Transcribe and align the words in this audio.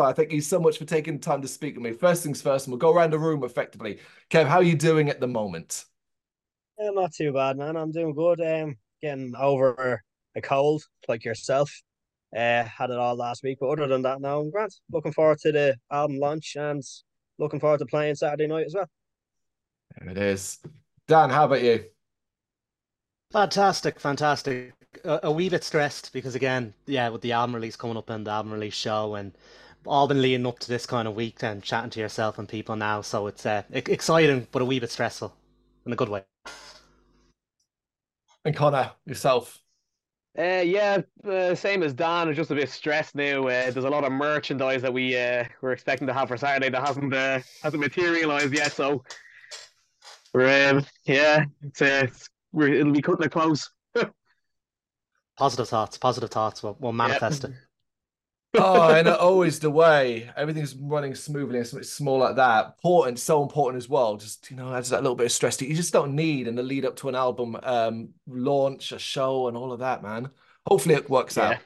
Crossfire. 0.00 0.14
Thank 0.14 0.32
you 0.32 0.40
so 0.40 0.58
much 0.58 0.78
for 0.78 0.84
taking 0.84 1.14
the 1.14 1.20
time 1.20 1.42
to 1.42 1.48
speak 1.48 1.74
with 1.74 1.84
me. 1.84 1.92
First 1.92 2.22
things 2.22 2.40
first, 2.40 2.66
and 2.66 2.72
we'll 2.72 2.78
go 2.78 2.92
around 2.92 3.12
the 3.12 3.18
room 3.18 3.44
effectively. 3.44 3.98
Kev, 4.30 4.46
how 4.46 4.56
are 4.56 4.62
you 4.62 4.74
doing 4.74 5.10
at 5.10 5.20
the 5.20 5.26
moment? 5.26 5.84
Yeah, 6.78 6.90
not 6.90 7.12
too 7.12 7.32
bad, 7.32 7.58
man. 7.58 7.76
I'm 7.76 7.92
doing 7.92 8.14
good. 8.14 8.40
Um, 8.40 8.76
getting 9.02 9.34
over 9.36 10.02
a 10.34 10.40
cold 10.40 10.82
like 11.08 11.24
yourself. 11.24 11.70
Uh, 12.34 12.64
had 12.64 12.90
it 12.90 12.96
all 12.96 13.16
last 13.16 13.42
week, 13.42 13.58
but 13.60 13.68
other 13.68 13.88
than 13.88 14.02
that, 14.02 14.20
now 14.20 14.40
I'm 14.40 14.50
grand. 14.50 14.70
Looking 14.90 15.12
forward 15.12 15.38
to 15.40 15.52
the 15.52 15.76
album 15.90 16.18
launch 16.18 16.56
and 16.56 16.82
looking 17.38 17.60
forward 17.60 17.80
to 17.80 17.86
playing 17.86 18.14
Saturday 18.14 18.46
night 18.46 18.66
as 18.66 18.74
well. 18.74 18.88
There 19.98 20.10
it 20.10 20.18
is. 20.18 20.58
Dan, 21.08 21.30
how 21.30 21.46
about 21.46 21.62
you? 21.62 21.84
Fantastic, 23.32 23.98
fantastic. 23.98 24.72
A, 25.04 25.20
a, 25.24 25.30
wee 25.30 25.48
bit 25.48 25.64
stressed 25.64 26.12
because 26.12 26.36
again, 26.36 26.72
yeah, 26.86 27.08
with 27.08 27.20
the 27.20 27.32
album 27.32 27.54
release 27.54 27.76
coming 27.76 27.96
up 27.96 28.10
and 28.10 28.26
the 28.26 28.30
album 28.30 28.52
release 28.52 28.74
show 28.74 29.16
and 29.16 29.32
all 29.86 30.06
been 30.08 30.22
leading 30.22 30.46
up 30.46 30.58
to 30.60 30.68
this 30.68 30.86
kind 30.86 31.08
of 31.08 31.14
week 31.14 31.42
and 31.42 31.62
chatting 31.62 31.90
to 31.90 32.00
yourself 32.00 32.38
and 32.38 32.48
people 32.48 32.76
now, 32.76 33.00
so 33.00 33.26
it's 33.26 33.46
uh, 33.46 33.62
exciting 33.72 34.46
but 34.52 34.62
a 34.62 34.64
wee 34.64 34.80
bit 34.80 34.90
stressful 34.90 35.34
in 35.86 35.92
a 35.92 35.96
good 35.96 36.08
way. 36.08 36.22
And 38.44 38.56
Connor, 38.56 38.92
yourself. 39.04 39.58
Uh, 40.38 40.62
yeah, 40.64 40.98
uh, 41.28 41.54
same 41.54 41.82
as 41.82 41.92
Dan. 41.92 42.28
It's 42.28 42.36
just 42.36 42.50
a 42.50 42.54
bit 42.54 42.70
stressed 42.70 43.14
now. 43.14 43.42
Uh, 43.42 43.70
there's 43.70 43.84
a 43.84 43.90
lot 43.90 44.04
of 44.04 44.12
merchandise 44.12 44.80
that 44.82 44.92
we 44.92 45.16
uh, 45.16 45.44
were 45.60 45.72
expecting 45.72 46.06
to 46.06 46.12
have 46.12 46.28
for 46.28 46.36
Saturday 46.36 46.70
that 46.70 46.86
hasn't 46.86 47.12
uh, 47.12 47.40
hasn't 47.62 47.82
materialized 47.82 48.54
yet. 48.54 48.72
So, 48.72 49.02
we're 50.32 50.70
um, 50.70 50.86
yeah, 51.04 51.44
it's, 51.62 51.82
uh, 51.82 52.02
it's 52.04 52.28
we're, 52.52 52.68
it'll 52.68 52.92
be 52.92 53.02
cutting 53.02 53.26
it 53.26 53.32
close. 53.32 53.70
positive 55.36 55.68
thoughts, 55.68 55.98
positive 55.98 56.30
thoughts. 56.30 56.62
We'll, 56.62 56.76
we'll 56.78 56.92
manifest 56.92 57.44
it. 57.44 57.50
Oh, 58.54 58.94
and 58.94 59.08
always 59.08 59.58
the 59.60 59.70
way 59.70 60.30
everything's 60.36 60.74
running 60.74 61.14
smoothly 61.14 61.58
and 61.58 61.66
something 61.66 61.84
small 61.84 62.18
like 62.18 62.36
that. 62.36 62.74
Important, 62.76 63.18
so 63.18 63.42
important 63.42 63.82
as 63.82 63.88
well. 63.88 64.16
Just 64.16 64.50
you 64.50 64.56
know, 64.56 64.74
adds 64.74 64.90
that 64.90 65.02
little 65.02 65.16
bit 65.16 65.26
of 65.26 65.32
stress 65.32 65.56
that 65.58 65.68
you 65.68 65.74
just 65.74 65.92
don't 65.92 66.14
need 66.14 66.48
in 66.48 66.54
the 66.54 66.62
lead 66.62 66.84
up 66.84 66.96
to 66.96 67.08
an 67.08 67.14
album 67.14 67.56
um, 67.62 68.10
launch, 68.26 68.92
a 68.92 68.98
show, 68.98 69.48
and 69.48 69.56
all 69.56 69.72
of 69.72 69.80
that, 69.80 70.02
man. 70.02 70.30
Hopefully, 70.66 70.94
it 70.94 71.10
works 71.10 71.36
yeah. 71.36 71.50
out. 71.50 71.56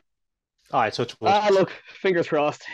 All 0.72 0.80
right, 0.80 0.94
so 0.94 1.06
ah, 1.22 1.48
look, 1.52 1.70
fingers 2.00 2.28
crossed. 2.28 2.64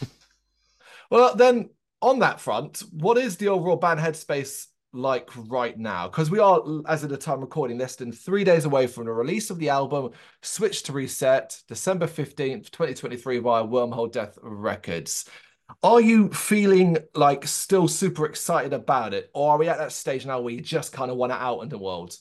well, 1.10 1.34
then 1.34 1.70
on 2.00 2.20
that 2.20 2.40
front, 2.40 2.82
what 2.92 3.18
is 3.18 3.36
the 3.36 3.48
overall 3.48 3.76
band 3.76 4.00
headspace 4.00 4.66
like 4.92 5.28
right 5.48 5.78
now? 5.78 6.08
Because 6.08 6.30
we 6.30 6.38
are, 6.38 6.62
as 6.86 7.04
of 7.04 7.10
the 7.10 7.16
time 7.16 7.40
recording, 7.40 7.78
less 7.78 7.96
than 7.96 8.12
three 8.12 8.44
days 8.44 8.64
away 8.64 8.86
from 8.86 9.06
the 9.06 9.12
release 9.12 9.50
of 9.50 9.58
the 9.58 9.68
album, 9.68 10.10
Switch 10.42 10.82
to 10.84 10.92
Reset, 10.92 11.60
December 11.68 12.06
15th, 12.06 12.70
2023, 12.70 13.38
via 13.38 13.64
Wormholedeath 13.64 14.38
Records. 14.42 15.28
Are 15.82 16.00
you 16.00 16.28
feeling 16.30 16.98
like 17.14 17.46
still 17.46 17.88
super 17.88 18.26
excited 18.26 18.72
about 18.72 19.14
it? 19.14 19.30
Or 19.34 19.52
are 19.52 19.58
we 19.58 19.68
at 19.68 19.78
that 19.78 19.92
stage 19.92 20.26
now 20.26 20.40
where 20.40 20.52
you 20.52 20.60
just 20.60 20.92
kind 20.92 21.10
of 21.10 21.16
want 21.16 21.32
it 21.32 21.38
out 21.38 21.60
in 21.60 21.68
the 21.68 21.78
world? 21.78 22.14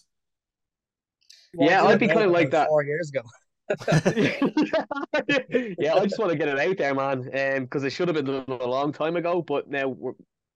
Well, 1.53 1.69
yeah, 1.69 1.83
I'd 1.83 1.99
be 1.99 2.07
kind 2.07 2.21
of 2.21 2.31
like 2.31 2.51
that 2.51 2.69
four 2.69 2.83
years 2.83 3.09
ago. 3.09 3.21
yeah, 5.77 5.95
I 5.95 6.03
just 6.03 6.19
want 6.19 6.31
to 6.31 6.37
get 6.37 6.47
it 6.47 6.59
out 6.59 6.77
there, 6.77 6.95
man, 6.95 7.21
because 7.61 7.83
um, 7.83 7.87
it 7.87 7.91
should 7.91 8.07
have 8.07 8.15
been 8.15 8.43
a 8.47 8.65
long 8.65 8.93
time 8.93 9.15
ago, 9.15 9.41
but 9.41 9.69
now 9.69 9.95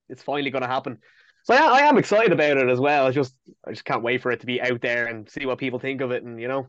it's 0.09 0.23
finally 0.23 0.51
going 0.51 0.61
to 0.61 0.67
happen. 0.67 0.99
So 1.45 1.53
yeah, 1.53 1.71
I 1.71 1.81
am 1.81 1.99
excited 1.99 2.31
about 2.31 2.57
it 2.57 2.69
as 2.69 2.79
well. 2.79 3.05
I 3.05 3.11
just 3.11 3.35
I 3.67 3.71
just 3.71 3.85
can't 3.85 4.01
wait 4.01 4.21
for 4.23 4.31
it 4.31 4.39
to 4.39 4.47
be 4.47 4.59
out 4.61 4.81
there 4.81 5.05
and 5.05 5.29
see 5.29 5.45
what 5.45 5.59
people 5.59 5.77
think 5.77 6.01
of 6.01 6.11
it, 6.11 6.23
and 6.23 6.41
you 6.41 6.47
know, 6.47 6.67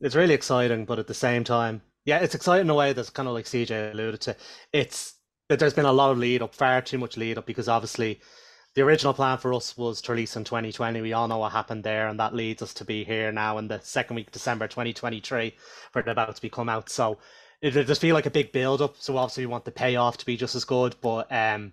it's 0.00 0.16
really 0.16 0.34
exciting. 0.34 0.84
But 0.86 0.98
at 0.98 1.06
the 1.06 1.14
same 1.14 1.44
time, 1.44 1.82
yeah, 2.04 2.18
it's 2.18 2.34
exciting 2.34 2.66
in 2.66 2.70
a 2.70 2.74
way 2.74 2.92
that's 2.92 3.10
kind 3.10 3.28
of 3.28 3.34
like 3.34 3.44
CJ 3.44 3.92
alluded 3.92 4.20
to. 4.22 4.36
It's 4.72 5.14
that 5.48 5.60
there's 5.60 5.72
been 5.72 5.84
a 5.84 5.92
lot 5.92 6.10
of 6.10 6.18
lead 6.18 6.42
up, 6.42 6.52
far 6.52 6.82
too 6.82 6.98
much 6.98 7.16
lead 7.16 7.38
up, 7.38 7.46
because 7.46 7.68
obviously 7.68 8.20
the 8.74 8.82
original 8.82 9.14
plan 9.14 9.38
for 9.38 9.54
us 9.54 9.76
was 9.76 10.02
to 10.02 10.12
release 10.12 10.34
in 10.34 10.42
2020. 10.42 11.00
We 11.00 11.12
all 11.12 11.28
know 11.28 11.38
what 11.38 11.52
happened 11.52 11.84
there, 11.84 12.08
and 12.08 12.18
that 12.18 12.34
leads 12.34 12.60
us 12.60 12.74
to 12.74 12.84
be 12.84 13.04
here 13.04 13.30
now 13.30 13.56
in 13.58 13.68
the 13.68 13.78
second 13.82 14.16
week 14.16 14.26
of 14.26 14.32
December 14.32 14.66
2023 14.66 15.54
for 15.92 16.00
it 16.00 16.08
about 16.08 16.34
to 16.34 16.42
be 16.42 16.50
come 16.50 16.68
out. 16.68 16.90
So 16.90 17.18
it, 17.62 17.76
it 17.76 17.98
feel 17.98 18.14
like 18.14 18.26
a 18.26 18.30
big 18.30 18.50
build 18.50 18.82
up. 18.82 18.96
So 18.98 19.16
obviously 19.16 19.46
we 19.46 19.52
want 19.52 19.64
the 19.64 19.70
payoff 19.70 20.18
to 20.18 20.26
be 20.26 20.36
just 20.36 20.56
as 20.56 20.64
good, 20.64 20.96
but 21.00 21.30
um 21.30 21.72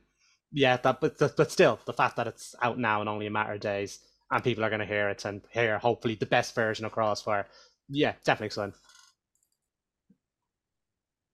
yeah, 0.52 0.78
that 0.78 1.02
but 1.02 1.18
but 1.38 1.52
still, 1.52 1.80
the 1.86 1.94
fact 1.94 2.16
that 2.16 2.28
it's 2.28 2.56
out 2.62 2.80
now 2.80 3.02
in 3.02 3.08
only 3.08 3.28
a 3.28 3.32
matter 3.32 3.54
of 3.54 3.60
days 3.60 4.00
and 4.32 4.44
people 4.44 4.64
are 4.64 4.70
going 4.70 4.80
to 4.80 4.86
hear 4.86 5.10
it 5.10 5.26
and 5.26 5.42
hear 5.52 5.78
hopefully 5.78 6.16
the 6.16 6.26
best 6.26 6.56
version 6.56 6.86
of 6.86 6.92
Crossfire, 6.92 7.46
yeah, 7.90 8.14
definitely 8.24 8.48
exciting. 8.48 8.74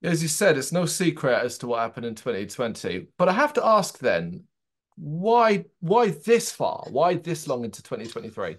As 0.04 0.22
you 0.22 0.28
said, 0.28 0.58
it's 0.58 0.72
no 0.72 0.86
secret 0.86 1.44
as 1.44 1.58
to 1.60 1.68
what 1.68 1.80
happened 1.80 2.08
in 2.08 2.16
2020. 2.16 3.08
But 3.18 3.30
I 3.30 3.34
have 3.34 3.54
to 3.54 3.66
ask 3.66 4.00
then, 4.00 4.44
why 4.98 5.66
why 5.80 6.10
this 6.10 6.52
far? 6.52 6.86
Why 6.90 7.16
this 7.16 7.48
long 7.48 7.64
into 7.64 7.84
2023? 7.84 8.58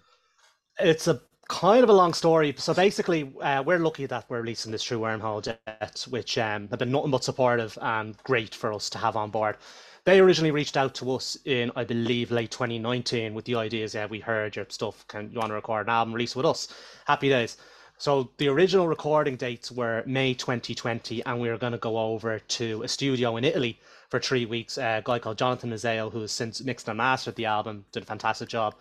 It's 0.78 1.08
a 1.08 1.20
kind 1.48 1.82
of 1.82 1.90
a 1.90 1.92
long 1.92 2.14
story. 2.14 2.54
So 2.56 2.72
basically, 2.72 3.32
uh, 3.40 3.62
we're 3.64 3.78
lucky 3.78 4.06
that 4.06 4.24
we're 4.28 4.40
releasing 4.40 4.72
this 4.72 4.84
through 4.84 5.00
Wormholedeath, 5.00 6.08
which 6.08 6.38
um, 6.38 6.68
have 6.68 6.78
been 6.78 6.92
nothing 6.92 7.10
but 7.10 7.24
supportive 7.24 7.76
and 7.82 8.16
great 8.22 8.54
for 8.54 8.72
us 8.72 8.88
to 8.90 8.98
have 8.98 9.16
on 9.16 9.30
board. 9.30 9.56
They 10.04 10.18
originally 10.18 10.50
reached 10.50 10.76
out 10.76 10.96
to 10.96 11.12
us 11.12 11.38
in, 11.44 11.70
I 11.76 11.84
believe, 11.84 12.32
late 12.32 12.50
2019 12.50 13.34
with 13.34 13.44
the 13.44 13.54
ideas, 13.54 13.94
yeah, 13.94 14.06
we 14.06 14.18
heard 14.18 14.56
your 14.56 14.66
stuff. 14.68 15.06
Can 15.06 15.30
you 15.30 15.38
want 15.38 15.50
to 15.50 15.54
record 15.54 15.86
an 15.86 15.92
album 15.92 16.12
release 16.12 16.34
with 16.34 16.44
us? 16.44 16.66
Happy 17.06 17.28
days. 17.28 17.56
So 17.98 18.30
the 18.38 18.48
original 18.48 18.88
recording 18.88 19.36
dates 19.36 19.70
were 19.70 20.02
May 20.04 20.34
2020, 20.34 21.24
and 21.24 21.40
we 21.40 21.48
were 21.48 21.56
going 21.56 21.70
to 21.70 21.78
go 21.78 21.98
over 21.98 22.40
to 22.40 22.82
a 22.82 22.88
studio 22.88 23.36
in 23.36 23.44
Italy 23.44 23.78
for 24.08 24.18
three 24.18 24.44
weeks. 24.44 24.76
a 24.76 25.02
guy 25.04 25.20
called 25.20 25.38
Jonathan 25.38 25.70
Nazale, 25.70 26.10
who 26.10 26.22
has 26.22 26.32
since 26.32 26.60
mixed 26.60 26.88
and 26.88 26.98
mastered 26.98 27.36
the 27.36 27.46
album, 27.46 27.84
did 27.92 28.02
a 28.02 28.06
fantastic 28.06 28.48
job. 28.48 28.74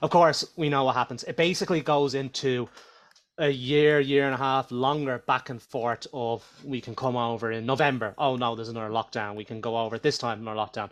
Of 0.00 0.08
course, 0.08 0.42
we 0.56 0.70
know 0.70 0.84
what 0.84 0.96
happens. 0.96 1.22
It 1.24 1.36
basically 1.36 1.82
goes 1.82 2.14
into 2.14 2.66
a 3.38 3.48
year, 3.48 3.98
year 3.98 4.26
and 4.26 4.34
a 4.34 4.38
half 4.38 4.70
longer 4.70 5.22
back 5.26 5.48
and 5.48 5.62
forth 5.62 6.06
of 6.12 6.44
we 6.64 6.80
can 6.80 6.94
come 6.94 7.16
over 7.16 7.50
in 7.50 7.64
November. 7.64 8.14
Oh 8.18 8.36
no, 8.36 8.54
there's 8.54 8.68
another 8.68 8.92
lockdown. 8.92 9.34
We 9.34 9.44
can 9.44 9.60
go 9.60 9.78
over 9.78 9.98
this 9.98 10.18
time 10.18 10.40
in 10.40 10.48
our 10.48 10.54
lockdown. 10.54 10.90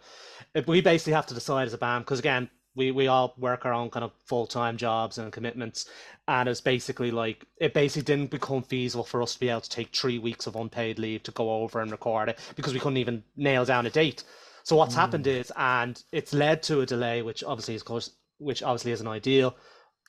We 0.67 0.81
basically 0.81 1.13
have 1.13 1.27
to 1.27 1.35
decide 1.35 1.67
as 1.67 1.75
a 1.75 1.79
band 1.79 2.05
because 2.05 2.19
again, 2.19 2.49
we 2.75 2.91
we 2.93 3.09
all 3.09 3.35
work 3.37 3.67
our 3.67 3.75
own 3.75 3.91
kind 3.91 4.05
of 4.05 4.13
full 4.25 4.47
time 4.47 4.77
jobs 4.77 5.19
and 5.19 5.33
commitments, 5.33 5.87
and 6.29 6.49
it's 6.49 6.61
basically 6.61 7.11
like 7.11 7.45
it 7.59 7.75
basically 7.75 8.03
didn't 8.03 8.31
become 8.31 8.63
feasible 8.63 9.05
for 9.05 9.23
us 9.23 9.35
to 9.35 9.41
be 9.41 9.49
able 9.49 9.61
to 9.61 9.71
take 9.71 9.95
three 9.95 10.19
weeks 10.19 10.47
of 10.47 10.57
unpaid 10.57 10.99
leave 10.99 11.23
to 11.25 11.33
go 11.33 11.51
over 11.51 11.81
and 11.81 11.91
record 11.91 12.31
it 12.31 12.39
because 12.57 12.73
we 12.73 12.81
couldn't 12.81 12.97
even 12.97 13.23
nail 13.37 13.65
down 13.65 13.87
a 13.87 13.91
date. 13.91 14.25
So 14.63 14.77
what's 14.77 14.95
mm. 14.95 14.99
happened 14.99 15.27
is, 15.27 15.53
and 15.57 16.03
it's 16.13 16.33
led 16.33 16.63
to 16.65 16.81
a 16.81 16.87
delay, 16.87 17.23
which 17.23 17.45
obviously 17.45 17.75
is 17.75 17.83
course, 17.83 18.11
which 18.39 18.63
obviously 18.63 18.93
isn't 18.93 19.07
ideal 19.07 19.57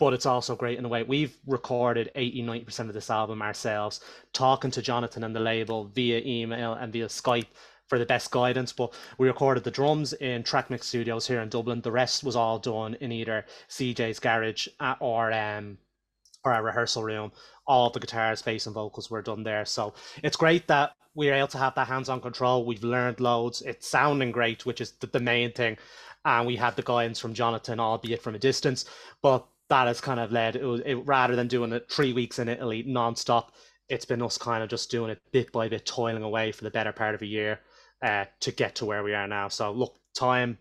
but 0.01 0.13
it's 0.13 0.25
also 0.25 0.55
great 0.55 0.79
in 0.79 0.85
a 0.85 0.87
way. 0.87 1.03
We've 1.03 1.37
recorded 1.45 2.09
80 2.15 2.41
90% 2.41 2.87
of 2.87 2.95
this 2.95 3.11
album 3.11 3.43
ourselves, 3.43 3.99
talking 4.33 4.71
to 4.71 4.81
Jonathan 4.81 5.23
and 5.23 5.35
the 5.35 5.39
label 5.39 5.91
via 5.93 6.23
email 6.25 6.73
and 6.73 6.91
via 6.91 7.05
Skype 7.05 7.45
for 7.85 7.99
the 7.99 8.05
best 8.07 8.31
guidance. 8.31 8.73
But 8.73 8.95
we 9.19 9.27
recorded 9.27 9.63
the 9.63 9.69
drums 9.69 10.13
in 10.13 10.41
Trackmix 10.41 10.85
Studios 10.85 11.27
here 11.27 11.39
in 11.39 11.49
Dublin. 11.49 11.81
The 11.81 11.91
rest 11.91 12.23
was 12.23 12.35
all 12.35 12.57
done 12.57 12.95
in 12.95 13.11
either 13.11 13.45
CJ's 13.69 14.17
garage 14.17 14.67
or 14.99 15.31
um 15.31 15.77
or 16.43 16.51
our 16.51 16.63
rehearsal 16.63 17.03
room. 17.03 17.31
All 17.67 17.91
the 17.91 17.99
guitars, 17.99 18.41
bass, 18.41 18.65
and 18.65 18.73
vocals 18.73 19.11
were 19.11 19.21
done 19.21 19.43
there. 19.43 19.65
So 19.65 19.93
it's 20.23 20.35
great 20.35 20.67
that 20.67 20.93
we're 21.13 21.35
able 21.35 21.47
to 21.49 21.59
have 21.59 21.75
that 21.75 21.87
hands-on 21.87 22.21
control. 22.21 22.65
We've 22.65 22.83
learned 22.83 23.19
loads. 23.19 23.61
It's 23.61 23.87
sounding 23.87 24.31
great, 24.31 24.65
which 24.65 24.81
is 24.81 24.93
the, 24.93 25.05
the 25.05 25.19
main 25.19 25.51
thing. 25.51 25.77
And 26.25 26.47
we 26.47 26.55
had 26.55 26.75
the 26.75 26.81
guidance 26.81 27.19
from 27.19 27.35
Jonathan, 27.35 27.79
albeit 27.79 28.23
from 28.23 28.33
a 28.33 28.39
distance. 28.39 28.85
But 29.21 29.45
that 29.71 29.87
has 29.87 30.01
kind 30.01 30.19
of 30.19 30.33
led 30.33 30.57
it, 30.57 30.63
it, 30.85 30.95
rather 31.05 31.33
than 31.33 31.47
doing 31.47 31.71
it 31.71 31.89
three 31.89 32.11
weeks 32.11 32.39
in 32.39 32.49
Italy 32.49 32.83
non-stop 32.85 33.53
it's 33.87 34.03
been 34.03 34.21
us 34.21 34.37
kind 34.37 34.61
of 34.61 34.69
just 34.69 34.91
doing 34.91 35.09
it 35.09 35.21
bit 35.31 35.49
by 35.53 35.69
bit 35.69 35.85
toiling 35.85 36.23
away 36.23 36.51
for 36.51 36.65
the 36.65 36.69
better 36.69 36.91
part 36.91 37.15
of 37.15 37.21
a 37.21 37.25
year 37.25 37.61
uh, 38.03 38.25
to 38.41 38.51
get 38.51 38.75
to 38.75 38.85
where 38.85 39.01
we 39.01 39.13
are 39.13 39.27
now 39.27 39.47
so 39.47 39.71
look 39.71 39.95
time 40.13 40.57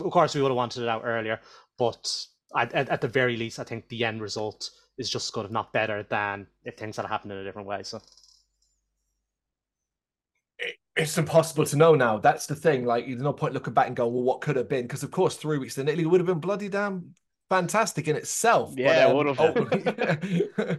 of 0.00 0.10
course 0.10 0.34
we 0.34 0.40
would 0.40 0.48
have 0.48 0.56
wanted 0.56 0.82
it 0.82 0.88
out 0.88 1.02
earlier 1.04 1.38
but 1.76 2.10
at, 2.56 2.72
at, 2.74 3.02
the 3.02 3.08
very 3.08 3.36
least 3.36 3.58
i 3.58 3.64
think 3.64 3.86
the 3.90 4.02
end 4.02 4.22
result 4.22 4.70
is 4.96 5.10
just 5.10 5.30
good 5.34 5.44
if 5.44 5.50
not 5.50 5.70
better 5.74 6.02
than 6.04 6.46
if 6.64 6.74
things 6.78 6.96
had 6.96 7.04
happened 7.04 7.32
in 7.32 7.38
a 7.38 7.44
different 7.44 7.68
way 7.68 7.82
so 7.82 8.00
it's 10.96 11.16
impossible 11.16 11.64
to 11.64 11.76
know 11.76 11.94
now. 11.94 12.18
That's 12.18 12.46
the 12.46 12.56
thing. 12.56 12.84
Like, 12.84 13.06
there's 13.06 13.22
no 13.22 13.32
point 13.32 13.54
looking 13.54 13.72
back 13.72 13.86
and 13.86 13.94
going, 13.94 14.12
well, 14.12 14.24
what 14.24 14.40
could 14.40 14.56
have 14.56 14.68
been? 14.68 14.82
Because, 14.82 15.04
of 15.04 15.12
course, 15.12 15.36
three 15.36 15.56
weeks 15.56 15.78
in 15.78 15.86
Italy 15.86 16.04
would 16.04 16.18
have 16.18 16.26
been 16.26 16.40
bloody 16.40 16.68
damn 16.68 17.14
fantastic 17.48 18.08
in 18.08 18.16
itself. 18.16 18.74
Yeah, 18.76 19.12
but, 19.12 19.38
um, 19.38 19.68
oh, 20.58 20.76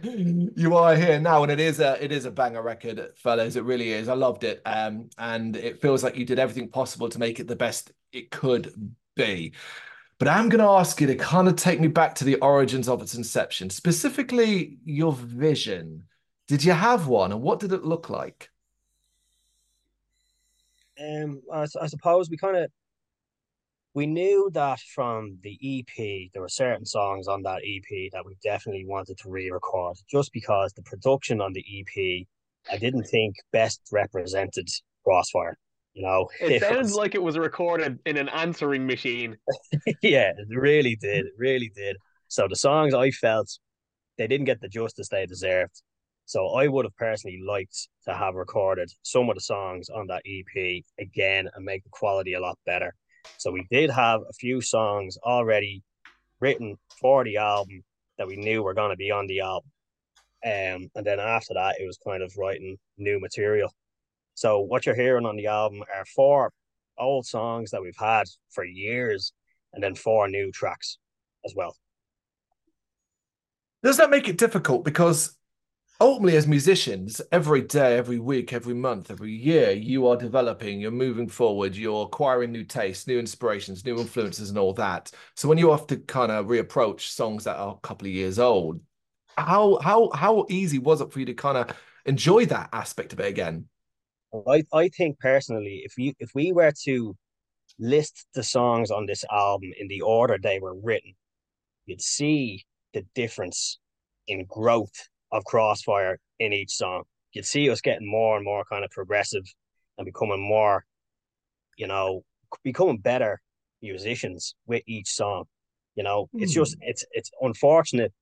you 0.56 0.76
are 0.76 0.94
here 0.96 1.20
now, 1.20 1.42
and 1.42 1.52
it 1.52 1.60
is 1.60 1.80
a 1.80 2.02
it 2.02 2.12
is 2.12 2.24
a 2.24 2.30
banger 2.30 2.62
record, 2.62 3.12
fellas. 3.16 3.56
It 3.56 3.64
really 3.64 3.92
is. 3.92 4.08
I 4.08 4.14
loved 4.14 4.44
it, 4.44 4.62
um, 4.64 5.10
and 5.18 5.56
it 5.56 5.80
feels 5.80 6.02
like 6.02 6.16
you 6.16 6.24
did 6.24 6.38
everything 6.38 6.68
possible 6.68 7.08
to 7.08 7.18
make 7.18 7.40
it 7.40 7.48
the 7.48 7.56
best 7.56 7.92
it 8.12 8.30
could 8.30 8.94
be. 9.16 9.52
But 10.18 10.28
I'm 10.28 10.48
going 10.50 10.60
to 10.60 10.70
ask 10.70 11.00
you 11.00 11.06
to 11.06 11.14
kind 11.14 11.48
of 11.48 11.56
take 11.56 11.80
me 11.80 11.88
back 11.88 12.14
to 12.16 12.24
the 12.24 12.36
origins 12.36 12.88
of 12.88 13.00
its 13.00 13.14
inception, 13.14 13.70
specifically 13.70 14.78
your 14.84 15.12
vision. 15.12 16.04
Did 16.46 16.62
you 16.62 16.72
have 16.72 17.06
one, 17.06 17.32
and 17.32 17.40
what 17.40 17.60
did 17.60 17.72
it 17.72 17.84
look 17.84 18.10
like? 18.10 18.50
Um, 21.00 21.40
I, 21.50 21.66
I 21.80 21.86
suppose 21.86 22.28
we 22.28 22.36
kind 22.36 22.56
of 22.56 22.70
we 23.94 24.06
knew 24.06 24.50
that 24.54 24.78
from 24.94 25.38
the 25.42 25.58
EP, 25.62 26.30
there 26.32 26.42
were 26.42 26.48
certain 26.48 26.86
songs 26.86 27.26
on 27.26 27.42
that 27.42 27.62
EP 27.66 28.10
that 28.12 28.24
we 28.24 28.36
definitely 28.42 28.84
wanted 28.86 29.18
to 29.18 29.30
re-record, 29.30 29.96
just 30.08 30.32
because 30.32 30.72
the 30.72 30.82
production 30.82 31.40
on 31.40 31.52
the 31.52 31.64
EP, 31.80 32.26
I 32.70 32.78
didn't 32.78 33.04
think 33.04 33.36
best 33.52 33.80
represented 33.90 34.68
Crossfire. 35.04 35.58
You 35.94 36.02
know, 36.02 36.28
it, 36.40 36.52
it 36.52 36.62
sounds 36.62 36.94
like 36.94 37.14
it 37.14 37.22
was 37.22 37.36
recorded 37.36 37.98
in 38.06 38.16
an 38.16 38.28
answering 38.28 38.86
machine. 38.86 39.36
yeah, 40.02 40.30
it 40.36 40.48
really 40.56 40.96
did. 40.96 41.26
It 41.26 41.32
really 41.36 41.72
did. 41.74 41.96
So 42.28 42.46
the 42.48 42.56
songs 42.56 42.94
I 42.94 43.10
felt 43.10 43.50
they 44.18 44.28
didn't 44.28 44.46
get 44.46 44.60
the 44.60 44.68
justice 44.68 45.08
they 45.08 45.26
deserved. 45.26 45.82
So 46.26 46.46
I 46.50 46.68
would 46.68 46.84
have 46.84 46.94
personally 46.96 47.40
liked 47.44 47.88
to 48.04 48.14
have 48.14 48.34
recorded 48.34 48.92
some 49.02 49.28
of 49.28 49.34
the 49.34 49.40
songs 49.40 49.88
on 49.88 50.06
that 50.06 50.22
EP 50.24 50.84
again 51.00 51.48
and 51.52 51.64
make 51.64 51.82
the 51.82 51.90
quality 51.90 52.34
a 52.34 52.40
lot 52.40 52.56
better. 52.64 52.94
So 53.38 53.50
we 53.50 53.66
did 53.70 53.90
have 53.90 54.20
a 54.28 54.32
few 54.32 54.60
songs 54.60 55.18
already 55.22 55.82
written 56.40 56.76
for 57.00 57.24
the 57.24 57.36
album 57.36 57.82
that 58.18 58.26
we 58.26 58.36
knew 58.36 58.62
were 58.62 58.74
going 58.74 58.90
to 58.90 58.96
be 58.96 59.10
on 59.10 59.26
the 59.26 59.40
album. 59.40 59.70
Um, 60.44 60.90
and 60.94 61.04
then 61.04 61.20
after 61.20 61.54
that, 61.54 61.76
it 61.80 61.86
was 61.86 61.98
kind 61.98 62.22
of 62.22 62.36
writing 62.36 62.78
new 62.98 63.20
material. 63.20 63.72
So 64.34 64.60
what 64.60 64.86
you're 64.86 64.94
hearing 64.94 65.26
on 65.26 65.36
the 65.36 65.46
album 65.46 65.82
are 65.94 66.04
four 66.04 66.52
old 66.98 67.26
songs 67.26 67.70
that 67.70 67.82
we've 67.82 67.96
had 67.98 68.26
for 68.50 68.64
years, 68.64 69.32
and 69.72 69.82
then 69.82 69.94
four 69.94 70.28
new 70.28 70.50
tracks 70.52 70.98
as 71.44 71.54
well. 71.54 71.76
Does 73.82 73.96
that 73.96 74.10
make 74.10 74.28
it 74.28 74.38
difficult? 74.38 74.84
Because 74.84 75.36
ultimately, 76.00 76.36
as 76.36 76.46
musicians, 76.46 77.20
every 77.32 77.62
day, 77.62 77.96
every 77.96 78.18
week, 78.18 78.52
every 78.52 78.74
month, 78.74 79.10
every 79.10 79.32
year, 79.32 79.70
you 79.72 80.06
are 80.06 80.16
developing, 80.16 80.80
you're 80.80 80.90
moving 80.90 81.28
forward, 81.28 81.76
you're 81.76 82.06
acquiring 82.06 82.52
new 82.52 82.64
tastes, 82.64 83.06
new 83.06 83.18
inspirations, 83.18 83.84
new 83.84 83.98
influences, 83.98 84.48
and 84.50 84.58
all 84.58 84.72
that. 84.74 85.10
So 85.36 85.48
when 85.48 85.58
you 85.58 85.70
have 85.70 85.86
to 85.88 85.96
kind 85.98 86.32
of 86.32 86.46
reapproach 86.46 87.02
songs 87.02 87.44
that 87.44 87.56
are 87.56 87.74
a 87.74 87.86
couple 87.86 88.06
of 88.06 88.12
years 88.14 88.38
old, 88.38 88.80
how 89.36 89.78
how 89.78 90.10
how 90.14 90.46
easy 90.48 90.78
was 90.78 91.00
it 91.00 91.12
for 91.12 91.20
you 91.20 91.26
to 91.26 91.34
kind 91.34 91.58
of 91.58 91.76
enjoy 92.04 92.46
that 92.46 92.70
aspect 92.72 93.12
of 93.12 93.20
it 93.20 93.26
again? 93.26 93.66
I, 94.46 94.64
I 94.72 94.88
think 94.88 95.18
personally, 95.18 95.82
if 95.84 95.98
you 95.98 96.14
if 96.18 96.30
we 96.34 96.52
were 96.52 96.72
to 96.84 97.16
list 97.78 98.26
the 98.34 98.42
songs 98.42 98.90
on 98.90 99.06
this 99.06 99.24
album 99.30 99.70
in 99.78 99.88
the 99.88 100.02
order 100.02 100.38
they 100.42 100.60
were 100.60 100.74
written, 100.74 101.14
you'd 101.86 102.02
see 102.02 102.64
the 102.94 103.04
difference 103.14 103.78
in 104.28 104.46
growth 104.46 105.09
of 105.32 105.44
Crossfire 105.44 106.18
in 106.38 106.52
each 106.52 106.72
song. 106.72 107.04
You'd 107.32 107.46
see 107.46 107.70
us 107.70 107.80
getting 107.80 108.10
more 108.10 108.36
and 108.36 108.44
more 108.44 108.64
kind 108.64 108.84
of 108.84 108.90
progressive 108.90 109.44
and 109.98 110.04
becoming 110.04 110.40
more, 110.40 110.84
you 111.76 111.86
know, 111.86 112.22
becoming 112.64 112.98
better 112.98 113.40
musicians 113.82 114.54
with 114.66 114.82
each 114.86 115.08
song. 115.08 115.44
You 115.94 116.04
know, 116.04 116.28
mm. 116.34 116.42
it's 116.42 116.52
just 116.52 116.74
hmm. 116.74 116.82
it's 116.82 117.04
it's 117.12 117.30
unfortunate 117.40 118.12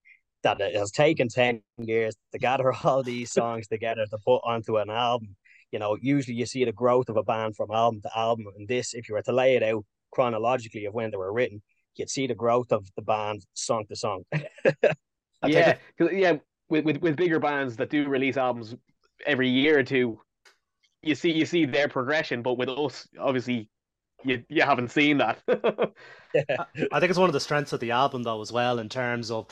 that 0.43 0.61
it 0.61 0.75
has 0.75 0.91
taken 0.91 1.29
10 1.29 1.63
years 1.79 2.15
to 2.33 2.39
gather 2.39 2.73
all 2.85 3.03
these 3.03 3.33
songs 3.33 3.67
together 3.67 4.07
to 4.07 4.19
put 4.25 4.39
onto 4.45 4.77
an 4.77 4.91
album 4.91 5.37
you 5.71 5.79
know, 5.79 5.97
usually 6.01 6.37
you 6.37 6.47
see 6.47 6.65
the 6.65 6.73
growth 6.73 7.09
of 7.09 7.17
a 7.17 7.23
band 7.23 7.57
from 7.57 7.71
album 7.71 8.01
to 8.03 8.19
album. 8.19 8.47
And 8.57 8.67
this, 8.67 8.95
if 8.95 9.09
you 9.09 9.15
were 9.15 9.23
to 9.23 9.33
lay 9.33 9.57
it 9.57 9.63
out 9.63 9.85
chronologically 10.11 10.87
of 10.87 10.95
when 10.95 11.11
they 11.11 11.17
were 11.17 11.33
written, 11.33 11.63
you'd 11.97 12.11
see 12.11 12.27
the 12.27 12.35
growth 12.35 12.73
of 12.73 12.89
the 12.97 13.03
band 13.03 13.45
song 13.55 13.85
to 13.89 13.97
song. 13.97 14.25
yeah, 15.47 15.77
yeah, 15.99 16.37
with, 16.69 16.85
with 16.85 16.99
with 16.99 17.17
bigger 17.17 17.39
bands 17.39 17.77
that 17.77 17.91
do 17.91 18.09
release 18.09 18.37
albums 18.37 18.75
every 19.27 19.49
year 19.49 19.79
or 19.79 19.83
two, 19.83 20.21
you 21.03 21.15
see 21.15 21.33
you 21.33 21.47
see 21.47 21.65
their 21.65 21.89
progression. 21.89 22.43
But 22.43 22.59
with 22.59 22.69
us, 22.69 23.09
obviously, 23.19 23.69
you 24.25 24.45
you 24.49 24.63
haven't 24.63 24.91
seen 24.91 25.19
that. 25.19 25.41
I 25.49 27.01
think 27.01 27.11
it's 27.11 27.19
one 27.19 27.29
of 27.29 27.33
the 27.33 27.41
strengths 27.41 27.73
of 27.73 27.81
the 27.81 27.91
album, 27.93 28.23
though, 28.23 28.41
as 28.41 28.53
well, 28.53 28.79
in 28.79 28.89
terms 28.89 29.31
of 29.31 29.47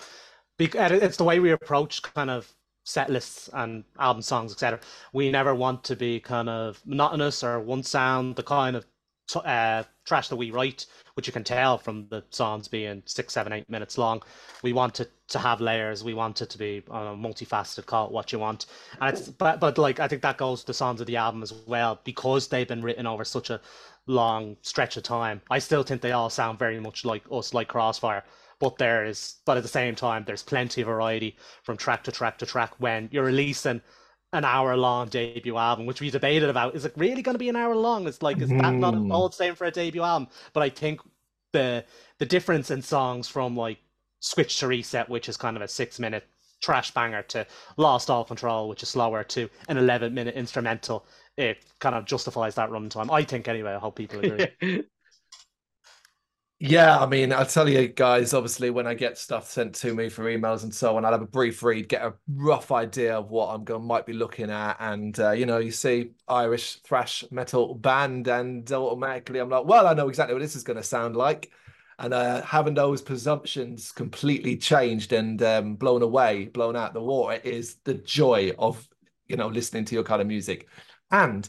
it's 0.58 1.16
the 1.16 1.24
way 1.24 1.38
we 1.40 1.50
approach 1.52 2.02
kind 2.02 2.30
of 2.30 2.52
set 2.84 3.10
lists 3.10 3.50
and 3.52 3.84
album 3.98 4.22
songs, 4.22 4.52
etc. 4.52 4.80
We 5.12 5.30
never 5.30 5.54
want 5.54 5.84
to 5.84 5.96
be 5.96 6.20
kind 6.20 6.48
of 6.48 6.80
monotonous 6.86 7.42
or 7.42 7.60
one 7.60 7.82
sound, 7.82 8.36
the 8.36 8.42
kind 8.42 8.76
of 8.76 8.86
t- 9.26 9.40
uh, 9.44 9.82
thrash 10.06 10.28
that 10.28 10.36
we 10.36 10.50
write, 10.50 10.86
which 11.14 11.26
you 11.26 11.32
can 11.32 11.44
tell 11.44 11.78
from 11.78 12.06
the 12.08 12.22
songs 12.30 12.68
being 12.68 13.02
six, 13.06 13.32
seven, 13.32 13.52
eight 13.52 13.68
minutes 13.68 13.98
long. 13.98 14.22
We 14.62 14.72
want 14.72 15.00
it 15.00 15.10
to 15.28 15.38
have 15.38 15.60
layers. 15.60 16.04
We 16.04 16.14
want 16.14 16.42
it 16.42 16.50
to 16.50 16.58
be 16.58 16.82
uh, 16.90 17.14
multifaceted. 17.14 17.86
Call 17.86 18.06
it 18.06 18.12
what 18.12 18.32
you 18.32 18.38
want, 18.38 18.66
and 19.00 19.16
it's 19.16 19.28
but 19.28 19.60
but 19.60 19.78
like 19.78 20.00
I 20.00 20.08
think 20.08 20.22
that 20.22 20.38
goes 20.38 20.60
to 20.60 20.66
the 20.66 20.74
songs 20.74 21.00
of 21.00 21.06
the 21.06 21.16
album 21.16 21.42
as 21.42 21.52
well 21.66 22.00
because 22.04 22.48
they've 22.48 22.68
been 22.68 22.82
written 22.82 23.06
over 23.06 23.24
such 23.24 23.50
a 23.50 23.60
long 24.06 24.56
stretch 24.62 24.96
of 24.96 25.02
time. 25.02 25.42
I 25.50 25.58
still 25.58 25.82
think 25.82 26.00
they 26.00 26.12
all 26.12 26.30
sound 26.30 26.58
very 26.58 26.80
much 26.80 27.04
like 27.04 27.24
us, 27.30 27.54
like 27.54 27.68
Crossfire 27.68 28.24
but 28.58 28.78
there 28.78 29.04
is 29.04 29.36
but 29.44 29.56
at 29.58 29.62
the 29.62 29.68
same 29.68 29.94
time 29.94 30.24
there's 30.26 30.42
plenty 30.42 30.80
of 30.80 30.86
variety 30.86 31.36
from 31.62 31.76
track 31.76 32.02
to 32.04 32.10
track 32.10 32.38
to 32.38 32.46
track 32.46 32.72
when 32.78 33.06
you're 33.12 33.24
releasing 33.24 33.82
an 34.36 34.44
hour 34.44 34.76
long 34.76 35.08
debut 35.08 35.56
album, 35.56 35.86
which 35.86 36.00
we 36.00 36.10
debated 36.10 36.48
about. 36.48 36.74
Is 36.74 36.84
it 36.84 36.92
really 36.96 37.22
going 37.22 37.34
to 37.34 37.38
be 37.38 37.48
an 37.48 37.56
hour 37.56 37.74
long? 37.74 38.06
It's 38.06 38.22
like, 38.22 38.40
is 38.40 38.48
that 38.48 38.74
not 38.74 38.94
hmm. 38.94 39.10
all 39.10 39.28
the 39.28 39.34
same 39.34 39.54
for 39.54 39.66
a 39.66 39.70
debut 39.70 40.02
album? 40.02 40.28
But 40.52 40.62
I 40.62 40.68
think 40.70 41.00
the 41.52 41.84
the 42.18 42.26
difference 42.26 42.70
in 42.70 42.82
songs 42.82 43.28
from 43.28 43.56
like 43.56 43.78
Switch 44.20 44.58
to 44.60 44.68
Reset, 44.68 45.08
which 45.08 45.28
is 45.28 45.36
kind 45.36 45.56
of 45.56 45.62
a 45.62 45.68
six 45.68 45.98
minute 45.98 46.24
thrash 46.62 46.92
banger, 46.92 47.22
to 47.22 47.46
Lost 47.76 48.10
All 48.10 48.24
Control, 48.24 48.68
which 48.68 48.82
is 48.82 48.88
slower, 48.88 49.22
to 49.24 49.48
an 49.68 49.76
11 49.76 50.14
minute 50.14 50.34
instrumental, 50.34 51.06
it 51.36 51.58
kind 51.80 51.94
of 51.94 52.04
justifies 52.06 52.54
that 52.54 52.70
runtime. 52.70 53.10
I 53.12 53.22
think, 53.22 53.48
anyway. 53.48 53.74
I 53.74 53.78
hope 53.78 53.96
people 53.96 54.20
agree. 54.20 54.84
Yeah, 56.58 56.98
I 56.98 57.04
mean, 57.04 57.34
I'll 57.34 57.44
tell 57.44 57.68
you 57.68 57.86
guys, 57.88 58.32
obviously, 58.32 58.70
when 58.70 58.86
I 58.86 58.94
get 58.94 59.18
stuff 59.18 59.50
sent 59.50 59.74
to 59.76 59.94
me 59.94 60.08
for 60.08 60.24
emails 60.24 60.62
and 60.62 60.74
so 60.74 60.96
on, 60.96 61.04
I'll 61.04 61.12
have 61.12 61.20
a 61.20 61.26
brief 61.26 61.62
read, 61.62 61.86
get 61.86 62.00
a 62.02 62.14
rough 62.28 62.72
idea 62.72 63.14
of 63.18 63.30
what 63.30 63.48
I'm 63.54 63.62
going 63.62 63.84
might 63.84 64.06
be 64.06 64.14
looking 64.14 64.50
at. 64.50 64.78
And, 64.80 65.18
uh, 65.20 65.32
you 65.32 65.44
know, 65.44 65.58
you 65.58 65.70
see 65.70 66.12
Irish 66.26 66.76
thrash 66.76 67.24
metal 67.30 67.74
band, 67.74 68.28
and 68.28 68.70
automatically 68.72 69.38
I'm 69.38 69.50
like, 69.50 69.66
well, 69.66 69.86
I 69.86 69.92
know 69.92 70.08
exactly 70.08 70.32
what 70.32 70.40
this 70.40 70.56
is 70.56 70.62
going 70.62 70.78
to 70.78 70.82
sound 70.82 71.14
like. 71.14 71.50
And 71.98 72.14
uh, 72.14 72.40
having 72.40 72.72
those 72.72 73.02
presumptions 73.02 73.92
completely 73.92 74.56
changed 74.56 75.12
and 75.12 75.42
um, 75.42 75.74
blown 75.74 76.00
away, 76.00 76.46
blown 76.46 76.74
out 76.74 76.94
the 76.94 77.02
water 77.02 77.38
is 77.44 77.76
the 77.84 77.94
joy 77.94 78.52
of, 78.58 78.86
you 79.26 79.36
know, 79.36 79.48
listening 79.48 79.84
to 79.86 79.94
your 79.94 80.04
kind 80.04 80.22
of 80.22 80.26
music. 80.28 80.68
And 81.10 81.46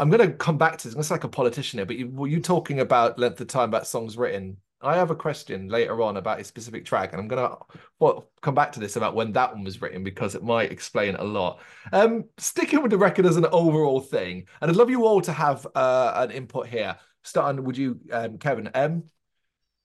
I'm 0.00 0.08
going 0.08 0.26
to 0.26 0.34
come 0.34 0.56
back 0.56 0.78
to 0.78 0.88
this. 0.88 0.96
It's 0.96 1.10
like 1.10 1.24
a 1.24 1.28
politician 1.28 1.78
here, 1.78 1.84
but 1.84 1.96
you, 1.96 2.08
were 2.08 2.26
you 2.26 2.40
talking 2.40 2.80
about 2.80 3.18
length 3.18 3.38
of 3.42 3.48
time 3.48 3.68
about 3.68 3.86
songs 3.86 4.16
written? 4.16 4.56
I 4.80 4.96
have 4.96 5.10
a 5.10 5.14
question 5.14 5.68
later 5.68 6.00
on 6.00 6.16
about 6.16 6.40
a 6.40 6.44
specific 6.44 6.86
track, 6.86 7.12
and 7.12 7.20
I'm 7.20 7.28
going 7.28 7.46
to 7.46 7.58
well, 7.98 8.30
come 8.40 8.54
back 8.54 8.72
to 8.72 8.80
this 8.80 8.96
about 8.96 9.14
when 9.14 9.32
that 9.32 9.52
one 9.52 9.62
was 9.62 9.82
written 9.82 10.02
because 10.02 10.34
it 10.34 10.42
might 10.42 10.72
explain 10.72 11.16
a 11.16 11.22
lot. 11.22 11.60
Um, 11.92 12.24
sticking 12.38 12.80
with 12.80 12.90
the 12.90 12.96
record 12.96 13.26
as 13.26 13.36
an 13.36 13.44
overall 13.52 14.00
thing, 14.00 14.46
and 14.62 14.70
I'd 14.70 14.76
love 14.76 14.88
you 14.88 15.04
all 15.04 15.20
to 15.20 15.32
have 15.32 15.66
uh, 15.74 16.12
an 16.16 16.30
input 16.30 16.66
here. 16.66 16.96
Starting, 17.22 17.62
would 17.64 17.76
you, 17.76 18.00
um, 18.10 18.38
Kevin? 18.38 18.70
Um, 18.72 19.04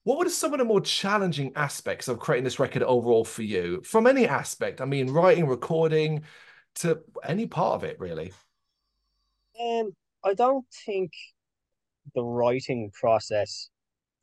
what 0.04 0.18
were 0.18 0.30
some 0.30 0.54
of 0.54 0.60
the 0.60 0.64
more 0.64 0.80
challenging 0.80 1.52
aspects 1.56 2.08
of 2.08 2.18
creating 2.18 2.44
this 2.44 2.58
record 2.58 2.82
overall 2.82 3.26
for 3.26 3.42
you, 3.42 3.82
from 3.82 4.06
any 4.06 4.26
aspect? 4.26 4.80
I 4.80 4.86
mean, 4.86 5.10
writing, 5.10 5.46
recording, 5.46 6.22
to 6.76 7.00
any 7.22 7.46
part 7.46 7.74
of 7.74 7.84
it, 7.84 8.00
really. 8.00 8.32
Um, 9.60 9.92
I 10.26 10.34
don't 10.34 10.66
think 10.84 11.12
the 12.14 12.24
writing 12.24 12.90
process 12.92 13.70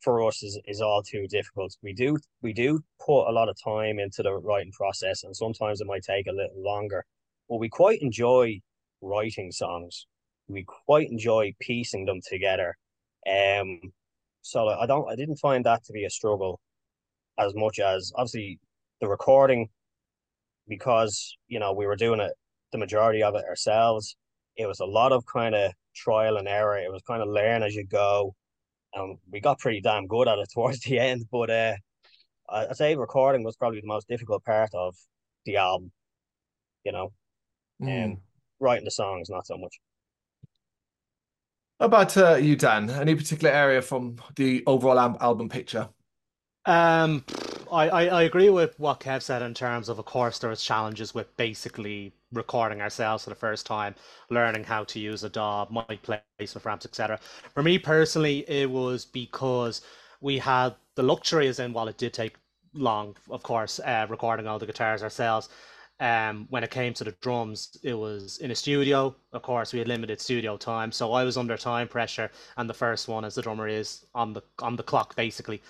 for 0.02 0.22
us 0.28 0.42
is, 0.42 0.60
is 0.66 0.82
all 0.82 1.02
too 1.02 1.26
difficult. 1.28 1.74
We 1.82 1.94
do 1.94 2.18
we 2.42 2.52
do 2.52 2.80
put 3.04 3.26
a 3.26 3.32
lot 3.32 3.48
of 3.48 3.56
time 3.64 3.98
into 3.98 4.22
the 4.22 4.34
writing 4.34 4.72
process, 4.72 5.24
and 5.24 5.34
sometimes 5.34 5.80
it 5.80 5.86
might 5.86 6.02
take 6.02 6.26
a 6.26 6.32
little 6.32 6.62
longer. 6.62 7.06
But 7.48 7.56
we 7.56 7.70
quite 7.70 8.02
enjoy 8.02 8.60
writing 9.00 9.50
songs. 9.50 10.06
We 10.46 10.66
quite 10.86 11.10
enjoy 11.10 11.54
piecing 11.58 12.04
them 12.04 12.20
together. 12.28 12.76
Um, 13.26 13.80
so 14.42 14.68
I 14.68 14.84
don't 14.84 15.10
I 15.10 15.16
didn't 15.16 15.36
find 15.36 15.64
that 15.64 15.84
to 15.84 15.92
be 15.94 16.04
a 16.04 16.10
struggle 16.10 16.60
as 17.38 17.54
much 17.54 17.78
as 17.78 18.12
obviously 18.14 18.60
the 19.00 19.08
recording 19.08 19.68
because 20.68 21.34
you 21.48 21.58
know 21.58 21.72
we 21.72 21.86
were 21.86 21.96
doing 21.96 22.20
it 22.20 22.32
the 22.72 22.78
majority 22.78 23.22
of 23.22 23.34
it 23.36 23.44
ourselves. 23.48 24.16
It 24.56 24.66
was 24.66 24.80
a 24.80 24.84
lot 24.84 25.12
of 25.12 25.24
kind 25.26 25.54
of 25.54 25.72
trial 25.94 26.36
and 26.36 26.48
error. 26.48 26.78
It 26.78 26.92
was 26.92 27.02
kind 27.02 27.22
of 27.22 27.28
learn 27.28 27.62
as 27.62 27.74
you 27.74 27.84
go. 27.86 28.34
And 28.94 29.18
we 29.30 29.40
got 29.40 29.58
pretty 29.58 29.80
damn 29.80 30.06
good 30.06 30.28
at 30.28 30.38
it 30.38 30.48
towards 30.54 30.80
the 30.80 30.98
end. 30.98 31.24
But 31.30 31.50
uh, 31.50 31.74
I'd 32.48 32.76
say 32.76 32.94
recording 32.96 33.44
was 33.44 33.56
probably 33.56 33.80
the 33.80 33.86
most 33.86 34.08
difficult 34.08 34.44
part 34.44 34.70
of 34.74 34.94
the 35.44 35.56
album, 35.56 35.90
you 36.84 36.92
know. 36.92 37.12
Mm. 37.82 38.04
Um, 38.04 38.18
writing 38.60 38.84
the 38.84 38.90
songs, 38.90 39.28
not 39.28 39.46
so 39.46 39.56
much. 39.56 39.80
How 41.80 41.86
about 41.86 42.16
uh, 42.16 42.36
you, 42.36 42.54
Dan? 42.54 42.88
Any 42.88 43.14
particular 43.14 43.52
area 43.52 43.82
from 43.82 44.16
the 44.36 44.62
overall 44.66 44.98
album 45.20 45.48
picture? 45.48 45.88
Um, 46.66 47.24
I, 47.70 47.88
I, 47.88 48.04
I 48.06 48.22
agree 48.22 48.50
with 48.50 48.78
what 48.78 49.00
Kev 49.00 49.22
said 49.22 49.42
in 49.42 49.54
terms 49.54 49.88
of, 49.88 49.98
of 49.98 50.04
course, 50.04 50.38
there 50.38 50.50
was 50.50 50.62
challenges 50.62 51.14
with 51.14 51.36
basically 51.36 52.12
recording 52.32 52.80
ourselves 52.80 53.24
for 53.24 53.30
the 53.30 53.36
first 53.36 53.66
time, 53.66 53.94
learning 54.30 54.64
how 54.64 54.84
to 54.84 54.98
use 54.98 55.24
a 55.24 55.28
DAW, 55.28 55.66
mic 55.70 56.02
placement 56.02 56.64
ramps, 56.64 56.86
etc. 56.86 57.18
For 57.54 57.62
me 57.62 57.78
personally, 57.78 58.48
it 58.48 58.70
was 58.70 59.04
because 59.04 59.82
we 60.20 60.38
had 60.38 60.74
the 60.94 61.02
luxury, 61.02 61.48
as 61.48 61.58
in 61.58 61.72
while 61.72 61.88
it 61.88 61.98
did 61.98 62.12
take 62.12 62.36
long, 62.72 63.16
of 63.30 63.42
course, 63.42 63.80
uh, 63.80 64.06
recording 64.08 64.46
all 64.46 64.58
the 64.58 64.66
guitars 64.66 65.02
ourselves. 65.02 65.48
Um, 66.00 66.46
when 66.50 66.64
it 66.64 66.70
came 66.70 66.92
to 66.94 67.04
the 67.04 67.12
drums, 67.20 67.78
it 67.84 67.94
was 67.94 68.38
in 68.38 68.50
a 68.50 68.54
studio. 68.54 69.14
Of 69.32 69.42
course, 69.42 69.72
we 69.72 69.78
had 69.78 69.86
limited 69.86 70.20
studio 70.20 70.56
time, 70.56 70.90
so 70.90 71.12
I 71.12 71.22
was 71.22 71.36
under 71.36 71.56
time 71.56 71.86
pressure, 71.86 72.30
and 72.56 72.68
the 72.68 72.74
first 72.74 73.06
one, 73.06 73.24
as 73.24 73.36
the 73.36 73.42
drummer 73.42 73.68
is 73.68 74.04
on 74.14 74.32
the 74.32 74.42
on 74.60 74.74
the 74.74 74.82
clock, 74.82 75.14
basically, 75.14 75.62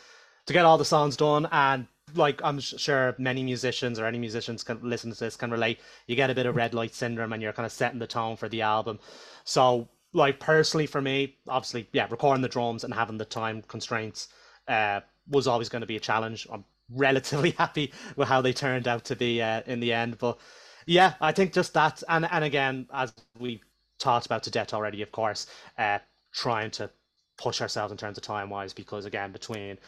to 0.46 0.52
get 0.52 0.64
all 0.64 0.78
the 0.78 0.84
songs 0.84 1.16
done. 1.16 1.48
And 1.52 1.86
like 2.14 2.40
I'm 2.44 2.60
sure 2.60 3.14
many 3.18 3.42
musicians 3.42 3.98
or 3.98 4.06
any 4.06 4.18
musicians 4.18 4.62
can 4.62 4.78
listen 4.82 5.12
to 5.12 5.18
this 5.18 5.36
can 5.36 5.50
relate. 5.50 5.80
You 6.06 6.16
get 6.16 6.30
a 6.30 6.34
bit 6.34 6.46
of 6.46 6.56
red 6.56 6.74
light 6.74 6.94
syndrome, 6.94 7.32
and 7.32 7.42
you're 7.42 7.52
kind 7.52 7.66
of 7.66 7.72
setting 7.72 7.98
the 7.98 8.06
tone 8.06 8.36
for 8.36 8.48
the 8.48 8.62
album. 8.62 8.98
So, 9.44 9.88
like 10.12 10.40
personally, 10.40 10.86
for 10.86 11.00
me, 11.00 11.36
obviously, 11.48 11.88
yeah, 11.92 12.06
recording 12.10 12.42
the 12.42 12.48
drums 12.48 12.84
and 12.84 12.94
having 12.94 13.18
the 13.18 13.24
time 13.24 13.62
constraints 13.62 14.28
uh, 14.68 15.00
was 15.28 15.46
always 15.46 15.68
going 15.68 15.80
to 15.80 15.86
be 15.86 15.96
a 15.96 16.00
challenge. 16.00 16.46
I'm 16.52 16.64
relatively 16.90 17.50
happy 17.58 17.92
with 18.16 18.28
how 18.28 18.40
they 18.40 18.52
turned 18.52 18.88
out 18.88 19.04
to 19.06 19.16
be 19.16 19.42
uh, 19.42 19.62
in 19.66 19.80
the 19.80 19.92
end. 19.92 20.18
But 20.18 20.38
yeah, 20.86 21.14
I 21.20 21.32
think 21.32 21.52
just 21.52 21.74
that, 21.74 22.02
and 22.08 22.26
and 22.30 22.44
again, 22.44 22.86
as 22.92 23.12
we 23.38 23.60
talked 23.98 24.26
about 24.26 24.42
to 24.44 24.50
death 24.50 24.74
already, 24.74 25.02
of 25.02 25.12
course, 25.12 25.46
uh, 25.78 25.98
trying 26.32 26.70
to 26.72 26.90
push 27.36 27.60
ourselves 27.60 27.90
in 27.90 27.98
terms 27.98 28.16
of 28.16 28.22
time 28.22 28.50
wise, 28.50 28.72
because 28.72 29.04
again, 29.04 29.32
between 29.32 29.78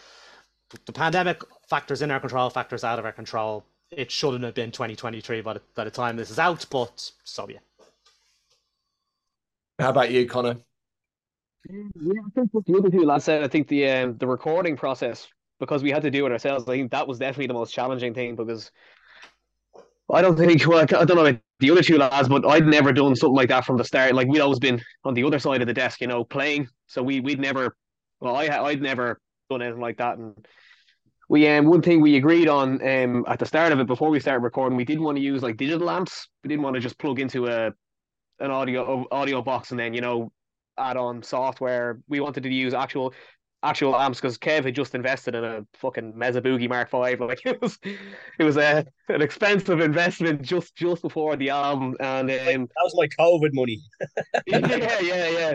the 0.85 0.92
pandemic 0.92 1.42
factors 1.68 2.02
in 2.02 2.11
our 2.11 2.20
control, 2.20 2.50
factors 2.50 2.85
out 2.85 2.99
of 2.99 3.04
our 3.04 3.12
control, 3.12 3.64
it 3.90 4.11
shouldn't 4.11 4.44
have 4.44 4.54
been 4.54 4.70
2023 4.70 5.40
by 5.40 5.54
the, 5.54 5.62
by 5.75 5.85
the 5.85 5.90
time 5.90 6.16
this 6.16 6.30
is 6.30 6.38
out, 6.38 6.66
but 6.70 7.11
so 7.25 7.49
yeah. 7.49 7.58
How 9.78 9.90
about 9.90 10.11
you, 10.11 10.26
Connor? 10.26 10.56
Yeah, 11.68 11.82
I 12.26 12.30
think 12.35 12.50
the 12.66 12.78
other 12.78 12.90
two 12.90 13.04
lads 13.04 13.25
said. 13.25 13.42
I 13.42 13.49
think 13.49 13.68
the 13.68 13.88
um, 13.88 14.16
the 14.18 14.26
recording 14.26 14.76
process 14.76 15.28
because 15.58 15.82
we 15.82 15.90
had 15.90 16.02
to 16.02 16.11
do 16.11 16.25
it 16.26 16.32
ourselves. 16.32 16.68
I 16.68 16.76
think 16.76 16.90
that 16.92 17.06
was 17.06 17.18
definitely 17.18 17.49
the 17.49 17.54
most 17.54 17.73
challenging 17.73 18.14
thing 18.14 18.37
because 18.37 18.70
I 20.12 20.23
don't 20.23 20.37
think 20.37 20.66
well, 20.66 20.78
I 20.78 20.85
don't 20.85 21.16
know 21.16 21.26
about 21.26 21.40
the 21.58 21.70
other 21.70 21.82
two 21.82 21.99
lads, 21.99 22.28
but 22.28 22.46
I'd 22.46 22.66
never 22.66 22.92
done 22.92 23.16
something 23.16 23.35
like 23.35 23.49
that 23.49 23.64
from 23.64 23.76
the 23.76 23.85
start. 23.85 24.14
Like 24.14 24.28
we'd 24.28 24.40
always 24.40 24.58
been 24.58 24.80
on 25.04 25.14
the 25.14 25.25
other 25.25 25.38
side 25.38 25.61
of 25.61 25.66
the 25.66 25.75
desk, 25.75 26.00
you 26.00 26.06
know, 26.06 26.25
playing. 26.25 26.68
So 26.87 27.02
we 27.02 27.20
we'd 27.20 27.40
never, 27.40 27.76
well, 28.20 28.37
I 28.37 28.46
I'd 28.46 28.82
never 28.82 29.20
done 29.49 29.62
anything 29.62 29.81
like 29.81 29.99
that. 29.99 30.19
And 30.19 30.47
we 31.29 31.49
um 31.49 31.67
one 31.67 31.83
thing 31.83 32.00
we 32.00 32.17
agreed 32.17 32.49
on 32.49 32.87
um 32.87 33.25
at 33.29 33.38
the 33.38 33.47
start 33.47 33.73
of 33.73 33.81
it 33.81 33.87
before 33.87 34.11
we 34.11 34.21
started 34.21 34.43
recording, 34.43 34.76
we 34.76 34.85
didn't 34.85 35.05
want 35.05 35.17
to 35.17 35.23
use 35.23 35.43
like 35.43 35.57
digital 35.57 35.91
amps. 35.91 36.29
We 36.43 36.49
didn't 36.49 36.62
want 36.62 36.75
to 36.75 36.81
just 36.81 36.99
plug 36.99 37.21
into 37.21 37.47
a 37.47 37.73
an 38.38 38.50
audio 38.50 39.07
audio 39.11 39.43
box 39.43 39.71
and 39.71 39.81
then 39.81 39.95
you 39.95 40.00
know 40.00 40.33
add 40.79 40.97
on 40.97 41.23
software. 41.23 42.00
We 42.09 42.21
wanted 42.21 42.43
to 42.43 42.53
use 42.53 42.75
actual 42.75 43.15
actual 43.62 43.97
amps 43.97 44.21
because 44.21 44.38
Kev 44.38 44.65
had 44.65 44.75
just 44.75 44.95
invested 44.95 45.35
in 45.35 45.43
a 45.43 45.67
fucking 45.75 46.17
Mesa 46.17 46.41
Boogie 46.41 46.69
Mark 46.69 46.88
Five. 46.91 47.21
Like 47.26 47.41
it 47.45 47.61
was, 47.61 47.79
it 47.83 48.45
was 48.45 48.57
a 48.57 48.87
an 49.09 49.23
expensive 49.23 49.81
investment 49.81 50.43
just 50.43 50.76
just 50.76 51.03
before 51.03 51.37
the 51.37 51.50
album, 51.50 51.97
and 51.99 52.31
um, 52.31 52.69
that 52.69 52.85
was 52.85 52.95
my 52.97 53.09
COVID 53.19 53.50
money. 53.53 53.81
yeah, 54.47 55.00
yeah, 55.00 55.29
yeah. 55.29 55.55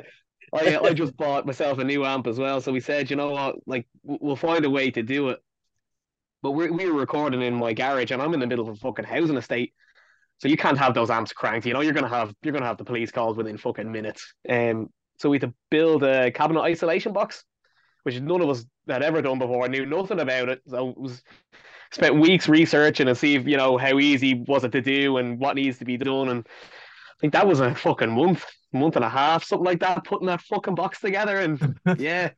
I 0.54 0.78
I 0.78 0.94
just 0.94 1.16
bought 1.16 1.46
myself 1.46 1.80
a 1.80 1.84
new 1.84 2.06
amp 2.06 2.28
as 2.28 2.38
well. 2.38 2.62
So 2.62 2.72
we 2.72 2.80
said, 2.80 3.10
you 3.10 3.16
know 3.16 3.32
what, 3.32 3.56
like 3.66 3.88
we'll 4.04 4.36
find 4.36 4.66
a 4.66 4.70
way 4.70 4.92
to 4.92 5.04
do 5.04 5.30
it. 5.30 5.40
But 6.42 6.52
we 6.52 6.70
we 6.70 6.90
were 6.90 7.00
recording 7.00 7.42
in 7.42 7.56
my 7.56 7.74
garage, 7.74 8.12
and 8.12 8.22
I'm 8.22 8.34
in 8.34 8.40
the 8.40 8.48
middle 8.48 8.68
of 8.68 8.76
a 8.76 8.80
fucking 8.80 9.06
housing 9.06 9.38
estate. 9.38 9.74
So 10.40 10.48
you 10.48 10.58
can't 10.58 10.78
have 10.78 10.94
those 10.94 11.12
amps 11.12 11.34
cranked. 11.34 11.68
You 11.68 11.74
know, 11.74 11.82
you're 11.82 11.94
gonna 11.94 12.10
have 12.10 12.34
you're 12.42 12.54
gonna 12.54 12.66
have 12.66 12.78
the 12.78 12.84
police 12.84 13.12
called 13.12 13.38
within 13.38 13.58
fucking 13.58 13.92
minutes. 13.92 14.34
Um, 14.50 14.90
so 15.20 15.30
we 15.30 15.38
had 15.38 15.50
to 15.50 15.54
build 15.70 16.04
a 16.04 16.32
cabinet 16.32 16.62
isolation 16.62 17.14
box 17.14 17.46
which 18.04 18.20
none 18.20 18.42
of 18.42 18.50
us 18.50 18.66
had 18.88 19.04
ever 19.04 19.22
done 19.22 19.40
before, 19.40 19.64
I 19.64 19.68
knew 19.68 19.86
nothing 19.86 20.20
about 20.20 20.50
it. 20.50 20.62
So 20.68 20.90
it 20.90 20.98
was 20.98 21.22
spent 21.92 22.20
weeks 22.20 22.48
researching 22.48 23.08
and 23.08 23.18
see 23.18 23.36
if, 23.36 23.48
you 23.48 23.58
know, 23.58 23.78
how 23.78 24.00
easy 24.00 24.44
was 24.48 24.64
it 24.64 24.72
to 24.72 24.82
do 24.82 25.18
and 25.18 25.40
what 25.40 25.56
needs 25.56 25.78
to 25.80 25.86
be 25.86 25.98
done. 25.98 26.30
And 26.30 26.48
think 27.22 27.34
that 27.34 27.48
was 27.48 27.60
a 27.60 27.74
fucking 27.74 28.12
month, 28.12 28.46
month 28.74 28.96
and 28.96 29.06
a 29.06 29.10
half, 29.10 29.44
something 29.44 29.66
like 29.66 29.80
that, 29.80 30.04
putting 30.04 30.28
that 30.28 30.42
fucking 30.42 30.76
box 30.76 31.00
together. 31.00 31.38
And 31.38 31.80
yeah. 31.98 32.32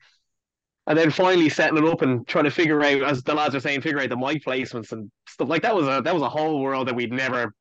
And 0.85 0.99
then 0.99 1.11
finally 1.11 1.47
setting 1.47 1.77
it 1.77 1.85
up 1.85 2.01
and 2.01 2.27
trying 2.27 2.43
to 2.43 2.51
figure 2.51 2.83
out, 2.83 3.03
as 3.03 3.23
the 3.23 3.33
lads 3.33 3.55
are 3.55 3.61
saying, 3.61 3.81
figure 3.81 4.01
out 4.01 4.09
the 4.09 4.17
mic 4.17 4.43
placements 4.43 4.91
and 4.91 5.09
stuff 5.27 5.47
like 5.47 5.61
that 5.61 5.75
was 5.75 5.87
a 5.87 6.01
that 6.03 6.13
was 6.13 6.23
a 6.23 6.29
whole 6.29 6.61
world 6.61 6.89
that 6.89 6.95
we'd 6.95 7.13
never 7.13 7.53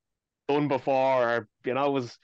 done 0.49 0.67
before. 0.67 1.31
Or, 1.31 1.49
you 1.65 1.75
know, 1.75 1.87
it 1.87 1.93
was 1.93 2.19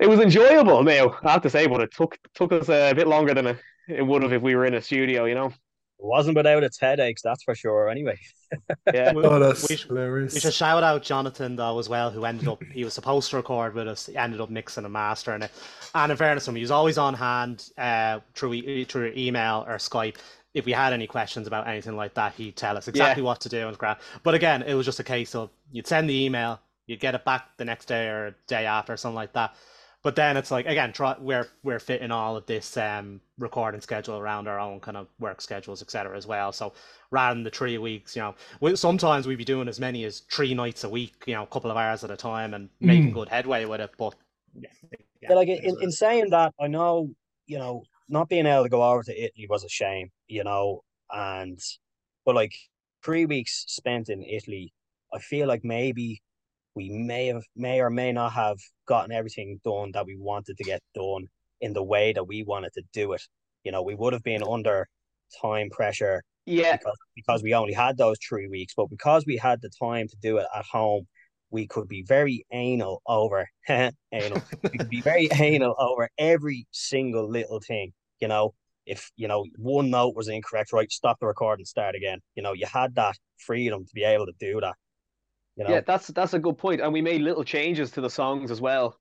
it 0.00 0.08
was 0.08 0.18
enjoyable 0.18 0.82
now, 0.82 1.16
I 1.22 1.32
have 1.32 1.42
to 1.42 1.50
say, 1.50 1.68
but 1.68 1.80
it 1.80 1.94
took 1.94 2.18
took 2.34 2.52
us 2.52 2.68
a 2.68 2.92
bit 2.94 3.06
longer 3.06 3.34
than 3.34 3.46
a, 3.46 3.58
it 3.88 4.02
would 4.02 4.22
have 4.24 4.32
if 4.32 4.42
we 4.42 4.56
were 4.56 4.66
in 4.66 4.74
a 4.74 4.82
studio, 4.82 5.26
you 5.26 5.36
know. 5.36 5.52
It 5.98 6.06
wasn't 6.06 6.36
without 6.36 6.64
its 6.64 6.78
headaches, 6.78 7.22
that's 7.22 7.42
for 7.44 7.54
sure. 7.54 7.88
Anyway, 7.88 8.18
yeah. 8.92 9.12
oh, 9.16 9.38
that's 9.38 9.68
we, 9.68 9.76
hilarious. 9.76 10.34
We 10.34 10.40
should 10.40 10.54
shout 10.54 10.82
out 10.82 11.02
Jonathan 11.02 11.56
though 11.56 11.78
as 11.78 11.88
well, 11.88 12.10
who 12.10 12.24
ended 12.24 12.48
up 12.48 12.62
he 12.64 12.84
was 12.84 12.94
supposed 12.94 13.30
to 13.30 13.36
record 13.36 13.74
with 13.74 13.88
us, 13.88 14.06
he 14.06 14.16
ended 14.16 14.40
up 14.40 14.50
mixing 14.50 14.84
and 14.84 14.92
mastering 14.92 15.42
it. 15.42 15.52
And 15.94 16.10
in 16.10 16.18
fairness 16.18 16.44
to 16.44 16.50
him, 16.50 16.56
he 16.56 16.62
was 16.62 16.70
always 16.70 16.98
on 16.98 17.14
hand 17.14 17.70
uh, 17.78 18.20
through 18.34 18.84
through 18.86 19.12
email 19.16 19.64
or 19.68 19.76
Skype. 19.76 20.16
If 20.52 20.66
we 20.66 20.72
had 20.72 20.92
any 20.92 21.06
questions 21.06 21.48
about 21.48 21.66
anything 21.66 21.96
like 21.96 22.14
that, 22.14 22.34
he'd 22.34 22.56
tell 22.56 22.76
us 22.76 22.86
exactly 22.86 23.22
yeah. 23.22 23.26
what 23.26 23.40
to 23.40 23.48
do 23.48 23.66
and 23.66 23.76
crap. 23.76 24.00
But 24.22 24.34
again, 24.34 24.62
it 24.62 24.74
was 24.74 24.86
just 24.86 25.00
a 25.00 25.04
case 25.04 25.34
of 25.34 25.50
you'd 25.72 25.86
send 25.86 26.08
the 26.08 26.24
email, 26.24 26.60
you'd 26.86 27.00
get 27.00 27.14
it 27.14 27.24
back 27.24 27.56
the 27.56 27.64
next 27.64 27.86
day 27.86 28.06
or 28.06 28.36
day 28.46 28.66
after, 28.66 28.92
or 28.92 28.96
something 28.96 29.16
like 29.16 29.32
that 29.32 29.54
but 30.04 30.14
then 30.14 30.36
it's 30.36 30.50
like 30.50 30.66
again, 30.66 30.92
try, 30.92 31.16
we're 31.18 31.48
we're 31.62 31.78
fitting 31.78 32.10
all 32.10 32.36
of 32.36 32.44
this 32.44 32.76
um, 32.76 33.22
recording 33.38 33.80
schedule 33.80 34.18
around 34.18 34.46
our 34.46 34.60
own 34.60 34.78
kind 34.78 34.98
of 34.98 35.08
work 35.18 35.40
schedules, 35.40 35.80
etc. 35.80 36.14
as 36.14 36.26
well. 36.26 36.52
So 36.52 36.74
rather 37.10 37.34
than 37.34 37.42
the 37.42 37.50
three 37.50 37.78
weeks, 37.78 38.14
you 38.14 38.20
know, 38.20 38.34
we, 38.60 38.76
sometimes 38.76 39.26
we'd 39.26 39.38
be 39.38 39.46
doing 39.46 39.66
as 39.66 39.80
many 39.80 40.04
as 40.04 40.20
three 40.30 40.52
nights 40.52 40.84
a 40.84 40.90
week, 40.90 41.14
you 41.26 41.32
know, 41.32 41.44
a 41.44 41.46
couple 41.46 41.70
of 41.70 41.78
hours 41.78 42.04
at 42.04 42.10
a 42.10 42.16
time, 42.16 42.52
and 42.52 42.68
making 42.80 43.12
mm. 43.12 43.14
good 43.14 43.30
headway 43.30 43.64
with 43.64 43.80
it. 43.80 43.92
But 43.96 44.14
yeah, 44.54 44.68
yeah, 44.92 44.98
yeah 45.22 45.34
like 45.34 45.48
in, 45.48 45.74
in 45.80 45.90
saying 45.90 46.28
that, 46.30 46.52
I 46.60 46.66
know 46.66 47.10
you 47.46 47.58
know 47.58 47.82
not 48.10 48.28
being 48.28 48.44
able 48.44 48.64
to 48.64 48.68
go 48.68 48.82
over 48.82 49.02
to 49.04 49.24
Italy 49.24 49.46
was 49.48 49.64
a 49.64 49.70
shame, 49.70 50.10
you 50.28 50.44
know, 50.44 50.82
and 51.10 51.58
but 52.26 52.34
like 52.34 52.54
three 53.02 53.24
weeks 53.24 53.64
spent 53.68 54.10
in 54.10 54.22
Italy, 54.22 54.74
I 55.14 55.18
feel 55.18 55.48
like 55.48 55.64
maybe 55.64 56.20
we 56.74 56.90
may 56.90 57.28
have 57.28 57.42
may 57.56 57.80
or 57.80 57.90
may 57.90 58.12
not 58.12 58.32
have 58.32 58.58
gotten 58.86 59.12
everything 59.12 59.60
done 59.64 59.92
that 59.92 60.06
we 60.06 60.16
wanted 60.18 60.56
to 60.56 60.64
get 60.64 60.82
done 60.94 61.26
in 61.60 61.72
the 61.72 61.82
way 61.82 62.12
that 62.12 62.26
we 62.26 62.42
wanted 62.42 62.72
to 62.74 62.82
do 62.92 63.12
it. 63.12 63.22
You 63.64 63.72
know, 63.72 63.82
we 63.82 63.94
would 63.94 64.12
have 64.12 64.22
been 64.22 64.42
under 64.42 64.86
time 65.40 65.70
pressure. 65.70 66.22
Yeah. 66.46 66.76
Because, 66.76 66.98
because 67.14 67.42
we 67.42 67.54
only 67.54 67.72
had 67.72 67.96
those 67.96 68.18
three 68.26 68.48
weeks, 68.48 68.74
but 68.76 68.90
because 68.90 69.24
we 69.26 69.36
had 69.36 69.62
the 69.62 69.70
time 69.80 70.08
to 70.08 70.16
do 70.20 70.38
it 70.38 70.46
at 70.54 70.64
home, 70.70 71.06
we 71.50 71.66
could 71.66 71.88
be 71.88 72.02
very 72.02 72.44
anal 72.52 73.00
over 73.06 73.48
anal. 73.68 74.42
we 74.62 74.70
could 74.70 74.90
be 74.90 75.00
very 75.00 75.28
anal 75.40 75.74
over 75.78 76.10
every 76.18 76.66
single 76.72 77.30
little 77.30 77.60
thing. 77.60 77.92
You 78.20 78.28
know, 78.28 78.54
if 78.86 79.10
you 79.16 79.28
know 79.28 79.46
one 79.56 79.90
note 79.90 80.14
was 80.14 80.28
incorrect, 80.28 80.72
right, 80.72 80.90
stop 80.90 81.18
the 81.20 81.26
recording, 81.26 81.64
start 81.64 81.94
again. 81.94 82.18
You 82.34 82.42
know, 82.42 82.52
you 82.52 82.66
had 82.66 82.94
that 82.96 83.16
freedom 83.38 83.84
to 83.84 83.90
be 83.94 84.04
able 84.04 84.26
to 84.26 84.32
do 84.38 84.60
that. 84.60 84.74
You 85.56 85.64
know? 85.64 85.70
Yeah, 85.70 85.80
that's 85.86 86.08
that's 86.08 86.34
a 86.34 86.38
good 86.38 86.58
point. 86.58 86.80
And 86.80 86.92
we 86.92 87.02
made 87.02 87.22
little 87.22 87.44
changes 87.44 87.90
to 87.92 88.00
the 88.00 88.10
songs 88.10 88.50
as 88.50 88.60
well 88.60 88.98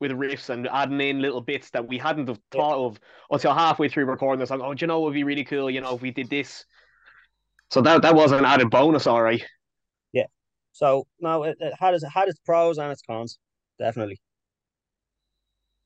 with 0.00 0.12
riffs 0.12 0.48
and 0.48 0.66
adding 0.68 1.00
in 1.00 1.20
little 1.20 1.42
bits 1.42 1.70
that 1.70 1.86
we 1.86 1.98
hadn't 1.98 2.28
have 2.28 2.40
thought 2.50 2.78
yeah. 2.78 2.86
of 2.86 3.00
until 3.30 3.54
halfway 3.54 3.88
through 3.88 4.06
recording 4.06 4.40
the 4.40 4.46
song. 4.46 4.62
Oh, 4.62 4.72
do 4.72 4.82
you 4.82 4.86
know 4.86 5.00
it 5.00 5.04
would 5.04 5.14
be 5.14 5.24
really 5.24 5.44
cool, 5.44 5.70
you 5.70 5.82
know, 5.82 5.94
if 5.94 6.00
we 6.00 6.10
did 6.10 6.30
this. 6.30 6.64
So 7.70 7.82
that 7.82 8.02
that 8.02 8.14
was 8.14 8.32
an 8.32 8.44
added 8.44 8.70
bonus, 8.70 9.06
all 9.06 9.22
right. 9.22 9.44
Yeah. 10.12 10.26
So 10.72 11.06
no, 11.20 11.44
it, 11.44 11.58
it 11.60 11.74
had 11.78 11.94
its 11.94 12.02
it 12.02 12.08
had 12.08 12.28
its 12.28 12.40
pros 12.40 12.78
and 12.78 12.90
its 12.90 13.02
cons, 13.02 13.38
definitely. 13.78 14.20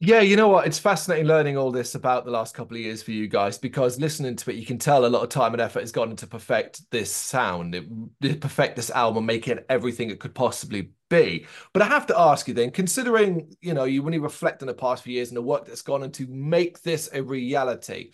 Yeah, 0.05 0.21
you 0.21 0.37
know 0.37 0.49
what? 0.49 0.67
It's 0.67 0.79
fascinating 0.79 1.25
learning 1.25 1.57
all 1.57 1.73
this 1.73 1.95
about 1.95 2.27
the 2.27 2.31
last 2.31 2.55
couple 2.55 2.77
of 2.77 2.83
years 2.83 3.03
for 3.03 3.11
you 3.11 3.27
guys 3.27 3.57
because 3.57 3.99
listening 3.99 4.37
to 4.37 4.51
it, 4.51 4.57
you 4.57 4.67
can 4.67 4.77
tell 4.77 5.07
a 5.07 5.09
lot 5.09 5.23
of 5.23 5.31
time 5.31 5.55
and 5.55 5.63
effort 5.63 5.81
has 5.81 5.93
gone 5.93 6.11
into 6.11 6.27
perfect 6.27 6.83
this 6.91 7.11
sound, 7.11 7.75
it, 7.75 8.39
perfect 8.39 8.77
this 8.77 8.91
album, 8.91 9.25
make 9.25 9.49
it 9.49 9.65
everything 9.71 10.11
it 10.11 10.21
could 10.21 10.35
possibly 10.35 10.91
be. 11.09 11.47
But 11.73 11.81
I 11.81 11.87
have 11.87 12.07
to 12.09 12.19
ask 12.21 12.47
you 12.47 12.53
then, 12.53 12.71
considering 12.71 13.57
you 13.63 13.73
know 13.73 13.85
you 13.85 14.03
when 14.03 14.13
you 14.13 14.21
reflect 14.21 14.63
on 14.63 14.67
the 14.67 14.75
past 14.75 15.05
few 15.05 15.15
years 15.15 15.29
and 15.29 15.39
the 15.39 15.43
work 15.43 15.65
that's 15.65 15.81
gone 15.81 16.03
into 16.03 16.27
make 16.27 16.83
this 16.83 17.09
a 17.15 17.23
reality, 17.23 18.13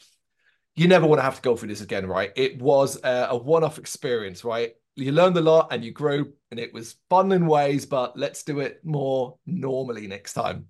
you 0.77 0.87
never 0.87 1.09
want 1.09 1.19
to 1.19 1.25
have 1.25 1.37
to 1.37 1.43
go 1.43 1.57
through 1.57 1.71
this 1.71 1.81
again, 1.81 2.07
right? 2.07 2.31
It 2.37 2.63
was 2.63 3.01
a, 3.03 3.29
a 3.31 3.37
one-off 3.37 3.79
experience, 3.79 4.45
right? 4.45 4.75
You 4.95 5.11
learned 5.11 5.37
a 5.39 5.41
lot 5.41 5.73
and 5.73 5.85
you 5.85 5.91
grew, 5.91 6.35
and 6.53 6.61
it 6.61 6.73
was 6.73 6.95
fun 7.09 7.33
in 7.33 7.47
ways, 7.47 7.85
but 7.85 8.17
let's 8.17 8.45
do 8.45 8.61
it 8.61 8.85
more 8.85 9.39
normally 9.45 10.07
next 10.07 10.35
time 10.35 10.67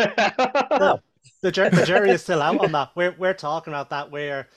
no, 0.00 1.00
the, 1.42 1.50
the 1.50 1.84
jury 1.86 2.10
is 2.10 2.22
still 2.22 2.42
out 2.42 2.60
on 2.60 2.72
that. 2.72 2.90
We're 2.96 3.14
we're 3.18 3.34
talking 3.34 3.72
about 3.72 3.90
that 3.90 4.10
where 4.10 4.48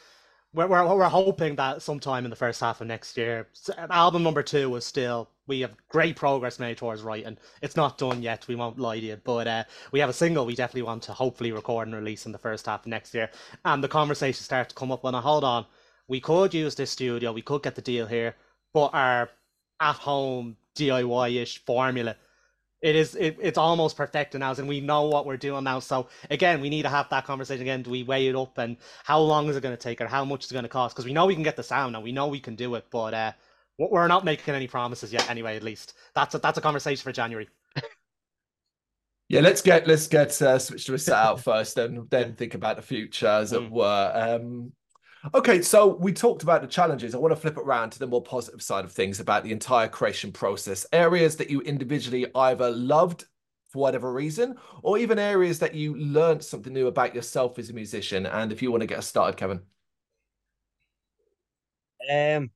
we're, 0.53 0.67
we're, 0.67 0.95
we're 0.95 1.09
hoping 1.09 1.55
that 1.55 1.81
sometime 1.81 2.25
in 2.25 2.29
the 2.29 2.35
first 2.35 2.61
half 2.61 2.79
of 2.79 2.87
next 2.87 3.17
year. 3.17 3.47
Album 3.89 4.23
number 4.23 4.43
two 4.43 4.69
was 4.69 4.85
still 4.85 5.29
we 5.47 5.61
have 5.61 5.75
great 5.89 6.15
progress 6.15 6.59
made 6.59 6.77
towards 6.77 7.01
writing. 7.01 7.37
It's 7.61 7.75
not 7.75 7.97
done 7.97 8.21
yet. 8.21 8.47
We 8.47 8.55
won't 8.55 8.79
lie 8.79 8.99
to 8.99 9.05
you, 9.05 9.17
but 9.23 9.47
uh, 9.47 9.63
we 9.91 9.99
have 9.99 10.09
a 10.09 10.13
single 10.13 10.45
we 10.45 10.55
definitely 10.55 10.83
want 10.83 11.03
to 11.03 11.13
hopefully 11.13 11.51
record 11.51 11.87
and 11.87 11.95
release 11.95 12.25
in 12.25 12.31
the 12.31 12.37
first 12.37 12.65
half 12.65 12.81
of 12.81 12.87
next 12.87 13.13
year. 13.13 13.29
And 13.65 13.83
the 13.83 13.87
conversation 13.87 14.43
starts 14.43 14.69
to 14.69 14.79
come 14.79 14.91
up. 14.91 15.03
When 15.03 15.15
I 15.15 15.21
hold 15.21 15.43
on, 15.43 15.65
we 16.07 16.19
could 16.19 16.53
use 16.53 16.75
this 16.75 16.91
studio. 16.91 17.33
We 17.33 17.41
could 17.41 17.63
get 17.63 17.75
the 17.75 17.81
deal 17.81 18.05
here, 18.05 18.35
but 18.73 18.91
our 18.93 19.29
at-home 19.79 20.55
DIY-ish 20.75 21.65
formula 21.65 22.15
it 22.83 22.97
is 22.97 23.15
it, 23.15 23.37
it's 23.41 23.57
almost 23.57 23.95
perfected 23.95 24.41
now 24.41 24.51
and 24.51 24.67
we 24.67 24.81
know 24.81 25.03
what 25.07 25.25
we're 25.25 25.37
doing 25.37 25.63
now. 25.63 25.79
So 25.79 26.09
again 26.29 26.59
we 26.59 26.69
need 26.69 26.83
to 26.83 26.89
have 26.89 27.09
that 27.09 27.25
conversation 27.25 27.61
again. 27.61 27.81
Do 27.81 27.89
we 27.89 28.03
weigh 28.03 28.27
it 28.27 28.35
up 28.35 28.57
and 28.57 28.75
how 29.05 29.19
long 29.19 29.47
is 29.47 29.55
it 29.55 29.63
going 29.63 29.75
to 29.75 29.81
take 29.81 30.01
or 30.01 30.07
how 30.07 30.25
much 30.25 30.43
is 30.43 30.51
it 30.51 30.53
going 30.53 30.63
to 30.63 30.69
cost? 30.69 30.93
Because 30.93 31.05
we 31.05 31.13
know 31.13 31.25
we 31.25 31.33
can 31.33 31.43
get 31.43 31.55
the 31.55 31.63
sound 31.63 31.95
and 31.95 32.03
we 32.03 32.11
know 32.11 32.27
we 32.27 32.41
can 32.41 32.55
do 32.55 32.75
it 32.75 32.85
but 32.91 33.13
uh 33.13 33.31
we're 33.79 34.07
not 34.07 34.23
making 34.23 34.53
any 34.53 34.67
promises 34.67 35.11
yet 35.11 35.29
anyway 35.29 35.55
at 35.55 35.63
least. 35.63 35.93
That's 36.13 36.35
a 36.35 36.39
that's 36.39 36.57
a 36.57 36.61
conversation 36.61 37.03
for 37.03 37.11
january. 37.11 37.49
Yeah 39.29 39.39
let's 39.39 39.61
get 39.61 39.87
let's 39.87 40.07
get 40.07 40.39
uh, 40.41 40.59
Switch 40.59 40.85
to 40.85 40.91
Reset 40.91 41.15
out 41.15 41.39
first 41.39 41.77
and 41.77 42.07
then 42.09 42.35
think 42.35 42.53
about 42.53 42.75
the 42.75 42.81
future 42.83 43.25
as 43.25 43.53
mm. 43.53 43.63
it 43.63 43.71
were. 43.71 44.11
Um 44.13 44.73
Okay, 45.33 45.61
so 45.61 45.87
we 45.87 46.11
talked 46.11 46.43
about 46.43 46.61
the 46.61 46.67
challenges. 46.67 47.15
I 47.15 47.17
want 47.17 47.31
to 47.31 47.39
flip 47.39 47.55
it 47.55 47.63
around 47.63 47.91
to 47.91 47.99
the 47.99 48.07
more 48.07 48.21
positive 48.21 48.61
side 48.61 48.83
of 48.83 48.91
things 48.91 49.21
about 49.21 49.43
the 49.43 49.53
entire 49.53 49.87
creation 49.87 50.33
process. 50.33 50.85
Areas 50.91 51.37
that 51.37 51.49
you 51.49 51.61
individually 51.61 52.27
either 52.35 52.69
loved 52.71 53.25
for 53.69 53.79
whatever 53.79 54.11
reason, 54.11 54.55
or 54.81 54.97
even 54.97 55.17
areas 55.17 55.59
that 55.59 55.73
you 55.75 55.95
learned 55.95 56.43
something 56.43 56.73
new 56.73 56.87
about 56.87 57.15
yourself 57.15 57.57
as 57.57 57.69
a 57.69 57.73
musician. 57.73 58.25
And 58.25 58.51
if 58.51 58.61
you 58.61 58.69
want 58.69 58.81
to 58.81 58.87
get 58.87 58.97
us 58.97 59.07
started, 59.07 59.37
Kevin. 59.37 59.61
Um, 62.11 62.51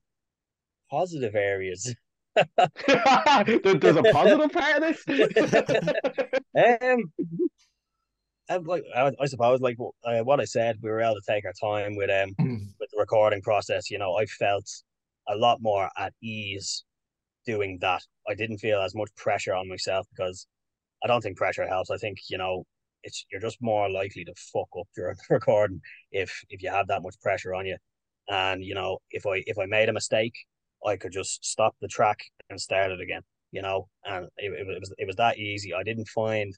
positive 0.90 1.34
areas. 1.34 1.94
There's 2.36 3.96
a 3.96 4.02
positive 4.12 4.52
part 4.52 4.82
of 4.82 5.04
this. 5.06 5.06
um, 6.82 7.12
like 8.56 8.84
I, 8.94 9.12
I, 9.20 9.26
suppose, 9.26 9.60
like 9.60 9.76
uh, 10.04 10.20
what 10.20 10.40
I 10.40 10.44
said, 10.44 10.78
we 10.82 10.90
were 10.90 11.02
able 11.02 11.14
to 11.14 11.32
take 11.32 11.44
our 11.44 11.52
time 11.52 11.96
with 11.96 12.10
um 12.10 12.34
mm. 12.40 12.66
with 12.80 12.90
the 12.90 12.98
recording 12.98 13.42
process. 13.42 13.90
You 13.90 13.98
know, 13.98 14.16
I 14.16 14.26
felt 14.26 14.68
a 15.28 15.36
lot 15.36 15.58
more 15.60 15.90
at 15.96 16.14
ease 16.22 16.84
doing 17.46 17.78
that. 17.80 18.02
I 18.28 18.34
didn't 18.34 18.58
feel 18.58 18.80
as 18.80 18.94
much 18.94 19.10
pressure 19.16 19.54
on 19.54 19.68
myself 19.68 20.06
because 20.10 20.46
I 21.04 21.06
don't 21.06 21.20
think 21.20 21.36
pressure 21.36 21.66
helps. 21.66 21.90
I 21.90 21.98
think 21.98 22.18
you 22.28 22.38
know 22.38 22.64
it's 23.02 23.24
you're 23.30 23.40
just 23.40 23.58
more 23.60 23.90
likely 23.90 24.24
to 24.24 24.34
fuck 24.52 24.68
up 24.78 24.88
during 24.94 25.16
the 25.16 25.34
recording 25.34 25.80
if 26.12 26.32
if 26.50 26.62
you 26.62 26.70
have 26.70 26.88
that 26.88 27.02
much 27.02 27.20
pressure 27.20 27.54
on 27.54 27.66
you. 27.66 27.76
And 28.28 28.64
you 28.64 28.74
know, 28.74 28.98
if 29.10 29.26
I 29.26 29.42
if 29.46 29.58
I 29.58 29.66
made 29.66 29.88
a 29.88 29.92
mistake, 29.92 30.34
I 30.86 30.96
could 30.96 31.12
just 31.12 31.44
stop 31.44 31.74
the 31.80 31.88
track 31.88 32.18
and 32.50 32.60
start 32.60 32.92
it 32.92 33.00
again. 33.00 33.22
You 33.52 33.62
know, 33.62 33.88
and 34.04 34.26
it, 34.36 34.52
it 34.52 34.80
was 34.80 34.92
it 34.98 35.06
was 35.06 35.16
that 35.16 35.38
easy. 35.38 35.72
I 35.74 35.82
didn't 35.82 36.08
find 36.08 36.54